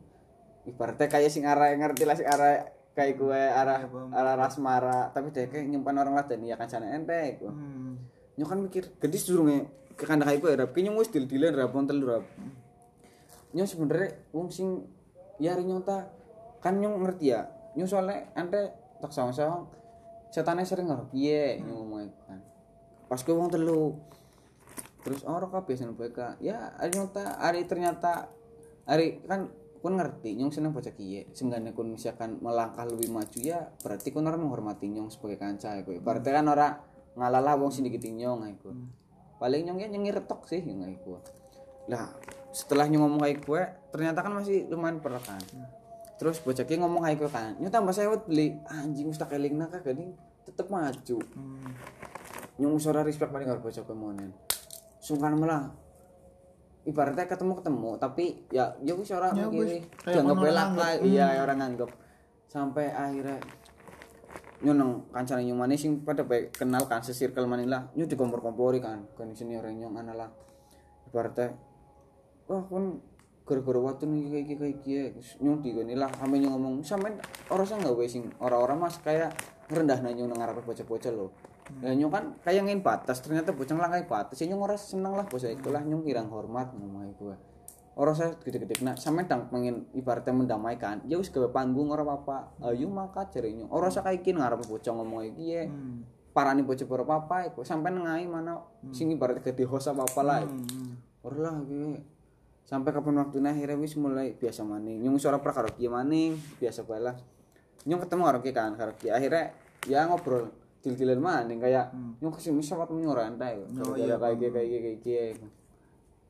Ibaratnya 0.63 1.11
kayak 1.11 1.29
sing 1.29 1.43
arah 1.43 1.75
ngerti 1.75 2.07
lah 2.07 2.15
sing 2.15 2.25
arah 2.25 2.65
kayak 2.93 3.13
gue 3.17 3.41
arah 3.41 3.83
Iya, 3.83 4.13
arah 4.13 4.35
rasmara 4.37 5.09
tapi 5.09 5.33
dia 5.33 5.49
kayak 5.49 5.65
nyimpan 5.65 5.97
orang 5.97 6.13
lain 6.13 6.45
ya 6.45 6.55
kan 6.55 6.69
sana 6.69 6.93
ente 6.93 7.37
gitu. 7.37 7.49
hmm. 7.49 7.93
Nyok 8.37 8.47
kan 8.47 8.59
mikir 8.61 8.83
gedis 9.01 9.25
durung 9.25 9.49
ke 9.97 10.05
kandang 10.05 10.29
kayak 10.29 10.39
gue 10.41 10.51
rap 10.53 10.69
kayaknya 10.73 10.93
wis 10.93 11.09
dil 11.09 11.25
dilan 11.25 11.53
rap 11.57 11.73
pon 11.73 11.89
telu 11.89 12.05
rap. 12.05 12.25
Nyok 13.53 13.67
sebenernya 13.67 14.09
wong 14.31 14.47
sing 14.53 14.85
ya 15.41 15.57
nyota 15.57 16.09
kan 16.61 16.77
nyong 16.77 17.01
ngerti 17.01 17.33
ya. 17.33 17.49
Nyok 17.73 17.87
soalnya 17.89 18.29
ente 18.37 18.82
tak 19.03 19.11
sawang-sawang 19.11 19.67
setannya 20.31 20.63
sering 20.63 20.87
ngaruh 20.87 21.11
piye? 21.11 21.59
Nyong 21.59 21.75
ngomong 21.75 22.07
kan. 22.23 22.39
Pas 23.11 23.19
gue 23.19 23.35
wong 23.35 23.51
telu. 23.51 23.99
Terus 25.03 25.27
orang 25.27 25.51
kabeh 25.51 25.75
seneng 25.75 25.99
BK 25.99 26.39
ya 26.39 26.71
hari 26.79 26.95
nyata 26.95 27.35
hari 27.43 27.67
ternyata 27.67 28.31
hari 28.87 29.19
kan 29.27 29.51
kun 29.83 29.99
ngerti 29.99 30.39
nyong 30.39 30.55
seneng 30.55 30.71
baca 30.71 30.95
kiye. 30.95 31.27
Senggane 31.35 31.75
kun 31.75 31.91
misalkan 31.91 32.39
melangkah 32.39 32.87
lebih 32.87 33.11
maju 33.11 33.39
ya 33.43 33.67
berarti 33.83 34.15
kun 34.15 34.23
orang 34.23 34.39
menghormati 34.39 34.87
nyong 34.87 35.11
sebagai 35.11 35.43
kanca 35.43 35.75
ya 35.75 35.83
berarti 35.83 36.29
kan 36.31 36.47
orang 36.47 36.79
ngalalah 37.13 37.53
wong 37.59 37.69
sing 37.69 37.85
dikit 37.85 38.07
nyong 38.09 38.47
ya 38.47 38.53
gue 38.57 38.73
paling 39.37 39.61
nyong 39.69 39.79
ya 39.83 39.87
nyong 39.91 40.07
retok 40.07 40.49
sih 40.49 40.61
yang 40.63 40.87
gue 40.87 41.19
lah 41.91 42.09
setelah 42.55 42.89
nyong 42.89 43.05
ngomong 43.05 43.21
kayak 43.21 43.39
gue 43.45 43.61
ternyata 43.93 44.19
kan 44.25 44.33
masih 44.39 44.65
lumayan 44.71 44.97
perlu 44.97 45.21
kan 45.21 45.41
terus 46.21 46.39
bocah 46.39 46.63
kiye 46.63 46.77
ngomong 46.79 47.03
gue 47.17 47.29
kan 47.29 47.57
nyong 47.57 47.73
tambah 47.73 47.93
sewot 47.93 48.29
beli. 48.29 48.53
Anjing 48.69 49.09
mesti 49.09 49.25
keling 49.25 49.57
nak 49.57 49.81
gini 49.81 50.13
tetep 50.43 50.67
maju. 50.69 51.17
Hmm. 51.33 51.71
nyong 52.61 52.77
suara 52.77 53.01
respect 53.01 53.33
paling 53.33 53.49
karo 53.49 53.59
bocah 53.65 53.81
kemonen 53.81 54.29
sungkan 55.01 55.33
malah 55.35 55.73
ibaratnya 56.83 57.25
ketemu 57.27 57.53
ketemu 57.59 57.91
tapi 57.97 58.25
ya 58.51 58.75
ya 58.83 58.93
wis 58.95 59.11
ora 59.11 59.31
Ya 59.31 59.47
mikiri 59.47 59.81
wis, 59.81 59.89
kayak 60.03 60.15
dianggap 60.19 60.35
orang 60.37 60.51
elak 60.51 60.67
nganggep. 60.67 60.79
lah. 60.79 60.91
Hmm. 60.93 61.07
iya 61.07 61.25
orang 61.41 61.57
nganggep. 61.59 61.89
Sampai 62.51 62.85
akhirnya 62.93 63.37
nyonong 64.63 64.91
kancane 65.11 65.41
nyong 65.43 65.59
manis 65.59 65.79
sing 65.83 66.05
pada 66.07 66.23
baik 66.23 66.55
kenal 66.55 66.83
kan 66.87 67.03
sesirkel 67.03 67.47
maning 67.47 67.67
lah. 67.71 67.89
Nyu 67.95 68.07
dikompor-kompori 68.07 68.79
kan 68.79 69.07
kan 69.15 69.31
sini 69.35 69.59
orang 69.59 69.75
nyong 69.79 69.95
ana 69.95 70.13
lah. 70.13 70.29
Ibaratnya 71.11 71.55
wah 72.47 72.63
kon 72.67 72.99
gara-gara 73.43 73.79
waktu 73.79 74.03
nih 74.07 74.23
kayak 74.31 74.45
kayak 74.47 74.59
kayak 74.59 74.77
kayak 74.83 75.09
nyong 75.43 75.59
di 75.59 75.69
gini 75.75 75.93
lah 75.99 76.09
kami 76.11 76.39
nyong 76.39 76.53
ngomong. 76.55 76.73
Sampe 76.87 77.11
orang 77.51 77.65
saya 77.67 77.83
nggak 77.83 78.07
sing 78.07 78.23
orang-orang 78.39 78.77
mas. 78.79 78.95
Kayak 79.03 79.35
rendah 79.67 79.99
nanya 79.99 80.23
nyong 80.23 80.39
ngarep 80.39 80.63
bocah-bocah 80.63 81.11
lo 81.15 81.31
ya 81.79 81.95
nyong 81.95 82.11
kan 82.11 82.23
kayak 82.43 82.63
ngin 82.67 82.79
batas. 82.83 83.19
Ternyata 83.19 83.51
bocah 83.55 83.75
ngelangkai 83.75 84.07
batas. 84.07 84.39
Ya 84.39 84.47
nyong 84.51 84.63
orang 84.63 84.79
seneng 84.79 85.13
lah 85.15 85.25
bocah 85.27 85.51
itu 85.51 85.67
lah. 85.71 85.83
Nyong 85.83 86.03
kirang 86.07 86.27
hormat 86.31 86.71
ngomong 86.71 87.11
itu 87.11 87.31
orang 87.93 88.15
saya 88.17 88.31
gede-gede. 88.41 88.81
Nak 88.81 88.97
sampe 88.97 89.27
dang 89.27 89.51
pengen 89.53 89.85
ibaratnya 89.93 90.33
mendamaikan 90.33 91.05
ya 91.05 91.19
wis 91.21 91.29
gawe 91.29 91.49
panggung 91.53 91.93
orang 91.93 92.09
apa 92.09 92.57
ayo 92.65 92.89
maka 92.89 93.29
cari 93.29 93.53
nyong 93.53 93.69
orang 93.69 93.89
saya 93.93 94.09
kayak 94.09 94.25
gini 94.25 94.41
ngarep 94.41 94.65
bocah 94.65 94.93
ngomong 94.93 95.21
iki 95.33 95.45
ya. 95.53 95.63
Hmm. 95.67 96.05
parani 96.33 96.65
bocah 96.65 96.89
ora 96.89 97.05
apa 97.05 97.53
sampai 97.61 97.93
nengai 97.93 98.25
mana 98.25 98.57
sing 98.89 99.13
ibarat 99.13 99.37
gede 99.45 99.69
host 99.69 99.93
apa 99.93 100.01
apa 100.01 100.21
lah. 100.25 100.41
Hmm. 100.41 100.65
hmm. 100.65 100.93
ora 101.21 101.37
lah 101.37 101.55
iki 101.61 102.12
sampai 102.63 102.89
kapan 102.89 103.19
waktunya 103.19 103.51
akhirnya 103.51 103.75
wis 103.75 103.93
mulai 103.95 104.33
biasa 104.33 104.63
maning. 104.63 105.03
Nyung 105.03 105.19
suara 105.19 105.37
pra 105.37 105.51
karo 105.51 105.69
kieu 105.71 105.87
maning 105.87 106.33
biasa 106.57 106.83
bae 106.83 106.99
lah. 106.99 107.15
Nyung 107.83 107.99
ketemu 107.99 108.21
karo 108.23 108.39
kieu 108.39 108.53
kan 108.53 108.71
karo 108.73 108.91
kieu 108.95 109.11
akhirnya 109.11 109.51
ya 109.83 110.07
ngobrol 110.07 110.47
dil-dilan 110.79 111.19
maning 111.19 111.59
kayak 111.59 111.91
Hmm. 111.91 112.15
nyong 112.19 112.31
ke 112.31 112.39
sini 112.39 112.59
sempat 112.59 112.91
menyorantai 112.91 113.55
Oh, 113.79 113.95
gara-gara 113.95 114.03
iya, 114.03 114.15
kayak 114.19 114.51
kayak 114.51 114.81
kayak 114.83 114.99
gini 114.99 115.47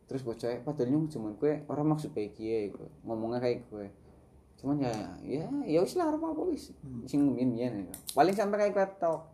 terus 0.05 0.21
bocah 0.21 0.61
padahal 0.61 0.89
nyong 0.89 1.05
cuman 1.09 1.33
kue 1.37 1.65
orang 1.65 1.89
maksud 1.89 2.13
kayak 2.13 2.37
gitu. 2.37 2.85
ngomongnya 3.01 3.41
kayak 3.41 3.65
gue 3.65 3.89
cuman 4.61 4.77
ya 4.77 4.93
ya 5.25 5.45
ya 5.65 5.79
wis 5.81 5.97
lah 5.97 6.05
apa 6.07 6.21
apa 6.21 6.41
wis. 6.45 6.69
Hmm. 6.81 7.01
sing 7.05 7.25
ngemian 7.25 7.89
ya 7.89 7.93
paling 8.13 8.33
sampai 8.33 8.57
kayak 8.61 8.73
ketok 8.77 9.25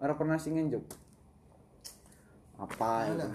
orang 0.00 0.16
pernah 0.16 0.36
sing 0.36 0.52
ngenjuk. 0.56 0.84
Apa 2.58 3.08
Alah, 3.08 3.32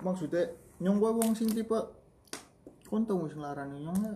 maksudnya 0.00 0.48
nyong 0.80 0.96
gue 0.98 1.10
wong 1.12 1.30
sing 1.36 1.52
tipe 1.52 1.76
tau 3.02 3.26
wis 3.26 3.34
nglarani. 3.34 3.82
Nyong 3.82 3.98
ya 4.06 4.14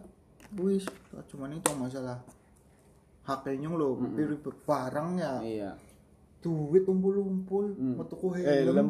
wis 0.63 0.87
cuman 1.27 1.59
itu 1.59 1.71
masalah 1.75 2.23
haknya 3.27 3.67
nyong 3.67 3.75
lo 3.75 3.99
pilih 4.15 4.39
barang 4.63 5.11
ya. 5.19 5.35
Iya. 5.43 5.71
Duit 6.39 6.87
umpul-umpul 6.87 7.75
Hmm. 7.75 7.99
metu 7.99 8.15
ku 8.15 8.31
helm. 8.31 8.47
helm. 8.71 8.89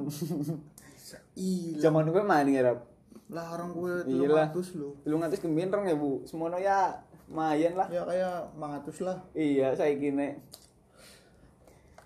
Iya 1.33 1.89
zaman 1.89 2.13
gue 2.13 2.21
maning 2.21 2.61
ya 2.61 2.69
rap 2.69 2.85
larang 3.33 3.73
gue 3.73 4.05
lah. 4.29 4.53
300 4.53 4.77
lo 4.77 4.97
lu 5.09 5.17
ngatus 5.17 5.41
keminrong 5.41 5.89
ya 5.89 5.97
bu? 5.97 6.21
Semono 6.29 6.61
ya 6.61 7.01
lumayan 7.29 7.77
lah. 7.77 7.89
Ya 7.89 8.05
kayak 8.05 8.53
500 8.57 9.05
lah. 9.05 9.17
Iya 9.33 9.73
saya 9.73 9.97
gini 9.97 10.37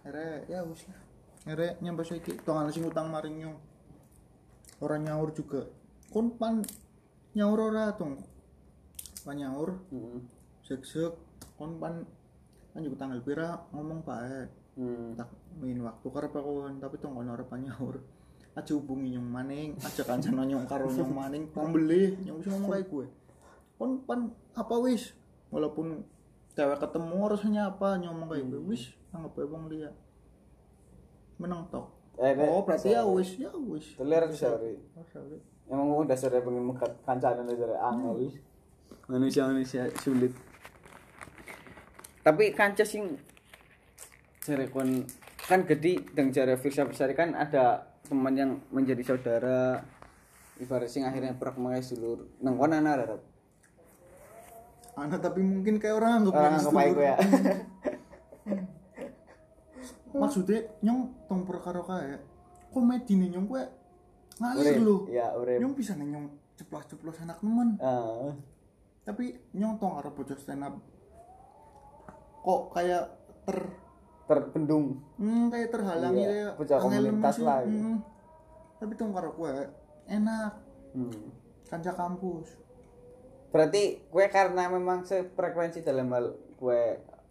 Ere 0.03 0.47
ya 0.51 0.63
wis 0.67 0.83
lah. 0.91 0.99
Ere 1.47 1.79
nyampe 1.83 2.03
saiki 2.03 2.39
tong 2.43 2.59
ana 2.59 2.71
sing 2.71 2.87
utang 2.87 3.11
maring 3.11 3.39
nyong. 3.43 3.57
Ora 4.83 4.99
nyaur 4.99 5.31
juga. 5.31 5.63
Kon 6.11 6.35
pan 6.35 6.63
nyaur 7.33 7.59
ora 7.61 7.93
tong. 7.97 8.17
Pan 9.23 9.37
nyaur, 9.39 9.79
Hmm. 9.89 10.21
sek-sek 10.63 11.15
kon 11.57 11.79
pan 11.79 12.05
kan 12.73 12.81
juga 12.83 12.97
tanggal 13.07 13.21
pira 13.23 13.49
ngomong 13.73 14.01
bae. 14.03 14.49
Hmm. 14.77 15.13
Tak 15.15 15.29
main 15.61 15.79
waktu 15.81 16.07
karep 16.09 16.33
kon 16.33 16.81
tapi 16.81 16.97
tong 16.99 17.17
ono 17.17 17.33
ora 17.33 17.45
pan 17.45 17.63
nyaur. 17.63 18.01
Aja 18.53 18.77
hubungi 18.77 19.17
nyong 19.17 19.29
maning, 19.33 19.71
aja 19.81 20.05
kancana 20.05 20.45
nyong 20.45 20.69
karo 20.69 20.93
nyong 20.93 21.09
maning 21.09 21.45
pembeli, 21.49 22.21
nyong 22.21 22.37
wis 22.45 22.49
ngomong 22.53 22.71
kayak 22.71 22.87
gue. 22.93 23.07
Kon 23.81 23.91
pan 24.05 24.29
apa 24.53 24.75
wis? 24.85 25.17
Walaupun 25.49 26.05
cewek 26.53 26.77
ketemu 26.77 27.17
harusnya 27.25 27.73
apa 27.73 27.97
nyong 27.97 28.13
ngomong 28.13 28.29
kayak 28.29 28.45
gue 28.53 28.61
wis 28.69 28.93
anggap 29.09 29.41
ae 29.41 29.49
wong 29.49 29.73
liya. 29.73 29.89
Menang 31.41 31.65
tok. 31.73 31.89
Eh, 32.21 32.37
Oh, 32.37 32.61
berarti 32.61 32.93
ya 32.93 33.09
wis, 33.09 33.41
ya 33.41 33.49
wis. 33.57 33.97
Teler 33.97 34.29
sorry. 34.37 34.77
Oh, 35.01 35.07
sorry. 35.09 35.41
Emang 35.73 35.89
gue 35.89 36.05
dasarnya 36.05 36.45
pengen 36.45 36.69
mekat 36.69 36.93
kancanan 37.09 37.49
dasarnya 37.49 37.81
angel. 37.81 38.29
Manusia 39.09 39.49
manusia 39.49 39.89
sulit. 40.05 40.37
Tapi 42.21 42.53
kanca 42.53 42.85
sing 42.85 43.17
jare 44.45 44.69
kon 44.69 45.09
kan 45.49 45.65
gede 45.65 46.05
dan 46.13 46.29
jare 46.29 46.61
Firsa 46.61 46.85
Besari 46.85 47.17
kan 47.17 47.33
ada 47.33 47.89
teman 48.05 48.37
yang 48.37 48.61
menjadi 48.69 49.17
saudara 49.17 49.81
ibarat 50.61 50.93
sing 50.93 51.09
akhirnya 51.09 51.35
pernah 51.41 51.73
mengenai 51.73 51.83
dulur 51.97 52.29
nang 52.45 52.61
kon 52.61 52.77
ana 52.77 52.93
ada? 52.93 53.17
Anak 54.93 55.25
tapi 55.25 55.41
mungkin 55.41 55.81
kayak 55.81 55.97
orang 55.97 56.21
anggap 56.21 56.37
orang 56.37 56.55
anggap 56.61 56.73
gue 56.93 57.07
ya 57.09 57.17
Maksudnya 60.13 60.61
nyong 60.85 61.25
tong 61.25 61.49
perkara 61.49 61.81
kayak 61.81 62.21
komedi 62.69 63.17
nih 63.17 63.33
nyong 63.33 63.49
gue 63.49 63.63
ngalir 64.43 64.83
lho. 64.83 64.97
ya 65.07 65.31
urip 65.39 65.63
Nyong 65.63 65.75
bisa 65.79 65.95
nyong 65.95 66.27
ceplos-ceplos 66.59 67.23
anak 67.23 67.39
temen. 67.39 67.79
Ah, 67.79 68.35
Tapi 69.07 69.35
nyong 69.55 69.79
tong 69.79 69.99
arep 70.03 70.13
bocah 70.13 70.39
stand 70.39 70.67
up. 70.67 70.75
Kok 72.43 72.63
kayak 72.75 73.05
ter 73.47 73.59
terbendung 74.27 75.03
hmm, 75.19 75.51
kayak 75.51 75.69
terhalangi 75.75 76.23
Iya, 76.23 76.31
kayak 76.31 76.53
bocah 76.59 76.79
komunitas 76.79 77.37
lah, 77.43 77.59
gitu. 77.67 77.75
hmm. 77.75 77.97
Tapi 78.79 78.93
tong 78.95 79.13
karo 79.15 79.31
gue 79.35 79.53
enak 80.11 80.53
hmm. 80.95 81.23
kanca 81.69 81.93
kampus. 81.95 82.49
berarti 83.53 84.01
gue 84.09 84.25
karena 84.33 84.65
memang 84.73 85.05
sefrekuensi 85.05 85.85
dalam 85.85 86.09
hal 86.17 86.33
gue 86.57 86.83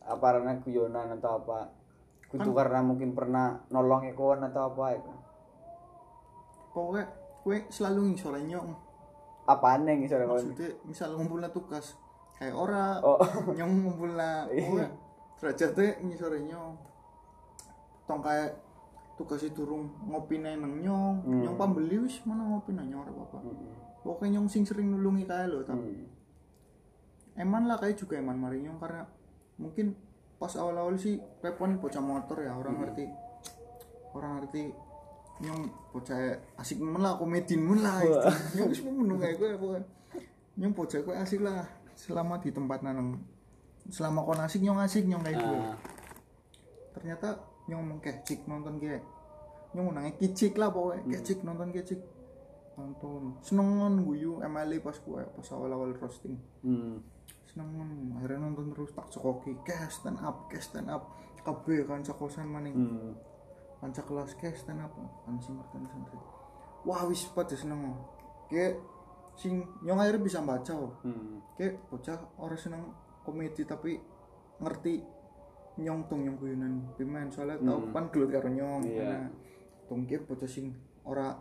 apa 0.05 0.21
karena 0.21 0.53
guyonan 0.61 1.17
atau 1.17 1.41
apa 1.41 1.73
kudu 2.29 2.53
karena 2.53 2.85
mungkin 2.85 3.17
pernah 3.17 3.65
nolong 3.73 4.05
ekon 4.13 4.45
atau 4.45 4.69
apa 4.69 5.01
itu 5.01 5.11
Pokoknya 6.71 7.05
gue 7.41 7.57
selalu 7.67 8.15
ngisorin 8.15 8.47
nyong. 8.47 8.71
apaan 9.41 9.83
yang 9.83 9.99
misalnya 10.05 10.29
kon 10.29 10.37
maksudnya 10.37 10.69
misal 10.85 11.09
ngumpulna 11.17 11.49
tugas 11.49 11.97
kayak 12.37 12.53
ora 12.53 13.01
oh. 13.01 13.17
nyong 13.57 13.73
ngumpulna 13.83 14.45
oh 14.47 14.85
derajat 15.35 15.71
teh 15.73 15.91
ngisore 15.99 16.39
nyong. 16.45 16.77
Tong 18.05 18.21
kayak 18.21 18.55
tugas 19.17 19.41
itu 19.41 19.65
durung 19.65 19.89
ngopi 20.07 20.39
nang 20.39 20.61
nyong 20.77 21.15
Hmm. 21.25 21.41
nyong 21.41 21.57
pambeli 21.57 21.97
wis 21.99 22.21
mana 22.23 22.41
ngopi 22.43 22.71
nang 22.71 22.87
nyong 22.87 23.01
ora 23.01 23.11
apa 23.13 23.37
pokoknya 24.01 24.37
nyong 24.37 24.47
sing 24.47 24.63
sering 24.63 24.89
nulungi 24.89 25.25
kayak 25.25 25.49
lo 25.51 25.61
tapi 25.61 25.89
Hmm. 25.89 26.09
eman 27.37 27.65
lah 27.65 27.77
kayak 27.77 27.97
juga 27.97 28.17
eman 28.17 28.37
mari 28.37 28.61
nyong 28.61 28.77
karena 28.77 29.05
mungkin 29.57 29.93
pas 30.37 30.53
awal-awal 30.53 30.97
sih 30.97 31.17
pepon 31.37 31.77
bocah 31.77 32.01
motor 32.01 32.41
ya 32.41 32.53
orang 32.53 32.81
ngerti 32.81 33.05
orang 34.13 34.41
ngerti 34.41 34.73
nyong 35.41 35.61
bocah 35.91 36.17
asik 36.61 36.77
men 36.79 37.01
lah 37.01 37.17
komedin 37.17 37.61
men 37.61 37.81
lah 37.81 37.99
nyong 38.55 38.69
wis 38.69 38.81
menung 38.85 39.17
kayak 39.17 39.41
gue 39.41 39.49
pokoknya 39.57 39.81
nyong 40.61 40.73
bocah 40.77 40.99
gue 41.01 41.15
asik 41.17 41.41
lah 41.41 41.65
selama 41.97 42.37
di 42.39 42.53
tempat 42.53 42.85
nanang 42.85 43.17
selama 43.89 44.21
kon 44.23 44.41
asik 44.41 44.61
nyong 44.61 44.79
asik 44.79 45.03
nyong 45.09 45.25
kayak 45.25 45.41
gue 45.41 45.57
Ah, 45.57 45.77
ternyata 46.93 47.41
nyong 47.65 47.81
ngomong 47.81 47.99
kecik 48.05 48.45
nonton 48.45 48.77
gue 48.77 49.01
nyong 49.73 49.95
nangnya 49.95 50.13
kicik 50.19 50.59
lah 50.59 50.69
pokoknya 50.69 51.19
kecik 51.19 51.41
nonton 51.41 51.71
kecik 51.73 52.01
nonton. 52.81 53.37
Senengan 53.43 54.01
guyu 54.01 54.39
MLE 54.41 54.81
pas 54.81 54.95
gue 54.95 55.21
pas 55.21 55.47
awal-awal 55.53 55.93
roasting. 55.97 56.37
Hmm. 56.65 57.03
seneng 57.51 58.15
akhirnya 58.15 58.47
nonton 58.47 58.71
terus 58.71 58.95
tak 58.95 59.11
cokoki 59.11 59.51
cash 59.67 59.99
stand 59.99 60.15
up 60.23 60.47
cash 60.47 60.71
stand 60.71 60.87
up. 60.87 61.11
Kabeh 61.43 61.83
kan 61.83 61.99
kosan 62.15 62.47
maning. 62.47 62.75
Hmm. 62.75 63.11
Kanca 63.81 64.01
kelas 64.01 64.37
cash 64.37 64.61
stand 64.61 64.79
up 64.79 64.93
kan 65.25 65.35
sing 65.41 65.57
ngerti 65.57 65.77
santri 65.89 66.17
wah 66.85 67.01
wis 67.03 67.25
pada 67.27 67.53
seneng 67.53 67.97
kayak 68.45 68.77
sing 69.33 69.65
nyong 69.81 69.97
akhirnya 69.97 70.21
bisa 70.21 70.39
baca 70.39 70.73
oh. 70.75 70.93
Hmm. 71.01 71.41
kayak 71.57 71.81
bocah 71.89 72.17
orang 72.37 72.59
seneng 72.59 72.83
komedi 73.21 73.65
tapi 73.65 73.97
ngerti 74.57 75.01
nyong 75.77 76.05
tung 76.05 76.21
nyong 76.21 76.37
guyonan 76.37 76.73
pimen 76.93 77.31
soalnya 77.31 77.57
tau 77.63 77.79
kan 77.89 78.05
gelut 78.11 78.29
karo 78.29 78.49
nyong 78.49 78.83
Iya. 78.83 79.01
Nah, 79.07 79.27
tung 79.87 80.05
kayak 80.05 80.29
bocah 80.29 80.45
sing 80.45 80.75
ora 81.01 81.33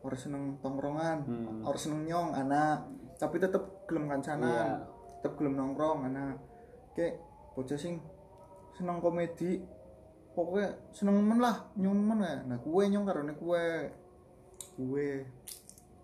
ora 0.00 0.16
seneng 0.18 0.58
tongkrongan 0.58 1.16
Hmm. 1.22 1.62
ora 1.62 1.78
seneng 1.78 2.02
nyong 2.04 2.30
anak 2.34 2.90
tapi 3.16 3.38
tetep 3.38 3.86
gelem 3.86 4.08
kancanan 4.08 4.50
Iya. 4.50 4.66
tetep 5.20 5.32
gelem 5.36 5.54
nongkrong 5.54 6.10
anak 6.10 6.42
kayak 6.96 7.22
bocah 7.54 7.78
sing 7.78 8.02
seneng 8.72 8.98
komedi 8.98 9.62
pokoknya 10.38 10.70
seneng 10.94 11.18
men 11.18 11.42
lah 11.42 11.66
nyong 11.74 11.98
men 11.98 12.22
ya. 12.22 12.38
Nah 12.46 12.58
kue 12.62 12.86
nyong 12.86 13.02
karo 13.02 13.26
kue. 13.34 13.66
Kue. 14.78 15.26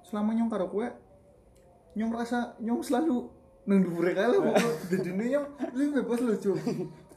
Selama 0.03 0.35
nyong 0.35 0.51
karo 0.51 0.67
kue 0.67 0.91
nyong 1.95 2.11
merasa 2.11 2.59
nyong 2.59 2.83
selalu 2.83 3.31
nang 3.71 3.81
dhuwure 3.87 4.11
kae 4.11 4.27
lah 4.27 4.39
pokoknya. 4.43 4.73
Di 4.91 4.97
dunia 5.07 5.27
nyong 5.39 5.47
lu 5.79 5.83
bebas 5.95 6.21
lu 6.27 6.35
cuy 6.35 6.59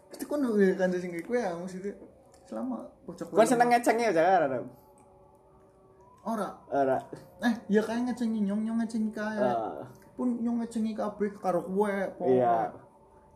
itu 0.08 0.24
kan 0.24 0.40
udah 0.40 0.72
kan 0.80 0.90
sing 0.96 1.12
kue 1.26 1.36
ya 1.36 1.52
maksudnya 1.58 1.94
selama 2.48 2.88
bocah 3.04 3.26
kue 3.28 3.44
seneng 3.44 3.70
ngecengnya 3.74 4.16
jangan 4.16 4.46
ada 4.48 4.58
ora 6.28 6.50
ora. 6.72 6.98
Eh 7.44 7.54
ya 7.68 7.82
kayak 7.84 8.12
ngecengi 8.12 8.40
nyong 8.46 8.62
nyong 8.64 8.78
ngecengi 8.84 9.10
kayak 9.12 9.44
Ah, 9.44 9.84
pun 10.16 10.40
nyong 10.40 10.64
ngecengi 10.64 10.96
kabeh 10.96 11.32
karo 11.42 11.66
kue 11.66 11.92
iya. 11.92 12.08
Pokoknya 12.16 12.56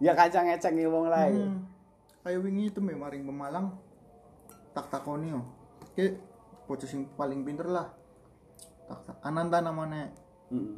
ya 0.01 0.11
kacang 0.17 0.45
ngecengi 0.49 0.85
wong 0.87 1.05
lain 1.11 1.70
Kayak 2.21 2.39
wingi 2.45 2.69
itu 2.69 2.79
me 2.79 2.93
maring 2.93 3.25
Pemalang 3.25 3.73
tak 4.71 4.87
takoni 4.93 5.33
yo. 5.33 5.41
Kayak 5.97 6.21
bocah 6.69 6.87
sing 6.87 7.09
paling 7.17 7.41
pinter 7.41 7.67
lah. 7.67 7.89
Tak 8.87 8.99
tak 9.09 9.17
Ananta 9.25 9.59
namanya. 9.59 10.13
Hmm. 10.53 10.77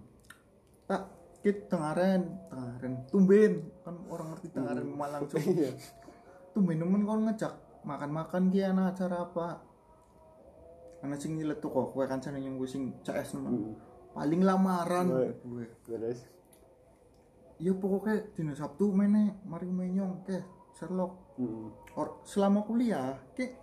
Tak 0.88 1.04
kit 1.44 1.68
tengaren, 1.68 2.40
tengaren. 2.48 2.94
Tumben 3.12 3.68
kan 3.84 3.96
orang 4.08 4.34
ngerti 4.34 4.48
tengaren 4.56 4.86
Pemalang 4.88 5.24
cuy. 5.30 5.44
iya 5.44 5.72
Tumben 6.56 6.80
nemen 6.80 7.04
kon 7.04 7.28
ngejak 7.28 7.54
makan-makan 7.84 8.48
ki 8.48 8.64
ana 8.64 8.96
acara 8.96 9.28
apa. 9.28 9.48
Ana 11.04 11.20
sing 11.20 11.36
nyilet 11.36 11.60
tuh 11.60 11.68
kok 11.68 11.92
kowe 11.92 12.08
kancane 12.08 12.40
yang 12.40 12.56
gue 12.56 12.70
sing 12.70 12.96
CS 13.04 13.36
nemen. 13.36 13.76
Paling 14.16 14.42
lamaran 14.48 15.36
gue. 15.44 15.68
terus 15.84 16.24
Ya 17.62 17.72
pokoknya 17.76 18.24
dina 18.34 18.54
Sabtu 18.56 18.92
mene 18.96 19.40
mari 19.44 19.68
menyong 19.68 20.24
ke 20.24 20.40
Sherlock. 20.80 21.23
Hmm. 21.34 21.74
Or, 21.98 22.22
selama 22.26 22.62
kuliah 22.66 23.18
kayak 23.34 23.58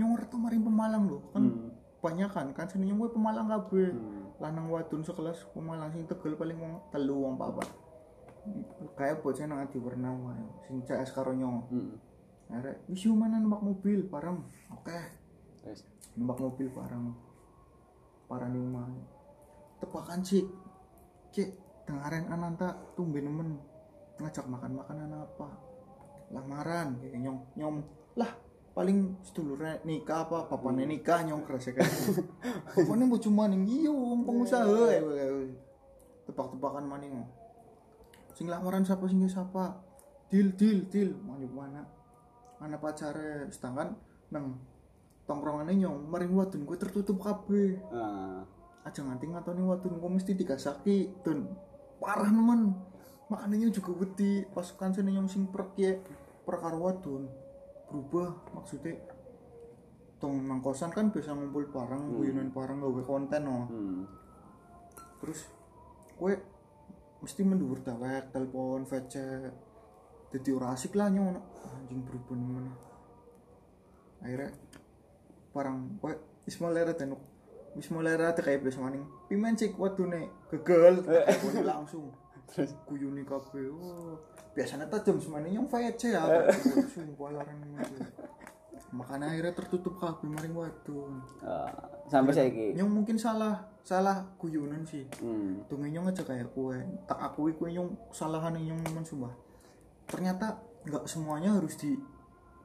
nyong 0.00 0.16
tuh 0.32 0.40
maring 0.40 0.64
Pemalang 0.64 1.04
loh 1.04 1.20
kan 1.36 1.44
Hmm. 1.44 1.68
banyak 2.00 2.30
kan 2.32 2.46
kan 2.56 2.64
sini 2.64 2.88
nyong 2.88 3.04
gue 3.04 3.10
Pemalang 3.12 3.48
kabeh. 3.48 3.92
Hmm. 3.92 4.18
lanang 4.40 4.72
wadon 4.72 5.04
sekelas 5.04 5.52
Pemalang 5.52 5.92
sing 5.92 6.08
tegel 6.08 6.32
paling 6.32 6.56
wong 6.56 6.80
telu 6.88 7.28
wong 7.28 7.36
papat. 7.36 7.68
Kayak 8.96 9.20
bocah 9.20 9.44
nang 9.44 9.60
adi 9.60 9.76
warna 9.76 10.08
wae 10.16 10.44
sing 10.64 10.80
CS 10.80 11.12
karo 11.12 11.36
nyong. 11.36 11.68
Hmm. 11.68 11.92
akhirnya 12.50 12.82
wis 12.88 13.04
mana 13.12 13.36
numpak 13.36 13.60
mobil 13.60 14.08
parem 14.08 14.40
oke. 14.72 15.00
Terus 15.60 15.84
numpak 16.16 16.40
mobil 16.40 16.72
parang 16.72 17.12
parang 18.26 18.50
rumah 18.56 18.88
tebakan 19.78 20.24
sih 20.24 20.48
cek 21.36 21.52
dengaran 21.84 22.32
ananta 22.32 22.80
tumben 22.96 23.28
nemen. 23.28 23.60
Ngajak 24.16 24.48
makan 24.48 24.80
makanan 24.80 25.14
apa 25.14 25.69
lamaran 26.30 26.98
kayak 27.02 27.18
nyong 27.18 27.38
nyom 27.58 27.76
lah 28.14 28.30
paling 28.70 29.18
sedulurnya 29.26 29.82
nikah 29.82 30.24
apa 30.24 30.46
papanya 30.46 30.86
nikah 30.86 31.26
nyong 31.26 31.42
kerasa 31.42 31.74
kayak 31.74 31.90
gitu. 31.90 32.22
Papanya 32.78 33.04
mau 33.04 33.18
cuma 33.18 33.50
nih 33.50 33.58
iya 33.66 33.90
wong 33.90 34.22
pengusaha 34.22 34.94
ya 34.94 35.02
tebak-tebakan 36.30 36.86
maning 36.86 37.26
sing 38.38 38.46
lamaran 38.46 38.86
siapa 38.86 39.10
sing 39.10 39.26
siapa 39.26 39.82
deal 40.30 40.54
deal 40.54 40.86
deal 40.86 41.10
mau 41.26 41.36
mana? 41.36 41.82
Mana 42.62 42.78
pacarnya 42.78 43.50
sedangkan 43.50 43.98
nang 44.30 44.62
tongkrongannya 45.26 45.74
nyong 45.74 46.06
maring 46.06 46.32
wadon 46.32 46.62
gue 46.62 46.78
tertutup 46.78 47.18
kabeh. 47.18 47.82
Ah. 47.90 48.46
Aja 48.86 49.02
nganti 49.04 49.28
ngatoni 49.28 49.62
wadon 49.66 49.98
gue 49.98 50.10
mesti 50.14 50.32
digasaki 50.38 51.10
dan 51.26 51.50
parah 51.98 52.30
nemen 52.30 52.78
makanannya 53.30 53.70
juga 53.70 53.94
wedi 53.94 54.42
pas 54.50 54.66
kancane 54.74 55.14
nyong 55.14 55.30
sing 55.30 55.46
prek 55.48 55.70
ya 55.78 55.94
perkara 56.42 56.74
wadon 56.74 57.30
berubah 57.86 58.34
maksudnya 58.58 58.98
tong 60.18 60.44
nang 60.44 60.60
kosan 60.60 60.92
kan 60.92 61.08
biasa 61.08 61.32
ngumpul 61.32 61.70
bareng 61.72 62.12
guyonan 62.12 62.52
bareng 62.52 62.82
gawe 62.82 63.02
konten 63.08 63.40
no. 63.46 63.58
Hmm. 63.70 64.02
terus 65.22 65.48
gue 66.20 66.36
mesti 67.24 67.40
mendur 67.46 67.80
dewek 67.80 68.28
telepon 68.34 68.84
VC 68.84 69.14
jadi 70.30 70.48
ora 70.54 70.78
asik 70.78 70.94
lah 70.94 71.10
nyong 71.10 71.42
anjing 71.66 72.06
berubah 72.06 72.38
nemen. 72.38 72.70
Akhirnya 74.22 74.54
parang 75.50 75.98
gue 75.98 76.14
ismalera 76.46 76.94
dan 76.94 77.18
ismalera 77.74 78.30
tuh 78.30 78.46
kayak 78.46 78.62
biasa 78.62 78.78
maning. 78.78 79.02
Pimen 79.26 79.58
cik 79.58 79.74
wadune 79.74 80.30
gegel 80.54 81.02
langsung 81.66 82.14
terus 82.50 82.74
kuyuni 82.84 83.22
kabeh 83.22 83.70
oh 83.70 84.18
biasanya 84.50 84.86
tajam 84.90 85.16
semane 85.22 85.48
nyong 85.54 85.70
VC 85.70 86.10
ya. 86.10 86.26
Sumpah 86.90 87.30
larang 87.30 87.58
makanya 88.90 89.30
akhirnya 89.30 89.54
tertutup 89.54 89.94
kabeh 90.02 90.26
maring 90.26 90.50
wadon. 90.50 91.22
Ah, 91.46 91.70
sampai 92.10 92.34
saiki? 92.34 92.74
nyong 92.74 92.90
mungkin 92.90 93.14
salah 93.14 93.62
salah 93.86 94.26
kuyunan 94.34 94.82
sih. 94.82 95.06
Hmm. 95.22 95.62
Tungi 95.70 95.94
nyong 95.94 96.10
aja 96.10 96.26
kayak 96.26 96.50
kue 96.50 96.74
tak 97.06 97.18
akui 97.22 97.54
kue 97.54 97.70
nyong 97.70 97.94
kesalahan 98.10 98.58
nyong 98.58 98.82
nemen 98.82 99.06
sumpah. 99.06 99.30
Ternyata 100.10 100.58
nggak 100.82 101.06
semuanya 101.06 101.54
harus 101.54 101.78
di 101.78 101.94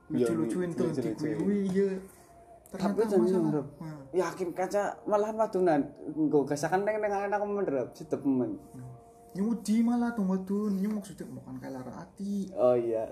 Iya, 0.05 0.29
lucu-lucuin 0.29 0.69
tuh 0.77 0.85
lucu-lucuin. 0.93 1.33
dikui 1.33 1.57
iya. 1.73 1.89
Tapi 2.77 3.01
jangan. 3.09 3.57
Nah, 3.81 4.01
yakin 4.13 4.49
kaca 4.53 5.01
malahan 5.09 5.33
wadunan 5.33 5.81
gue 6.13 6.41
gasakan 6.45 6.85
neng 6.85 7.01
neng 7.01 7.13
anak 7.13 7.41
menderap 7.41 7.89
sedep 7.97 8.21
men. 8.25 8.57
Nyong 8.73 8.94
wedi 9.43 9.83
malah 9.83 10.15
tuh 10.15 10.23
wadon 10.23 10.79
nyong 10.79 11.01
maksudnya 11.01 11.27
bukan 11.27 11.59
kayak 11.59 11.75
lara 11.75 11.93
hati 12.05 12.47
oh 12.55 12.77
iya. 12.79 13.11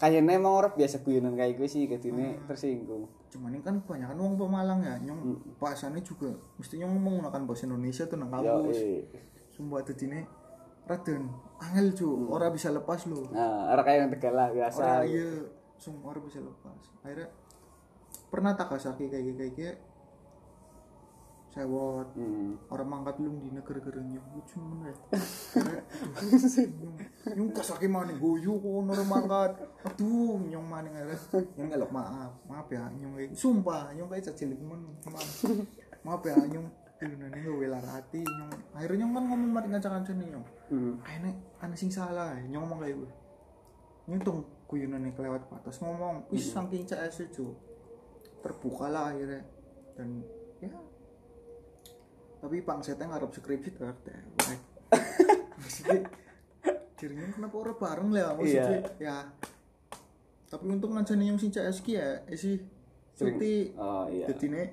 Kayaknya 0.00 0.40
emang 0.40 0.56
orang 0.56 0.72
biasa 0.80 1.04
guyonan 1.04 1.36
kayak 1.36 1.60
gue 1.60 1.68
sih 1.68 1.84
ketine 1.84 2.40
tersinggung. 2.48 3.04
Cuman 3.28 3.52
ini 3.52 3.60
kan 3.60 3.84
kebanyakan 3.84 4.16
uang 4.16 4.34
Pemalang 4.40 4.80
ya 4.80 4.96
nyong 4.96 5.20
bahasannya 5.60 6.00
juga 6.00 6.32
mesti 6.56 6.80
nyong 6.80 6.96
menggunakan 6.96 7.44
bahasa 7.44 7.68
Indonesia 7.68 8.08
tuh 8.08 8.16
nang 8.16 8.32
kampus. 8.32 8.80
Sumpah 9.52 9.84
tuh 9.84 9.92
ini 10.08 10.24
Raden 10.88 11.28
angel 11.60 11.86
cu 11.92 12.08
orang 12.32 12.50
bisa 12.56 12.72
lepas 12.72 13.04
lu 13.04 13.28
nah 13.28 13.76
orang 13.76 13.84
kayak 13.84 13.98
yang 14.00 14.10
tegal 14.16 14.32
lah 14.32 14.48
biasa. 14.48 14.80
Orang 14.80 15.04
iya. 15.12 15.30
Semua 15.76 16.16
orang 16.16 16.24
bisa 16.24 16.40
lepas. 16.40 16.80
Akhirnya 17.04 17.28
pernah 18.32 18.52
tak 18.56 18.72
kasaki 18.72 19.12
kayak 19.12 19.36
kayak 19.36 19.52
kayak 19.52 19.76
sewot. 21.50 22.06
Hmm. 22.14 22.54
orang 22.70 22.88
mangkat 22.88 23.18
lu 23.18 23.34
di 23.42 23.50
negara 23.50 23.82
gerenya 23.82 24.22
lucu 24.30 24.56
mana 24.62 24.86
ya 24.86 24.96
nyong 27.36 27.50
kasaki 27.50 27.90
mana 27.90 28.14
guyu 28.14 28.54
kok 28.58 28.70
orang 28.70 29.08
mangkat. 29.10 29.50
Aduh 29.86 30.38
nyong 30.46 30.66
mana 30.66 30.88
akhirnya 30.94 31.42
nyong 31.58 31.68
ngelok 31.74 31.90
maaf. 31.90 32.32
Maaf 32.46 32.68
ya 32.70 32.86
nyong 32.94 33.12
kayak 33.18 33.30
sumpah 33.34 33.90
nyong 33.98 34.08
kayak 34.08 34.24
cacilik 34.30 34.60
men 34.62 34.80
maaf. 35.10 35.30
Maaf 36.06 36.22
ya 36.22 36.38
nyong 36.38 36.66
dulu 37.00 37.14
nanya 37.16 37.38
gue 37.40 37.56
welar 37.56 37.80
hati 37.80 38.20
nyong 38.20 38.52
akhirnya 38.76 39.08
nyong 39.08 39.12
kan 39.16 39.24
ngomong 39.24 39.50
mati 39.56 39.66
ngacak-ngacak 39.72 40.14
nih 40.20 40.28
nyong 40.36 40.46
Hmm. 40.70 40.94
akhirnya 41.02 41.32
aneh 41.58 41.74
sing 41.74 41.90
salah 41.90 42.30
ya. 42.38 42.46
nyong 42.46 42.62
ngomong 42.62 42.78
kayak 42.84 42.94
gue. 42.94 43.10
Nyuntung 44.06 44.38
kuyunannya 44.70 45.10
kelewat 45.18 45.50
batas 45.50 45.82
ngomong 45.82 46.30
wis 46.30 46.46
saking 46.54 46.86
CS 46.86 47.26
itu 47.26 47.50
terbuka 48.38 48.86
lah 48.86 49.10
akhirnya. 49.10 49.42
Dan 49.98 50.22
tapi 52.40 52.64
pangsetnya 52.64 53.06
ngarep 53.06 53.30
skripsi 53.30 53.70
tuh 53.76 53.92
teh 54.02 54.16
maksudnya 55.60 56.08
dirinya 56.96 57.28
kenapa 57.32 57.54
orang 57.56 57.76
bareng 57.76 58.08
lah 58.12 58.32
maksudnya 58.34 58.80
ya. 58.96 59.16
Tapi 60.50 60.64
untung 60.66 60.98
aja 60.98 61.14
nih 61.14 61.30
yang 61.30 61.38
sing 61.38 61.48
CS 61.48 61.78
ki 61.80 61.94
ya 61.94 62.26
eh 62.26 62.34
sih 62.34 62.58
cuti 63.14 63.70
oh 63.78 64.10
iya. 64.10 64.26
Jadi 64.26 64.46
nih 64.50 64.66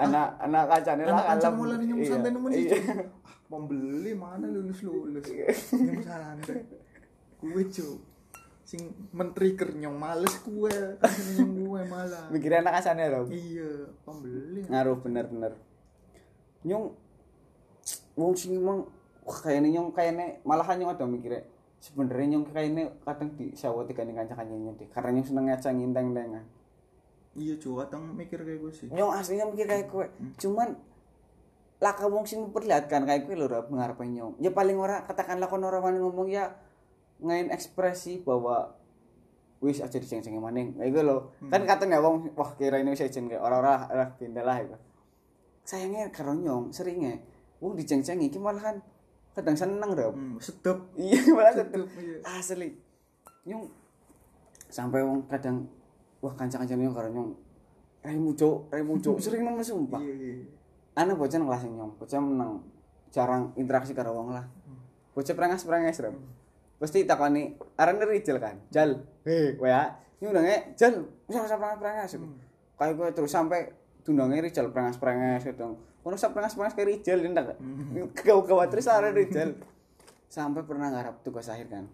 anak 0.00 0.40
anak 0.40 0.64
kacanya 0.66 1.04
lah 1.12 1.36
anak 1.36 1.52
mulai 1.52 1.76
nyong 1.84 2.00
Iya. 2.00 2.08
santai 2.08 2.30
nemen 2.32 2.50
sih 2.50 2.64
Iya. 2.72 2.78
Ah, 3.20 3.36
pembeli 3.46 4.12
mana 4.16 4.46
lulus 4.48 4.80
lulus 4.80 5.26
nyong 5.28 6.00
santai 6.00 6.64
kue 7.36 7.62
cu 7.68 7.88
sing 8.64 8.86
men-trigger 9.10 9.74
nyong 9.76 9.98
males 9.98 10.34
kue 10.40 10.72
kasih 11.02 11.42
nyong 11.42 11.52
kue 11.58 11.80
malah. 11.84 12.30
Mikirnya 12.32 12.64
anak 12.64 12.80
kacanya 12.80 13.04
dong 13.12 13.28
iya 13.28 13.70
pembeli. 14.06 14.62
Ngaruh 14.66 14.96
bener-bener. 15.04 15.52
Nyong 16.64 16.84
wong 18.14 18.32
sing 18.34 18.58
emang 18.58 18.86
kayaknya 19.26 19.78
nyong 19.78 19.88
kayaknya 19.94 20.42
malahan 20.42 20.80
nyong 20.80 20.92
ada 20.96 21.06
mikirnya 21.06 21.42
sebenarnya 21.80 22.26
nyong 22.36 22.44
kayaknya 22.50 22.84
kadang 23.06 23.30
di 23.38 23.56
sawah 23.56 23.86
tiga 23.88 24.04
nih 24.04 24.12
kancakannya 24.12 24.56
nyong 24.58 24.76
deh 24.76 24.88
karena 24.92 25.10
nyong 25.16 25.26
seneng 25.26 25.44
ngaca 25.48 25.68
nginteng 25.72 26.06
dengan 26.12 26.44
iya 27.38 27.54
cu 27.56 27.78
kadang 27.78 28.10
mikir 28.18 28.42
kayak 28.42 28.58
gue 28.58 28.72
sih. 28.74 28.86
Nyong 28.90 29.12
aslinya 29.14 29.46
mikir 29.46 29.66
kayak 29.70 29.86
kue 29.86 30.06
cuman 30.42 30.74
laka 31.80 32.04
wong 32.10 32.26
sing 32.26 32.42
memperlihatkan 32.42 33.06
kayak 33.06 33.24
kue 33.24 33.38
lho 33.38 33.46
ngarepe 33.46 34.02
nyong. 34.02 34.34
Ya 34.42 34.50
paling 34.50 34.76
ora 34.76 35.06
katakanlah 35.06 35.46
kon 35.46 35.62
ora 35.62 35.78
wani 35.78 36.02
ngomong 36.02 36.26
ya 36.26 36.58
ngain 37.22 37.54
ekspresi 37.54 38.26
bahwa 38.26 38.74
wis 39.62 39.78
aja 39.78 39.96
diceng-cengi 39.96 40.42
maning. 40.42 40.74
Kayak 40.74 40.90
gitu 40.90 41.02
loh 41.06 41.20
kan 41.48 41.62
katanya 41.64 42.02
wong 42.02 42.34
wah 42.34 42.50
kira 42.58 42.82
ini 42.82 42.92
wis 42.92 43.06
kayak 43.06 43.38
orang-orang 43.38 43.86
lah 43.94 44.08
pindah 44.18 44.44
lah 44.44 44.58
itu 44.58 44.76
sayangnya 45.62 46.10
karo 46.10 46.34
nyong 46.34 46.74
seringnya 46.74 47.22
wong 47.60 47.76
diceng-cengi 47.76 48.32
iki 48.32 48.40
malahan 48.40 48.80
kadang 49.36 49.54
seneng 49.54 49.90
Rob. 49.94 50.16
hmm, 50.16 50.36
sedep 50.42 50.78
iya 50.98 51.20
malah 51.36 51.54
sedep 51.54 51.86
iya. 52.00 52.18
Asli. 52.26 52.74
Nyong 53.46 53.62
sampai 54.66 55.00
wong 55.06 55.28
kadang 55.30 55.68
wah 56.18 56.34
kanca-kanca 56.34 56.74
nyong 56.74 56.96
karo 56.96 57.08
nyong 57.12 57.30
raimu 58.02 58.34
cuk 58.34 58.72
raimu 58.74 58.98
cuk. 58.98 59.16
Sering 59.24 59.46
nemen 59.46 59.62
sumpah. 59.62 60.00
Iya 60.02 60.14
iya. 60.16 60.34
Ana 60.98 61.14
bocah 61.14 61.38
nang 61.38 61.48
kelas 61.48 61.62
nyong 61.68 61.92
bocah 62.00 62.18
menang 62.18 62.52
jarang 63.14 63.54
interaksi 63.54 63.94
karo 63.94 64.16
wong 64.16 64.34
lah. 64.34 64.44
Bocah 65.14 65.34
prengas-prengas 65.36 66.00
rem 66.02 66.16
pasti 66.80 67.04
takoni 67.04 67.60
arane 67.76 68.08
Rijal 68.08 68.40
kan? 68.40 68.56
Jal 68.72 69.04
he. 69.28 69.52
Ya 69.60 70.00
nyundange 70.20 70.76
jal 70.76 71.00
bisa 71.24 71.44
bisa 71.44 71.56
prengas-prengas 71.56 72.12
kayak 72.76 72.92
gue 72.96 73.08
terus 73.12 73.32
sampai 73.32 73.72
tundangnya 74.04 74.44
Rijal 74.44 74.72
prengas-prengas 74.72 75.44
gitu 75.44 75.80
ono 76.00 76.16
sak 76.16 76.32
prengas-prengas 76.32 76.72
kayak 76.72 76.88
Rijal 76.96 77.20
ndak 77.20 77.60
kau-kau 78.16 78.60
terus 78.72 78.88
arane 78.88 79.12
Rijal 79.12 79.56
sampai 80.32 80.64
pernah 80.64 80.88
ngarap 80.88 81.20
tugas 81.20 81.50
akhir 81.52 81.68
kan 81.68 81.84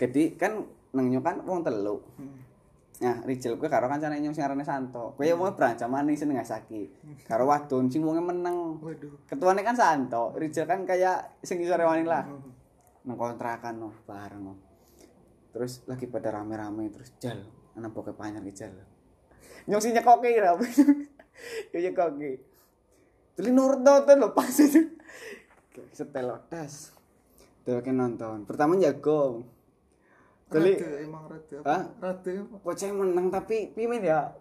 Jadi 0.00 0.32
kan 0.40 0.64
nang 0.96 1.06
nyok 1.12 1.22
kan 1.22 1.36
wong 1.44 1.60
telu. 1.60 2.00
Nah, 3.00 3.16
Rijal 3.24 3.60
kuwi 3.60 3.68
karo 3.68 3.84
kancane 3.84 4.16
nyong 4.16 4.32
sing 4.32 4.44
arane 4.44 4.64
Santo. 4.64 5.12
Kuwi 5.16 5.32
wong 5.36 5.52
berancaman 5.52 6.08
ning 6.08 6.16
seneng 6.16 6.40
Ngasaki. 6.40 6.88
Karo 7.28 7.44
wadon 7.44 7.92
sing 7.92 8.00
wonge 8.00 8.24
meneng. 8.24 8.80
waduh 8.80 9.28
Ketuane 9.28 9.60
kan 9.60 9.76
Santo, 9.76 10.32
Rijal 10.40 10.64
kan 10.64 10.88
kayak 10.88 11.44
sing 11.44 11.60
isore 11.60 11.84
wani 11.84 12.08
lah. 12.08 12.24
Nang 13.04 13.16
kontrakan 13.16 13.76
no 13.76 13.88
bareng 14.08 14.40
no. 14.40 14.54
Terus 15.52 15.84
lagi 15.84 16.08
pada 16.08 16.32
rame-rame 16.32 16.88
terus 16.88 17.12
jal, 17.20 17.44
ana 17.76 17.92
poke 17.92 18.16
panyar 18.16 18.40
ki 18.40 18.52
jal. 18.56 18.72
Nyong 19.68 19.82
sing 19.84 19.92
nyekoki 19.92 20.32
ra. 20.40 20.56
Yo 21.72 21.78
nyekoki. 21.80 22.49
Tuli 23.40 23.56
nurut 23.56 23.80
to 23.80 23.94
to 24.04 24.12
lho 24.20 24.28
pas 24.36 24.52
itu. 24.52 24.84
Setel 25.96 26.28
tas. 26.52 26.92
Dheweke 27.64 27.88
nonton. 27.88 28.44
Pertama 28.44 28.76
jago. 28.76 29.48
Rada 30.52 30.88
emang 31.00 31.24
rada 31.24 31.56
apa? 31.64 31.72
Hah? 31.72 31.82
apa? 32.12 32.30
Bocah 32.60 32.90
menang 32.92 33.32
tapi 33.32 33.72
pimen 33.72 34.04
ya? 34.04 34.36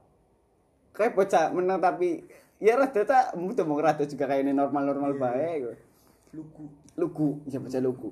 Kayak 0.91 1.15
bocah 1.15 1.55
menang 1.55 1.79
tapi 1.79 2.27
ya 2.59 2.75
rada 2.75 3.01
tak? 3.07 3.39
Mutu 3.39 3.63
mau 3.63 3.79
rada 3.79 4.03
juga 4.03 4.27
kayak 4.27 4.43
ini 4.43 4.51
normal 4.51 4.83
normal 4.91 5.15
baik 5.15 5.79
lugu. 6.35 6.67
Lugu. 6.99 7.29
Ya 7.47 7.63
bocah 7.63 7.79
lugu. 7.79 8.11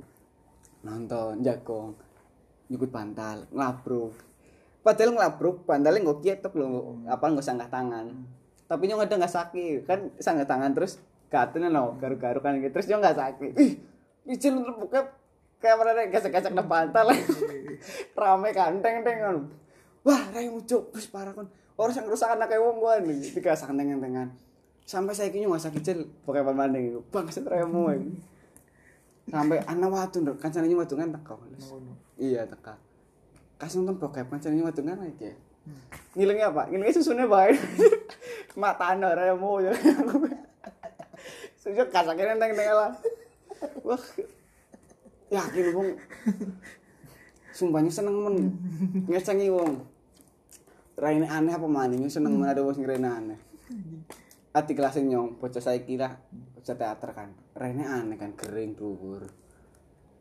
Nonton 0.88 1.44
jagong 1.44 2.00
nyukut 2.72 2.92
bantal 2.92 3.48
ngabro 3.52 4.12
padahal 4.84 5.16
ngelabruk 5.16 5.64
bandalnya 5.64 6.04
nggak 6.04 6.20
kietok 6.24 6.54
loh 6.60 7.00
apa 7.08 7.26
nggak 7.28 7.44
sanggah 7.44 7.68
tangan 7.72 8.28
tapi 8.68 8.84
nyong 8.92 9.08
ada 9.08 9.16
nggak 9.16 9.34
sakit? 9.34 9.80
Kan 9.88 10.12
sanggah 10.20 10.44
tangan 10.44 10.76
terus 10.76 11.00
gaten 11.32 11.68
no 11.72 11.96
garu-garu 11.98 12.40
kan 12.44 12.60
gitu. 12.60 12.72
Terus 12.76 12.88
nyong 12.92 13.02
nggak 13.02 13.18
sakit. 13.18 13.52
Ih 13.56 13.72
izin 14.28 14.60
untuk 14.60 14.88
buka 14.88 15.08
kayak 15.64 15.76
mana 15.80 16.04
gesek-gesek 16.12 16.52
na 16.52 16.64
bantal. 16.68 17.08
Rame 18.20 18.50
kan 18.52 18.84
teng 18.84 19.04
kan. 19.04 19.38
Wah 20.04 20.22
rai 20.36 20.52
muncul 20.52 20.92
terus 20.92 21.08
parah 21.08 21.32
kan. 21.32 21.48
Orang 21.80 21.94
yang 21.96 22.12
rusak 22.12 22.30
anak 22.32 22.52
kayak 22.52 22.64
wong 22.64 22.80
nih 23.08 23.32
tiga 23.32 23.56
sang 23.56 23.78
tengan 23.78 24.34
sampai 24.88 25.12
saya 25.12 25.30
kini 25.36 25.44
nggak 25.44 25.68
sakit 25.68 25.82
cel 25.84 26.00
pakai 26.24 26.48
pemandang 26.48 26.80
itu 26.80 27.04
bang 27.12 27.28
setremu 27.28 27.92
sampai 29.28 29.60
anak 29.68 29.90
watu 29.92 30.24
nduk. 30.24 30.40
Kancane 30.40 30.72
watu 30.72 30.96
kan 30.96 31.12
teko 31.12 31.36
iya 32.16 32.48
teka. 32.48 32.80
Kasih 33.60 33.84
nonton 33.84 34.00
bokep 34.00 34.32
kancane 34.32 34.64
watu 34.64 34.82
kan 34.82 34.96
lagi 34.96 35.47
ya 35.68 35.76
ngilangnya 36.18 36.46
apa? 36.50 36.62
Ngilangnya 36.72 36.96
susunya 36.98 37.26
baik. 37.30 37.58
Mata 38.62 38.96
anda 38.96 39.14
remu 39.14 39.54
ya. 39.62 39.74
Sejak 41.62 41.94
kasaknya 41.94 42.34
nenteng 42.34 42.58
nenteng 42.58 42.74
lah. 42.74 42.92
Wah. 43.86 44.04
Yakin 45.28 45.66
wong 45.76 45.90
sumpahnya 47.52 47.92
seneng 47.92 48.16
men 48.16 48.38
ngecengi 49.12 49.52
wong 49.52 49.84
Raine 50.98 51.28
aneh 51.28 51.54
apa 51.54 51.68
maning 51.68 52.08
seneng 52.08 52.40
men 52.40 52.50
ada 52.50 52.64
wong 52.64 52.74
sing 52.74 52.88
raine 52.88 53.06
aneh. 53.06 53.40
Ati 54.56 54.74
kelas 54.74 54.98
nyong 54.98 55.38
bocah 55.38 55.62
saya 55.62 55.84
kira 55.84 56.18
bocah 56.58 56.74
teater 56.74 57.12
kan. 57.14 57.30
Raine 57.54 57.86
aneh 57.86 58.18
kan 58.18 58.34
kering 58.34 58.74
dhuwur 58.74 59.28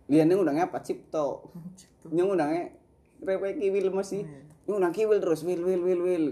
Liane 0.07 0.34
undangnya 0.38 0.70
apa? 0.70 0.82
Cipto. 0.82 1.51
Nyong 2.11 2.36
undangnya 2.36 2.70
rewe 3.22 3.57
kiwil 3.57 3.88
masih 3.94 4.28
undang 4.66 4.94
kiwil 4.94 5.22
terus 5.22 5.46
wil 5.46 5.62
wil 5.62 5.82
wil 5.86 6.00
wil. 6.02 6.24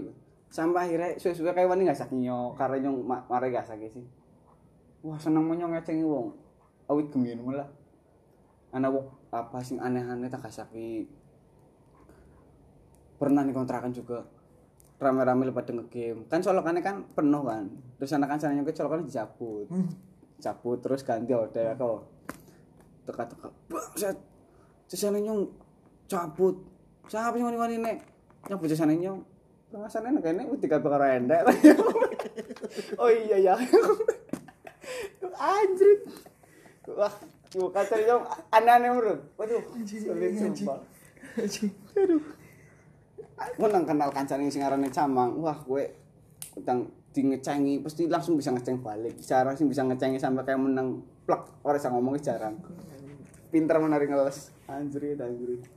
Sampai 0.51 0.91
akhirnya 0.91 1.19
suwe-suwe 1.19 1.51
kayak 1.51 1.67
wani 1.67 1.87
gak 1.87 1.99
sakit 1.99 2.15
nyong 2.15 2.55
karena 2.55 2.87
nyong 2.87 2.97
ma 3.03 3.23
mare 3.27 3.51
gak 3.51 3.67
sakit 3.67 3.89
sih. 3.91 4.05
Wah 5.03 5.19
seneng 5.19 5.47
men 5.47 5.59
nyong 5.59 5.75
ngecengi 5.75 6.03
wong. 6.03 6.35
Awit 6.91 7.09
gemien 7.11 7.41
malah 7.41 7.67
anak 8.75 8.91
wong 8.91 9.07
apa 9.31 9.57
sing 9.63 9.79
aneh-aneh 9.79 10.27
tak 10.27 10.45
kasapi 10.45 11.07
pernah 13.15 13.41
nih 13.47 13.55
kontrakan 13.55 13.91
juga. 13.95 14.27
Rame-rame 14.95 15.51
lepas 15.51 15.67
denger 15.67 15.87
game. 15.91 16.19
Kan 16.31 16.39
solokannya 16.39 16.79
kan 16.79 17.03
penuh 17.11 17.43
kan. 17.43 17.67
Terus 17.99 18.15
anak 18.15 18.31
kan 18.31 18.39
sananya 18.39 18.63
ke 18.63 18.71
solokannya 18.71 19.07
dicabut. 19.07 19.67
Cabut 20.39 20.79
terus 20.79 21.03
ganti 21.03 21.35
hotel 21.35 21.75
kok. 21.75 21.99
Teka-teka. 23.03 23.49
Set. 23.99 24.15
Sesane 24.87 25.19
nyong 25.19 25.51
cabut. 26.07 26.63
Siapa 27.11 27.35
yang 27.35 27.51
wani-wani 27.51 27.75
nek 27.79 28.14
nyabut 28.49 28.69
sesane 28.69 28.95
nyong 28.97 29.21
pengasannya 29.73 30.21
kayaknya 30.21 30.43
udah 30.47 30.61
tiga 30.61 30.77
perkara 30.79 31.17
endek 31.17 31.41
oh 33.01 33.09
iya 33.09 33.37
ya 33.51 33.55
anjir 35.35 36.05
wah 36.89 37.13
Cuma 37.55 37.71
kacau 37.71 37.95
nyong 37.95 38.23
aneh-aneh 38.51 38.89
bro 38.99 39.15
waduh 39.39 39.63
sulit 39.87 40.35
sumpah 40.35 40.79
aduh 41.95 42.23
Aku 43.35 43.67
nang 43.67 43.83
kenal 43.83 44.09
kancane 44.15 44.47
sing 44.47 44.63
arane 44.63 44.87
Camang. 44.87 45.35
Wah, 45.43 45.59
kowe 45.59 45.83
utang 46.55 46.87
di 47.11 47.19
ngecengi 47.19 47.83
pasti 47.83 48.07
langsung 48.07 48.39
bisa 48.39 48.55
ngeceng 48.55 48.79
balik. 48.79 49.19
Jarang 49.19 49.59
sih 49.59 49.67
bisa 49.67 49.83
ngecengi 49.83 50.19
sampai 50.19 50.47
kayak 50.47 50.59
menang 50.59 51.03
plek. 51.27 51.43
Ora 51.67 51.75
bisa 51.75 51.91
ngomong 51.91 52.15
jarang. 52.23 52.55
Pinter 53.51 53.75
menarik 53.83 54.07
ngeles. 54.07 54.55
Anjrit, 54.71 55.19
anjrit. 55.19 55.67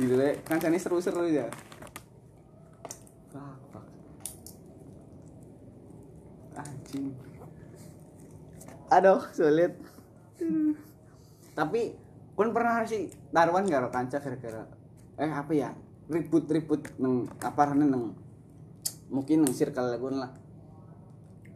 Gile, 0.00 0.40
kancane 0.48 0.80
seru-seru 0.80 1.28
ya. 1.28 1.44
Fuck. 3.28 3.84
Anjing. 6.56 7.12
Aduh, 8.88 9.20
sulit. 9.36 9.76
Tapi 11.52 11.92
kun 12.32 12.56
pernah 12.56 12.80
sih 12.88 13.12
taruhan 13.36 13.68
gak 13.68 13.92
kanca 13.92 14.16
gara-gara 14.16 14.64
eh 15.20 15.28
apa 15.28 15.52
ya 15.52 15.76
ribut-ribut 16.08 16.96
neng 16.96 17.28
apa 17.44 17.76
neng 17.76 18.16
mungkin 19.12 19.44
neng 19.44 19.52
circle 19.52 19.92
lagun 19.92 20.24
lah 20.24 20.32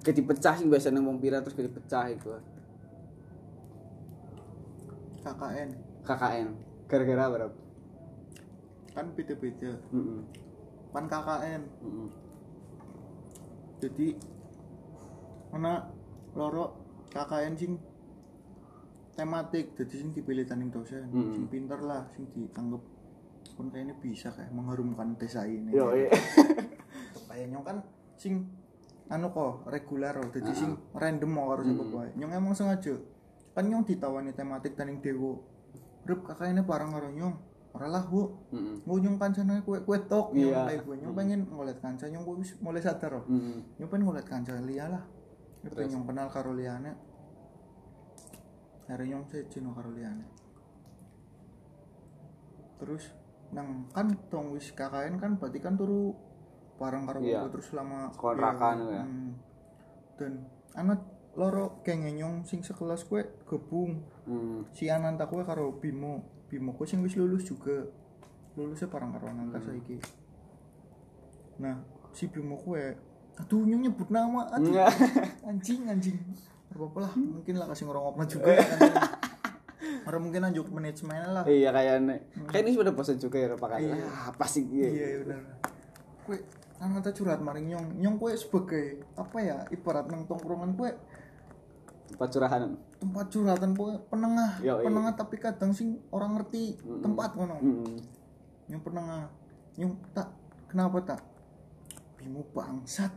jadi 0.05 0.21
pecah 0.21 0.61
sih 0.61 0.69
biasa 0.69 0.93
neng 0.93 1.09
wong 1.09 1.25
pira 1.25 1.41
terus 1.41 1.57
jadi 1.57 1.73
pecah 1.73 2.13
itu 2.13 2.29
KKN 5.25 5.69
KKN 6.05 6.49
gara-gara 6.85 7.25
berapa 7.33 7.64
kan 8.95 9.11
beda-beda. 9.13 9.75
Mm 9.91 10.23
pan 10.95 11.11
KKN 11.11 11.63
-mm. 11.83 12.07
jadi 13.83 14.15
mana 15.51 15.91
loro 16.39 16.79
KKN 17.11 17.55
sing 17.59 17.83
tematik 19.19 19.75
jadi 19.75 19.91
sing 19.91 20.15
dipilih 20.15 20.47
taning 20.47 20.71
dosen. 20.71 21.11
Mm. 21.11 21.35
sing 21.35 21.45
pinter 21.51 21.83
lah 21.83 22.07
sing 22.15 22.31
dianggap 22.31 22.79
pun 23.59 23.67
kayaknya 23.75 23.99
bisa 23.99 24.31
kayak 24.35 24.55
mengharumkan 24.55 25.19
desa 25.19 25.43
ini. 25.47 25.75
Yo 25.75 25.91
iya. 25.95 26.11
Kayak 27.31 27.47
nyong 27.51 27.67
kan 27.67 27.77
sing 28.15 28.47
anu 29.11 29.35
kok 29.35 29.67
reguler 29.67 30.15
loh 30.15 30.31
jadi 30.31 30.51
Ah. 30.51 30.55
sing 30.55 30.71
random 30.95 31.31
mau 31.35 31.51
siapa 31.59 31.83
Mm. 31.83 31.91
bae 31.91 32.11
nyong 32.15 32.33
emang 32.39 32.55
sengaja. 32.55 32.95
Kan 33.51 33.67
nyong 33.67 33.83
ditawani 33.83 34.31
tematik 34.31 34.79
taning 34.79 35.03
dewo 35.03 35.43
Rup 36.07 36.23
kakak 36.23 36.55
ini 36.55 36.63
bareng 36.63 36.95
karo 36.95 37.11
nyong 37.11 37.35
lah 37.77 38.07
bu 38.07 38.31
Mm-mm. 38.51 38.87
mau 38.87 38.95
nyong 38.95 39.19
kancana 39.19 39.59
kue 39.61 39.83
kue 39.83 39.99
tok 40.01 40.31
Iya. 40.31 40.63
kayak 40.65 40.83
gue 40.83 40.95
nyong 40.97 41.11
pengen 41.13 41.41
ngeliat 41.45 41.79
kanca 41.79 42.07
nyong 42.07 42.23
gue 42.23 42.35
mulai 42.61 42.79
sadar 42.79 43.11
loh 43.13 43.25
Mm-mm. 43.27 43.59
nyong 43.77 43.91
pengen 43.91 44.05
ngeliat 44.07 44.25
kanca 44.25 44.55
lia 44.61 44.87
lah 44.89 45.03
Terus? 45.65 45.91
nyong 45.91 46.05
kenal 46.05 46.29
karo 46.29 46.53
liane 46.53 46.95
hari 48.85 49.09
nyong 49.09 49.27
sejino 49.27 49.73
karo 49.73 49.91
liane 49.91 50.23
terus 52.77 53.11
nang 53.51 53.87
kan 53.91 54.11
tong 54.29 54.51
wis 54.51 54.71
KKN 54.71 55.17
kan 55.17 55.31
berarti 55.35 55.59
kan 55.59 55.75
turu 55.75 56.15
bareng 56.75 57.07
karo 57.07 57.23
gue 57.23 57.51
terus 57.51 57.71
selama 57.71 58.11
Kontrakan 58.13 58.77
iya, 58.83 58.93
ya. 58.93 59.05
hmm. 59.05 59.31
dan 60.15 60.33
anak 60.75 61.01
loro 61.33 61.81
geng 61.81 62.03
nyong 62.05 62.43
sing 62.45 62.63
sekelas 62.63 63.03
kue 63.05 63.27
gabung 63.45 64.05
Mm. 64.25 64.73
si 64.73 64.89
Ananta 64.89 65.29
kue 65.29 65.45
karo 65.45 65.77
Bimo 65.77 66.25
Bimo 66.55 66.71
kue 66.71 66.87
sing 66.87 67.03
wis 67.03 67.19
lulus 67.19 67.43
juga. 67.43 67.83
Lulusnya 68.55 68.87
bareng 68.87 69.11
karo 69.11 69.27
Ananta 69.27 69.59
Hmm. 69.59 69.67
saiki. 69.67 69.99
Nah 71.59 71.83
si 72.15 72.31
Bimo 72.31 72.55
kue 72.57 72.95
aduh 73.35 73.67
nyong 73.67 73.83
nyebut 73.83 74.07
nama 74.09 74.47
aduh. 74.47 74.87
Anjing 75.51 75.91
anjing. 75.91 76.15
Apa 76.71 76.99
lah 77.03 77.13
mungkin 77.15 77.59
lah 77.59 77.67
kasih 77.67 77.91
ngerongoknya 77.91 78.27
juga 78.31 78.51
kan. 78.63 78.79
Orang 80.07 80.31
mungkin 80.31 80.47
lanjut 80.47 80.71
manajemen 80.71 81.27
lah. 81.27 81.43
Iya 81.43 81.75
kayaknya 81.75 82.23
kayak 82.47 82.63
ini 82.63 82.71
sudah 82.71 82.95
bosan 82.95 83.19
juga 83.19 83.37
ya 83.43 83.59
pakai. 83.59 83.83
Iya. 83.83 84.07
ah, 84.07 84.23
apa 84.31 84.47
sih 84.47 84.63
iya. 84.71 84.87
Iya 84.87 85.07
iya 85.11 85.19
benar. 85.27 85.43
Kue 86.23 86.39
Ananta 86.79 87.11
curhat 87.11 87.43
maring 87.43 87.75
nyong. 87.75 87.87
Nyong 87.99 88.17
kue 88.17 88.31
sebagai 88.35 89.03
apa 89.15 89.39
ya 89.41 89.57
ibarat 89.71 90.07
nang 90.07 90.23
tongkrongan 90.25 90.79
kue 90.79 90.95
tempat 92.15 92.31
curahan 92.31 92.63
tempat 93.03 93.27
curhatan 93.27 93.71
penengah. 94.07 94.51
Yo, 94.63 94.79
penengah 94.81 95.13
tapi 95.19 95.37
kadang 95.43 95.75
sing 95.75 95.99
orang 96.15 96.39
ngerti 96.39 96.79
Mm-mm. 96.79 97.03
tempat 97.03 97.35
ngono 97.35 97.59
Mm-mm. 97.59 97.99
yang 98.71 98.81
penengah. 98.87 99.29
Yang 99.75 99.99
tak 100.15 100.31
kenapa 100.71 101.03
tak? 101.03 101.21
Bimo 102.15 102.47
bangsat. 102.55 103.11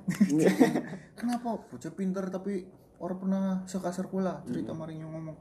Kenapa? 1.19 1.61
Bocah 1.63 1.93
pinter 1.95 2.27
tapi 2.27 2.65
orang 2.97 3.17
pernah 3.21 3.45
sekasar 3.69 4.09
kula 4.09 4.43
cerita 4.49 4.73
maring 4.73 5.05
yang 5.05 5.13
ngomong. 5.13 5.37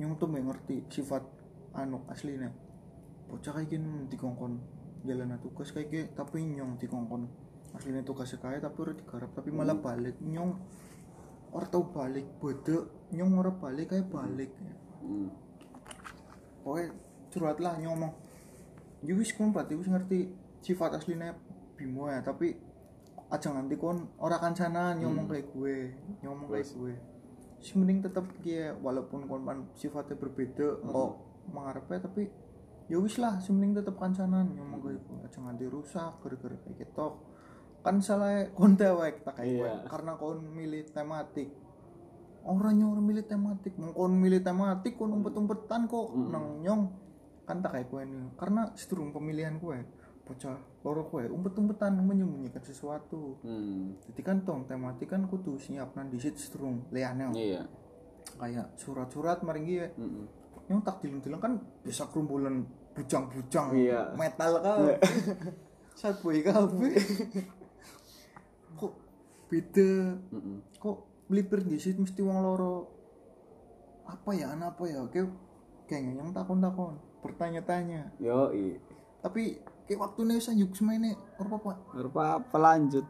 Yang 0.00 0.18
tuh 0.18 0.28
ngerti 0.32 0.76
sifat 0.90 1.22
anu 1.76 2.02
aslinya. 2.10 2.50
Bocah 3.28 3.52
kayak 3.54 3.68
gini 3.70 4.08
dikongkon 4.10 4.58
jalan 5.04 5.36
tugas 5.38 5.70
kayak 5.70 5.92
gini 5.92 6.04
tapi 6.16 6.42
nyong 6.42 6.80
dikongkon. 6.80 7.28
Aslinya 7.76 8.02
tugasnya 8.02 8.42
kaya 8.42 8.58
tapi 8.58 8.76
udah 8.82 8.96
digarap 8.96 9.30
tapi 9.36 9.54
malah 9.54 9.78
balik 9.78 10.18
nyong 10.18 10.58
orang 11.54 11.70
tau 11.70 11.86
balik 11.86 12.26
bodoh 12.42 13.06
nyong 13.14 13.38
orang 13.38 13.56
balik 13.62 13.94
kayak 13.94 14.10
balik. 14.10 14.50
Mm. 15.06 15.30
Pokoknya 16.66 16.86
curhat 17.30 17.58
lah 17.62 17.78
nyong 17.78 17.94
ngomong 17.94 18.12
Ya 19.04 19.12
wis 19.12 19.36
kon 19.36 19.52
berarti 19.52 19.76
wis 19.76 19.84
ngerti 19.84 20.32
sifat 20.64 20.96
aslinya 20.96 21.36
Bimo 21.76 22.08
ya 22.08 22.24
Tapi 22.24 22.56
aja 23.28 23.52
nanti 23.52 23.76
kon 23.76 24.08
ora 24.16 24.40
kancanan 24.40 24.96
ngomong 24.98 25.28
kayak 25.28 25.52
gue 25.52 25.92
Ngomong 26.24 26.48
kayak 26.48 26.68
gue. 26.72 26.94
Sing 27.60 27.84
mending 27.84 28.00
tetep 28.00 28.24
kia 28.40 28.72
walaupun 28.80 29.28
kon 29.28 29.44
sifatnya 29.76 30.16
berbeda 30.16 30.80
kok 30.80 31.12
mengharapnya 31.52 32.08
tapi 32.08 32.32
ya 32.88 32.96
wis 32.96 33.20
lah 33.20 33.36
sing 33.44 33.60
mending 33.60 33.84
tetep 33.84 33.94
kancanan 34.00 34.48
ngomong 34.56 34.80
kayak 34.80 35.00
gue. 35.04 35.16
Aja 35.28 35.38
nanti 35.44 35.64
rusak 35.68 36.12
gara-gara 36.24 36.56
kayak 36.64 36.76
gitu 36.80 37.08
kan 37.84 38.00
salah 38.00 38.48
kon 38.50 38.74
dewek 38.74 39.20
tak 39.22 39.36
kayak 39.36 39.52
gue 39.52 39.68
Iya. 39.68 39.84
karena 39.86 40.16
kon 40.16 40.40
milih 40.40 40.88
tematik. 40.88 41.52
Orang 42.42 42.76
yang 42.76 42.92
orang 42.92 43.04
milih 43.04 43.24
tematik. 43.24 43.76
Mau 43.76 43.92
kon 43.92 44.12
milih 44.14 44.40
tematik 44.40 44.96
kon 44.96 45.12
umpet-umpetan 45.12 45.84
kok. 45.84 46.08
Mm. 46.10 46.28
nang 46.28 46.46
nyong. 46.58 46.82
Kan 47.44 47.60
tak 47.60 47.76
kayak 47.76 47.88
kue 47.88 48.02
nih 48.02 48.24
karena 48.34 48.72
sedurung 48.72 49.12
pemilihan 49.12 49.60
kue 49.60 49.76
bocah 50.24 50.56
loro 50.80 51.04
kue 51.04 51.28
umpet-umpetan 51.28 51.92
menyembunyikan 51.94 52.64
sesuatu. 52.64 53.36
Hmm. 53.40 54.00
Jadi 54.00 54.20
kan 54.20 54.40
tong 54.40 54.64
tematik 54.64 55.12
kan 55.12 55.28
kudu 55.28 55.56
siap 55.56 55.92
nanti 55.92 56.16
sit 56.16 56.34
sedurung 56.34 56.88
liane 56.88 57.28
iya. 57.36 57.68
Kayak 58.34 58.72
surat-surat 58.74 59.44
maring 59.44 59.68
ya 59.68 59.86
Mm-mm. 59.94 60.24
yang 60.64 60.80
tak 60.80 61.04
dilem-dilem 61.04 61.36
kan 61.36 61.52
bisa 61.84 62.08
kerumbulan 62.08 62.64
bujang-bujang 62.96 63.76
Iya. 63.76 64.16
metal 64.16 64.64
kan 64.64 64.96
saya 66.00 66.16
boy 66.16 66.40
kabeh 66.40 66.96
beda. 69.54 70.18
Mm-mm. 70.34 70.58
kok 70.82 70.98
melipir 71.30 71.62
di 71.62 71.78
situ 71.78 72.02
mesti 72.02 72.18
wong 72.26 72.42
loro. 72.42 72.90
Apa 74.10 74.34
ya 74.34 74.50
anak 74.50 74.74
apa 74.74 74.84
ya? 74.90 75.00
Kayak 75.08 75.30
kayak 75.86 76.18
yang 76.18 76.34
takon-takon 76.34 76.98
bertanya-tanya. 77.22 78.10
Yo 78.18 78.50
i 78.50 78.76
tapi 79.24 79.56
kayak 79.88 80.00
waktu 80.04 80.20
nih 80.28 80.36
saya 80.42 80.60
yuk 80.60 80.76
semuanya 80.76 81.16
apa? 81.40 81.56
Apa 81.56 81.72
apa 82.04 82.44
pelanjut 82.52 83.06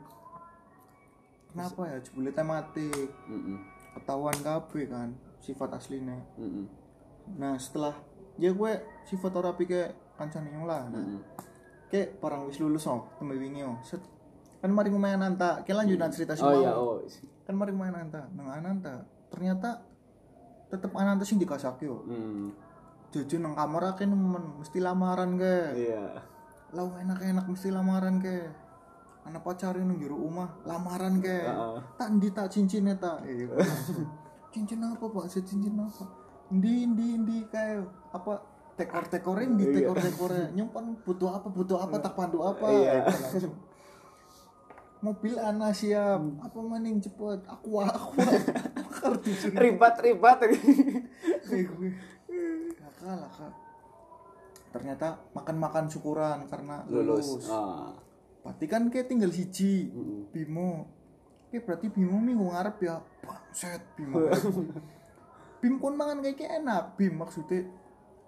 kenapa 1.51 1.83
ya? 1.91 1.97
Jebule 1.99 2.31
tematik. 2.31 3.11
Mm-mm. 3.27 3.59
ketahuan 3.95 4.35
kabeh 4.43 4.91
kan 4.91 5.15
sifat 5.39 5.79
aslinya 5.79 6.19
Mm-mm. 6.35 6.67
nah 7.39 7.55
setelah 7.55 7.95
ya 8.43 8.51
gue 8.51 8.73
sifat 9.07 9.31
ora 9.39 9.55
kayak 9.55 9.95
kancane 10.19 10.51
yang 10.51 10.67
lah. 10.67 10.87
Nah, 10.91 10.99
Mm-mm. 10.99 11.21
kayak 11.91 12.19
barang 12.19 12.51
wis 12.51 12.59
lulus 12.59 12.87
oh 12.91 13.07
tembe 13.19 13.39
wingi 13.39 13.63
oh 13.63 13.79
set 13.83 14.03
kan 14.65 14.73
mari 14.73 14.89
main 14.89 15.21
Ananta. 15.21 15.61
Kayak 15.61 15.85
lanjutan 15.85 16.09
cerita 16.09 16.33
si 16.33 16.41
oh 16.41 16.57
iya 16.57 16.73
oh 16.73 17.05
kan 17.45 17.53
mari 17.53 17.77
main 17.77 17.93
Ananta. 17.93 18.33
Nang 18.33 18.49
Ananta 18.49 19.05
ternyata 19.29 19.85
tetep 20.73 20.89
Ananta 20.97 21.29
sing 21.29 21.37
dikasake 21.37 21.85
oh 21.85 22.01
hmm. 22.09 22.49
Jujur 23.13 23.45
nang 23.45 23.53
kamar 23.53 23.93
nemen 24.01 24.65
mesti 24.65 24.81
lamaran 24.81 25.37
ke. 25.37 25.57
Iya. 25.77 26.17
Lau 26.73 26.97
enak-enak 26.97 27.45
mesti 27.45 27.69
lamaran 27.69 28.25
ke. 28.25 28.49
Anak 29.29 29.45
pacarin 29.45 29.85
nang 29.85 30.01
jero 30.01 30.17
omah 30.17 30.57
lamaran 30.65 31.21
ke. 31.21 31.45
Heeh. 31.45 31.79
tak 32.01 32.09
ndi 32.17 32.33
tak 32.33 32.49
cincinnya 32.49 32.97
tak. 32.97 33.21
Eh, 33.29 33.47
cincin 34.57 34.81
apa 34.81 35.05
pak? 35.05 35.29
Cincin 35.29 35.77
apa? 35.77 36.09
Ndi 36.49 36.89
ndi 36.89 37.07
ndi 37.21 37.37
kayak 37.53 37.85
apa 38.17 38.41
tekor 38.75 39.07
tekorin 39.07 39.55
di 39.55 39.71
tekor 39.71 39.95
tekornya 39.95 40.51
nyimpan 40.51 40.99
butuh 41.07 41.31
apa 41.39 41.47
butuh 41.53 41.79
apa 41.79 42.01
tak 42.01 42.17
pandu 42.17 42.43
apa? 42.43 42.67
Iya. 42.67 43.05
Mobil 45.05 45.37
anak 45.37 45.77
siap. 45.77 46.25
Apa 46.41 46.59
maning 46.65 46.97
cepet? 46.97 47.45
Aku 47.45 47.85
aku. 47.85 48.17
Ribat 49.53 50.01
ribat 50.01 50.41
kakak 52.81 53.15
lah 53.21 53.31
kak. 53.37 53.53
Ternyata 54.73 55.09
makan 55.37 55.57
makan 55.61 55.85
syukuran 55.93 56.49
karena 56.49 56.89
lulus, 56.89 57.37
lulus. 57.37 57.47
Ah. 57.53 57.93
Berarti 58.41 58.65
kan 58.65 58.89
kayak 58.89 59.13
tinggal 59.13 59.29
siji. 59.29 59.93
Mm-mm. 59.93 60.33
Bimo. 60.33 60.89
Kayak 61.53 61.63
berarti 61.69 61.87
Bimo 61.93 62.17
minggu 62.19 62.49
ngarep 62.49 62.77
ya 62.81 62.97
bangset 63.21 63.85
Bimo. 63.95 64.25
Bim 65.61 65.77
kon 65.81 66.01
mangan 66.01 66.25
kayak 66.25 66.65
enak. 66.65 66.97
Bim 66.97 67.21
maksudnya 67.21 67.69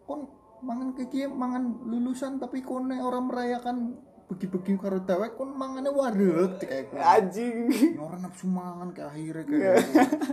kon 0.04 0.28
mangan 0.60 0.92
kayak 0.92 1.32
mangan 1.32 1.84
lulusan 1.88 2.36
tapi 2.36 2.60
kon 2.60 2.92
orang 2.92 3.32
merayakan 3.32 3.96
begi-begi 4.26 4.74
karo 4.74 4.98
dewek 4.98 5.38
kon 5.38 5.54
mangannya 5.54 5.90
wareg 5.94 6.58
kayak 6.58 6.90
gue 6.90 6.98
anjing. 6.98 7.56
Orang 7.94 8.26
nafsu 8.26 8.50
mangan 8.50 8.90
ke 8.90 9.02
akhirnya 9.06 9.44
kayak 9.46 9.76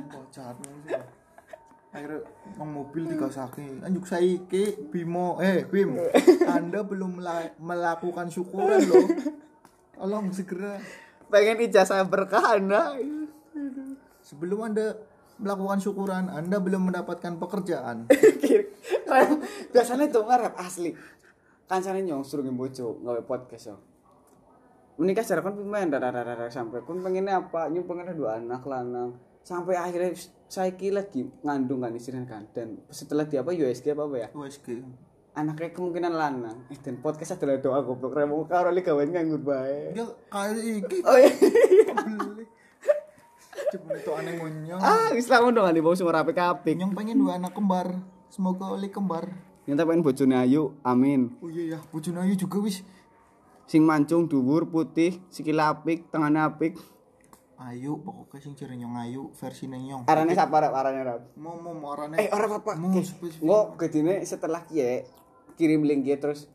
bocah 0.09 0.57
akhirnya 1.93 2.25
mang 2.57 2.73
mobil 2.73 3.05
digasake 3.05 3.85
anjuk 3.85 4.09
saiki 4.09 4.89
Bimo 4.89 5.37
eh 5.37 5.61
Bim 5.69 5.93
Anda 6.49 6.81
belum 6.81 7.21
mela- 7.21 7.53
melakukan 7.61 8.33
syukuran 8.33 8.81
loh 8.89 9.05
tolong 9.93 10.33
segera. 10.33 10.81
Pengen 11.29 11.69
ijazah 11.69 12.01
berkah 12.09 12.57
anda. 12.57 12.97
Sebelum 14.25 14.73
Anda 14.73 14.97
melakukan 15.37 15.79
syukuran 15.81 16.33
Anda 16.33 16.57
belum 16.57 16.89
mendapatkan 16.89 17.37
pekerjaan. 17.37 18.09
Biasanya 19.73 20.09
tuh 20.09 20.25
ngarep 20.25 20.57
asli 20.57 20.97
kancane 21.68 22.03
nyong 22.03 22.24
suruh 22.28 22.43
bojo 22.51 22.99
gawe 23.01 23.22
podcast 23.24 23.74
yo. 23.74 23.78
Menikah 24.93 25.26
secara 25.26 25.41
kan 25.41 25.57
pemain 25.57 25.89
darah 25.89 26.14
sampai 26.53 26.86
kun 26.86 27.01
pengennya 27.01 27.41
apa? 27.41 27.66
Nyong 27.72 27.86
pengennya 27.89 28.14
dua 28.14 28.38
anak 28.38 28.61
lanang 28.68 29.18
sampai 29.43 29.76
akhirnya 29.76 30.16
saya 30.47 30.72
lagi 30.72 31.28
ngandung 31.43 31.84
kan 31.84 31.91
istrinya 31.91 32.24
kan 32.24 32.47
dan 32.55 32.80
setelah 32.88 33.28
dia 33.28 33.43
apa 33.43 33.51
USG 33.51 33.91
apa 33.91 34.07
apa 34.07 34.16
ya? 34.16 34.28
USG 34.32 34.68
anaknya 35.34 35.74
kemungkinan 35.74 36.14
lanang. 36.14 36.57
Eh 36.70 36.78
dan 36.80 37.01
podcast 37.01 37.36
adalah 37.36 37.57
doa 37.57 37.82
goblok. 37.82 38.14
Remo 38.14 38.45
karo 38.45 38.70
li 38.70 38.86
gawe 38.86 39.01
nganggur 39.03 39.41
bae 39.41 39.91
dia 39.91 40.05
kayak 40.30 40.61
iki. 40.61 40.97
Oh 41.03 41.18
iya. 41.18 41.34
Coba 43.74 43.89
itu 43.97 44.11
aneh 44.14 44.34
ngonyong. 44.38 44.80
Ah 44.80 45.09
Islam 45.18 45.49
dong 45.51 45.66
ane 45.66 45.82
bau 45.82 45.97
semua 45.97 46.22
rapi 46.22 46.38
kabeh 46.38 46.78
nyong 46.78 46.93
pengen 46.93 47.18
dua 47.18 47.41
anak 47.41 47.57
kembar. 47.57 47.97
Semoga 48.30 48.78
oleh 48.78 48.89
kembar 48.93 49.53
yang 49.64 49.76
tak 49.80 49.88
pengen 49.88 50.03
bojone 50.03 50.36
ayu 50.36 50.76
amin 50.84 51.32
oh 51.39 51.47
iya 51.47 51.76
ya 51.76 51.80
bojone 51.88 52.20
ayu 52.28 52.36
juga 52.36 52.59
wis 52.59 52.84
sing 53.64 53.88
mancung 53.88 54.28
dhuwur 54.28 54.68
putih 54.68 55.24
sikil 55.32 55.55
apik 55.64 56.11
tengahnya 56.11 56.51
apik 56.51 56.76
ayu 57.64 57.95
pokoknya 58.03 58.43
sing 58.43 58.53
ciri 58.59 58.76
nyong 58.76 58.95
ayu 58.99 59.22
versi 59.39 59.72
nyong 59.72 60.03
arane 60.03 60.36
sapa 60.36 60.68
rap 60.68 60.76
arane 60.76 60.99
rap 60.99 61.22
mau 61.39 61.55
mau 61.55 61.95
orangnya 61.95 62.20
eh 62.20 62.28
ora 62.28 62.51
apa 62.51 62.76
mau 62.76 62.91
Oke. 62.91 63.07
spesifik 63.07 63.39
Nggak, 63.39 63.66
gedine 63.80 64.14
setelah 64.28 64.61
kie 64.68 65.07
kirim 65.55 65.88
link 65.88 66.03
dia 66.03 66.20
terus 66.20 66.51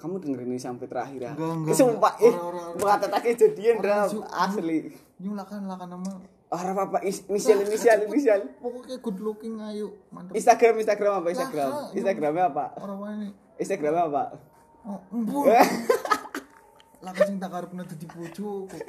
kamu 0.00 0.18
dengerin 0.18 0.50
ini 0.50 0.58
sampai 0.58 0.88
terakhir 0.88 1.20
ya 1.22 1.32
Enggak, 1.36 1.54
enggak, 1.54 1.76
sumpah 1.76 2.14
eh 2.18 2.34
bukan 2.74 3.78
rap 3.84 4.08
Zu. 4.10 4.18
asli 4.26 4.90
nyong 5.22 5.36
lakan 5.38 5.70
lakan 5.70 5.88
nama 5.92 6.10
ora 6.50 6.74
apa 6.74 6.98
inisial 7.06 7.62
inisial 7.62 7.98
inisial 8.10 8.40
pokoknya 8.58 8.98
good 8.98 9.18
looking 9.22 9.62
ayu 9.62 9.94
mantap 10.10 10.34
Instagram 10.34 10.74
Instagram 10.82 11.12
apa 11.22 11.28
Instagram? 11.30 11.68
Lah, 11.70 11.88
Instagramnya 11.94 12.44
apa? 12.50 12.64
Orang 12.82 12.98
ini. 13.22 13.28
Instagramnya 13.54 14.02
apa? 14.10 14.22
Oh 14.82 14.98
embu 15.14 15.46
lakan 17.00 17.22
sing 17.30 17.38
tak 17.38 17.50
karepna 17.54 17.82
dadi 17.86 18.06
bojo 18.10 18.66
kok 18.66 18.82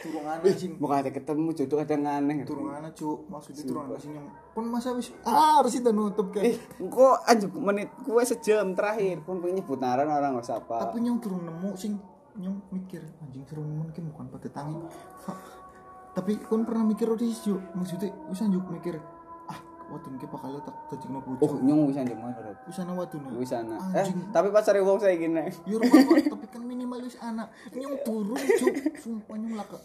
turung 0.00 0.24
anak 0.24 0.54
sing. 0.54 0.78
bukan 0.78 0.96
ada 1.02 1.10
ketemu 1.10 1.48
jodoh 1.50 1.76
kadang 1.82 2.06
aneh. 2.06 2.46
Turung 2.46 2.70
anak 2.70 2.94
cuk. 2.94 3.26
Maksudnya 3.26 3.62
turung 3.66 3.84
anak 3.90 3.98
sing 3.98 4.12
pun 4.54 4.64
masa 4.70 4.94
wis 4.94 5.10
ah 5.26 5.58
harus 5.58 5.74
itu 5.82 5.90
nutup 5.90 6.30
eh 6.38 6.54
kayak 6.54 6.86
kok 6.94 7.16
anjuk 7.26 7.52
menit 7.58 7.90
gue 8.06 8.22
sejam 8.22 8.70
terakhir. 8.78 9.26
Pun 9.26 9.42
pengen 9.42 9.66
nyebut 9.66 9.82
naran 9.82 10.06
orang 10.06 10.38
nggak 10.38 10.46
siapa 10.46 10.78
tapi 10.78 11.02
nyong 11.02 11.18
turung 11.18 11.42
nemu 11.42 11.74
sing 11.74 11.98
nyong 12.38 12.70
mikir 12.70 13.02
anjing 13.18 13.42
seru 13.50 13.66
nemen 13.66 13.90
ki 13.90 13.98
bukan 14.06 14.30
pada 14.30 14.48
tangi 14.54 14.78
Fuck. 15.26 15.59
Tapi 16.10 16.42
kon 16.42 16.66
pernah 16.66 16.82
mikir 16.82 17.06
di 17.14 17.30
juk 17.30 17.62
maksudnya 17.78 18.10
wis 18.26 18.42
anjuk 18.42 18.66
mikir 18.66 18.98
ah 19.46 19.58
wadon 19.94 20.18
ki 20.18 20.26
bakal 20.26 20.58
tak 20.58 20.74
dadi 20.90 21.06
bojo. 21.06 21.38
Oh 21.38 21.52
nyong 21.62 21.86
bisa 21.86 22.02
anjuk 22.02 22.18
mana 22.18 22.50
wis 22.66 22.78
ana 22.82 22.92
wadon 22.98 23.22
wis 23.38 23.50
sana 23.54 23.76
eh 23.94 24.10
tapi 24.34 24.50
pas 24.50 24.66
cari 24.66 24.82
wong 24.82 24.98
saya 24.98 25.14
gini 25.14 25.38
apa 25.38 25.54
tapi 26.34 26.46
kan 26.50 26.62
minimalis 26.66 27.14
anak. 27.22 27.46
Nyong 27.70 27.96
turun 28.02 28.34
cuk, 28.34 28.74
sumpah 28.98 29.36
nyong 29.38 29.54
laka. 29.54 29.78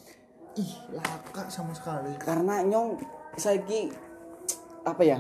Ih, 0.56 0.74
laka 0.96 1.52
sama 1.52 1.76
sekali. 1.76 2.16
karena 2.18 2.64
nyong 2.66 2.98
saiki 3.38 3.92
apa 4.88 5.04
ya? 5.06 5.20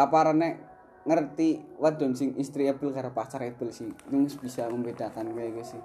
Apa 0.00 0.32
rene 0.32 0.60
ngerti 1.04 1.76
wadon 1.76 2.16
sing 2.16 2.32
istri 2.40 2.70
Apple 2.70 2.94
karo 2.94 3.12
pacar 3.12 3.44
Apple 3.44 3.68
sih? 3.68 3.92
Nyong 4.08 4.32
bisa 4.40 4.64
membedakan 4.72 5.36
kayak 5.36 5.60
gitu 5.60 5.76
sih 5.76 5.82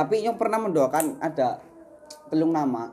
tapi 0.00 0.24
nyong 0.24 0.40
pernah 0.40 0.56
mendoakan 0.56 1.20
ada 1.20 1.60
pelung 2.32 2.56
nama 2.56 2.88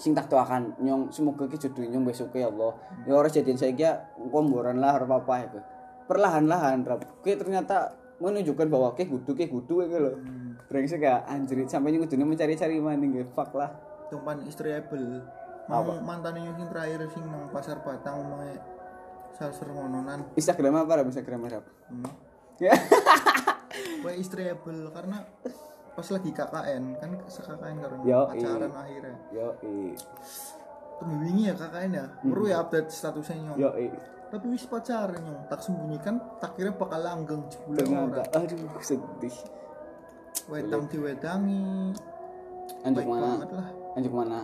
sing 0.00 0.16
tak 0.16 0.32
doakan. 0.32 0.72
Nyong 0.80 1.12
semoga 1.12 1.44
ki 1.44 1.60
jodoh 1.60 1.84
nyong 1.84 2.08
besok 2.08 2.32
ya 2.32 2.48
Allah. 2.48 2.72
Ya 3.04 3.12
orang 3.12 3.28
jadian 3.28 3.60
saya 3.60 3.76
kia 3.76 4.08
komboran 4.32 4.80
lah 4.80 4.96
apa 4.96 5.20
apa 5.20 5.34
ya 5.36 5.48
perlahan-lahan 6.08 6.80
rap 6.88 7.04
Ki 7.20 7.36
ternyata 7.36 7.92
menunjukkan 8.24 8.72
bahwa 8.72 8.96
ke 8.96 9.04
gudu 9.04 9.36
ke 9.36 9.52
gudu 9.52 9.84
kayak 9.84 10.00
loh 10.00 10.16
brengsek 10.64 11.04
ya 11.04 11.28
anjrit 11.28 11.68
sampai 11.68 11.92
nyong 11.92 12.08
kudu 12.08 12.24
mencari-cari 12.24 12.80
mana 12.80 13.04
gitu 13.04 13.28
fuck 13.36 13.52
lah. 13.52 13.68
Tumpan 14.08 14.40
istri 14.48 14.72
Apple. 14.72 15.20
Mau 15.68 15.84
mantan 16.00 16.40
yang 16.40 16.56
sing 16.56 16.72
terakhir 16.72 17.04
sing 17.12 17.24
nang 17.28 17.52
pasar 17.52 17.84
Batang 17.84 18.16
ngomongnya 18.16 18.64
salser 19.36 19.68
ngononan. 19.68 20.24
Instagram 20.40 20.88
apa 20.88 21.04
rap 21.04 21.06
Instagram 21.12 21.52
rap 21.52 21.64
Hmm. 21.84 22.08
ya. 22.56 22.72
Istri 24.24 24.46
Apple 24.46 24.88
karena 24.94 25.20
pas 25.94 26.06
lagi 26.10 26.30
KKN 26.34 26.84
kan 26.98 27.10
se-KKN 27.30 27.76
karo 27.78 27.94
Yo, 28.02 28.20
pacaran 28.26 28.66
iya. 28.66 28.82
akhirnya. 28.82 29.16
yo 29.30 29.46
i 29.62 29.94
ya 31.46 31.54
KKN 31.54 31.90
ya. 31.94 32.04
Baru 32.26 32.44
ya 32.50 32.56
update 32.66 32.90
statusnya 32.90 33.34
nyong. 33.50 33.58
yo 33.62 33.70
i 33.78 33.86
Tapi 34.34 34.46
wis 34.50 34.66
pacaran 34.66 35.22
nyong. 35.22 35.46
Tak 35.46 35.60
sembunyikan 35.62 36.14
tak 36.42 36.58
kira 36.58 36.74
bakal 36.74 36.98
langgeng 36.98 37.46
ternyata 37.78 38.26
ora. 38.26 38.42
aduh 38.42 38.82
sedih 38.82 39.36
Wedang 40.50 40.90
diwedangi. 40.90 41.94
anjuk 42.84 43.06
mana 43.06 43.46
anjuk 43.94 44.12
mana 44.12 44.38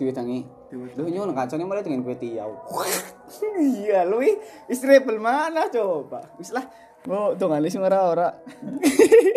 diwedangi. 0.00 0.40
Lu 0.72 1.04
nyuwun 1.04 1.36
kancane 1.36 1.68
mulai 1.68 1.84
dengan 1.84 2.00
kue 2.00 2.16
tiaw. 2.16 2.48
iya, 3.60 4.08
lu 4.08 4.24
istri 4.72 4.98
mana 5.20 5.68
coba. 5.68 6.24
Wis 6.40 6.50
lah. 6.50 6.64
Mau 7.04 7.36
dongane 7.36 7.68
sing 7.68 7.84
ora 7.84 8.00
ora. 8.08 8.28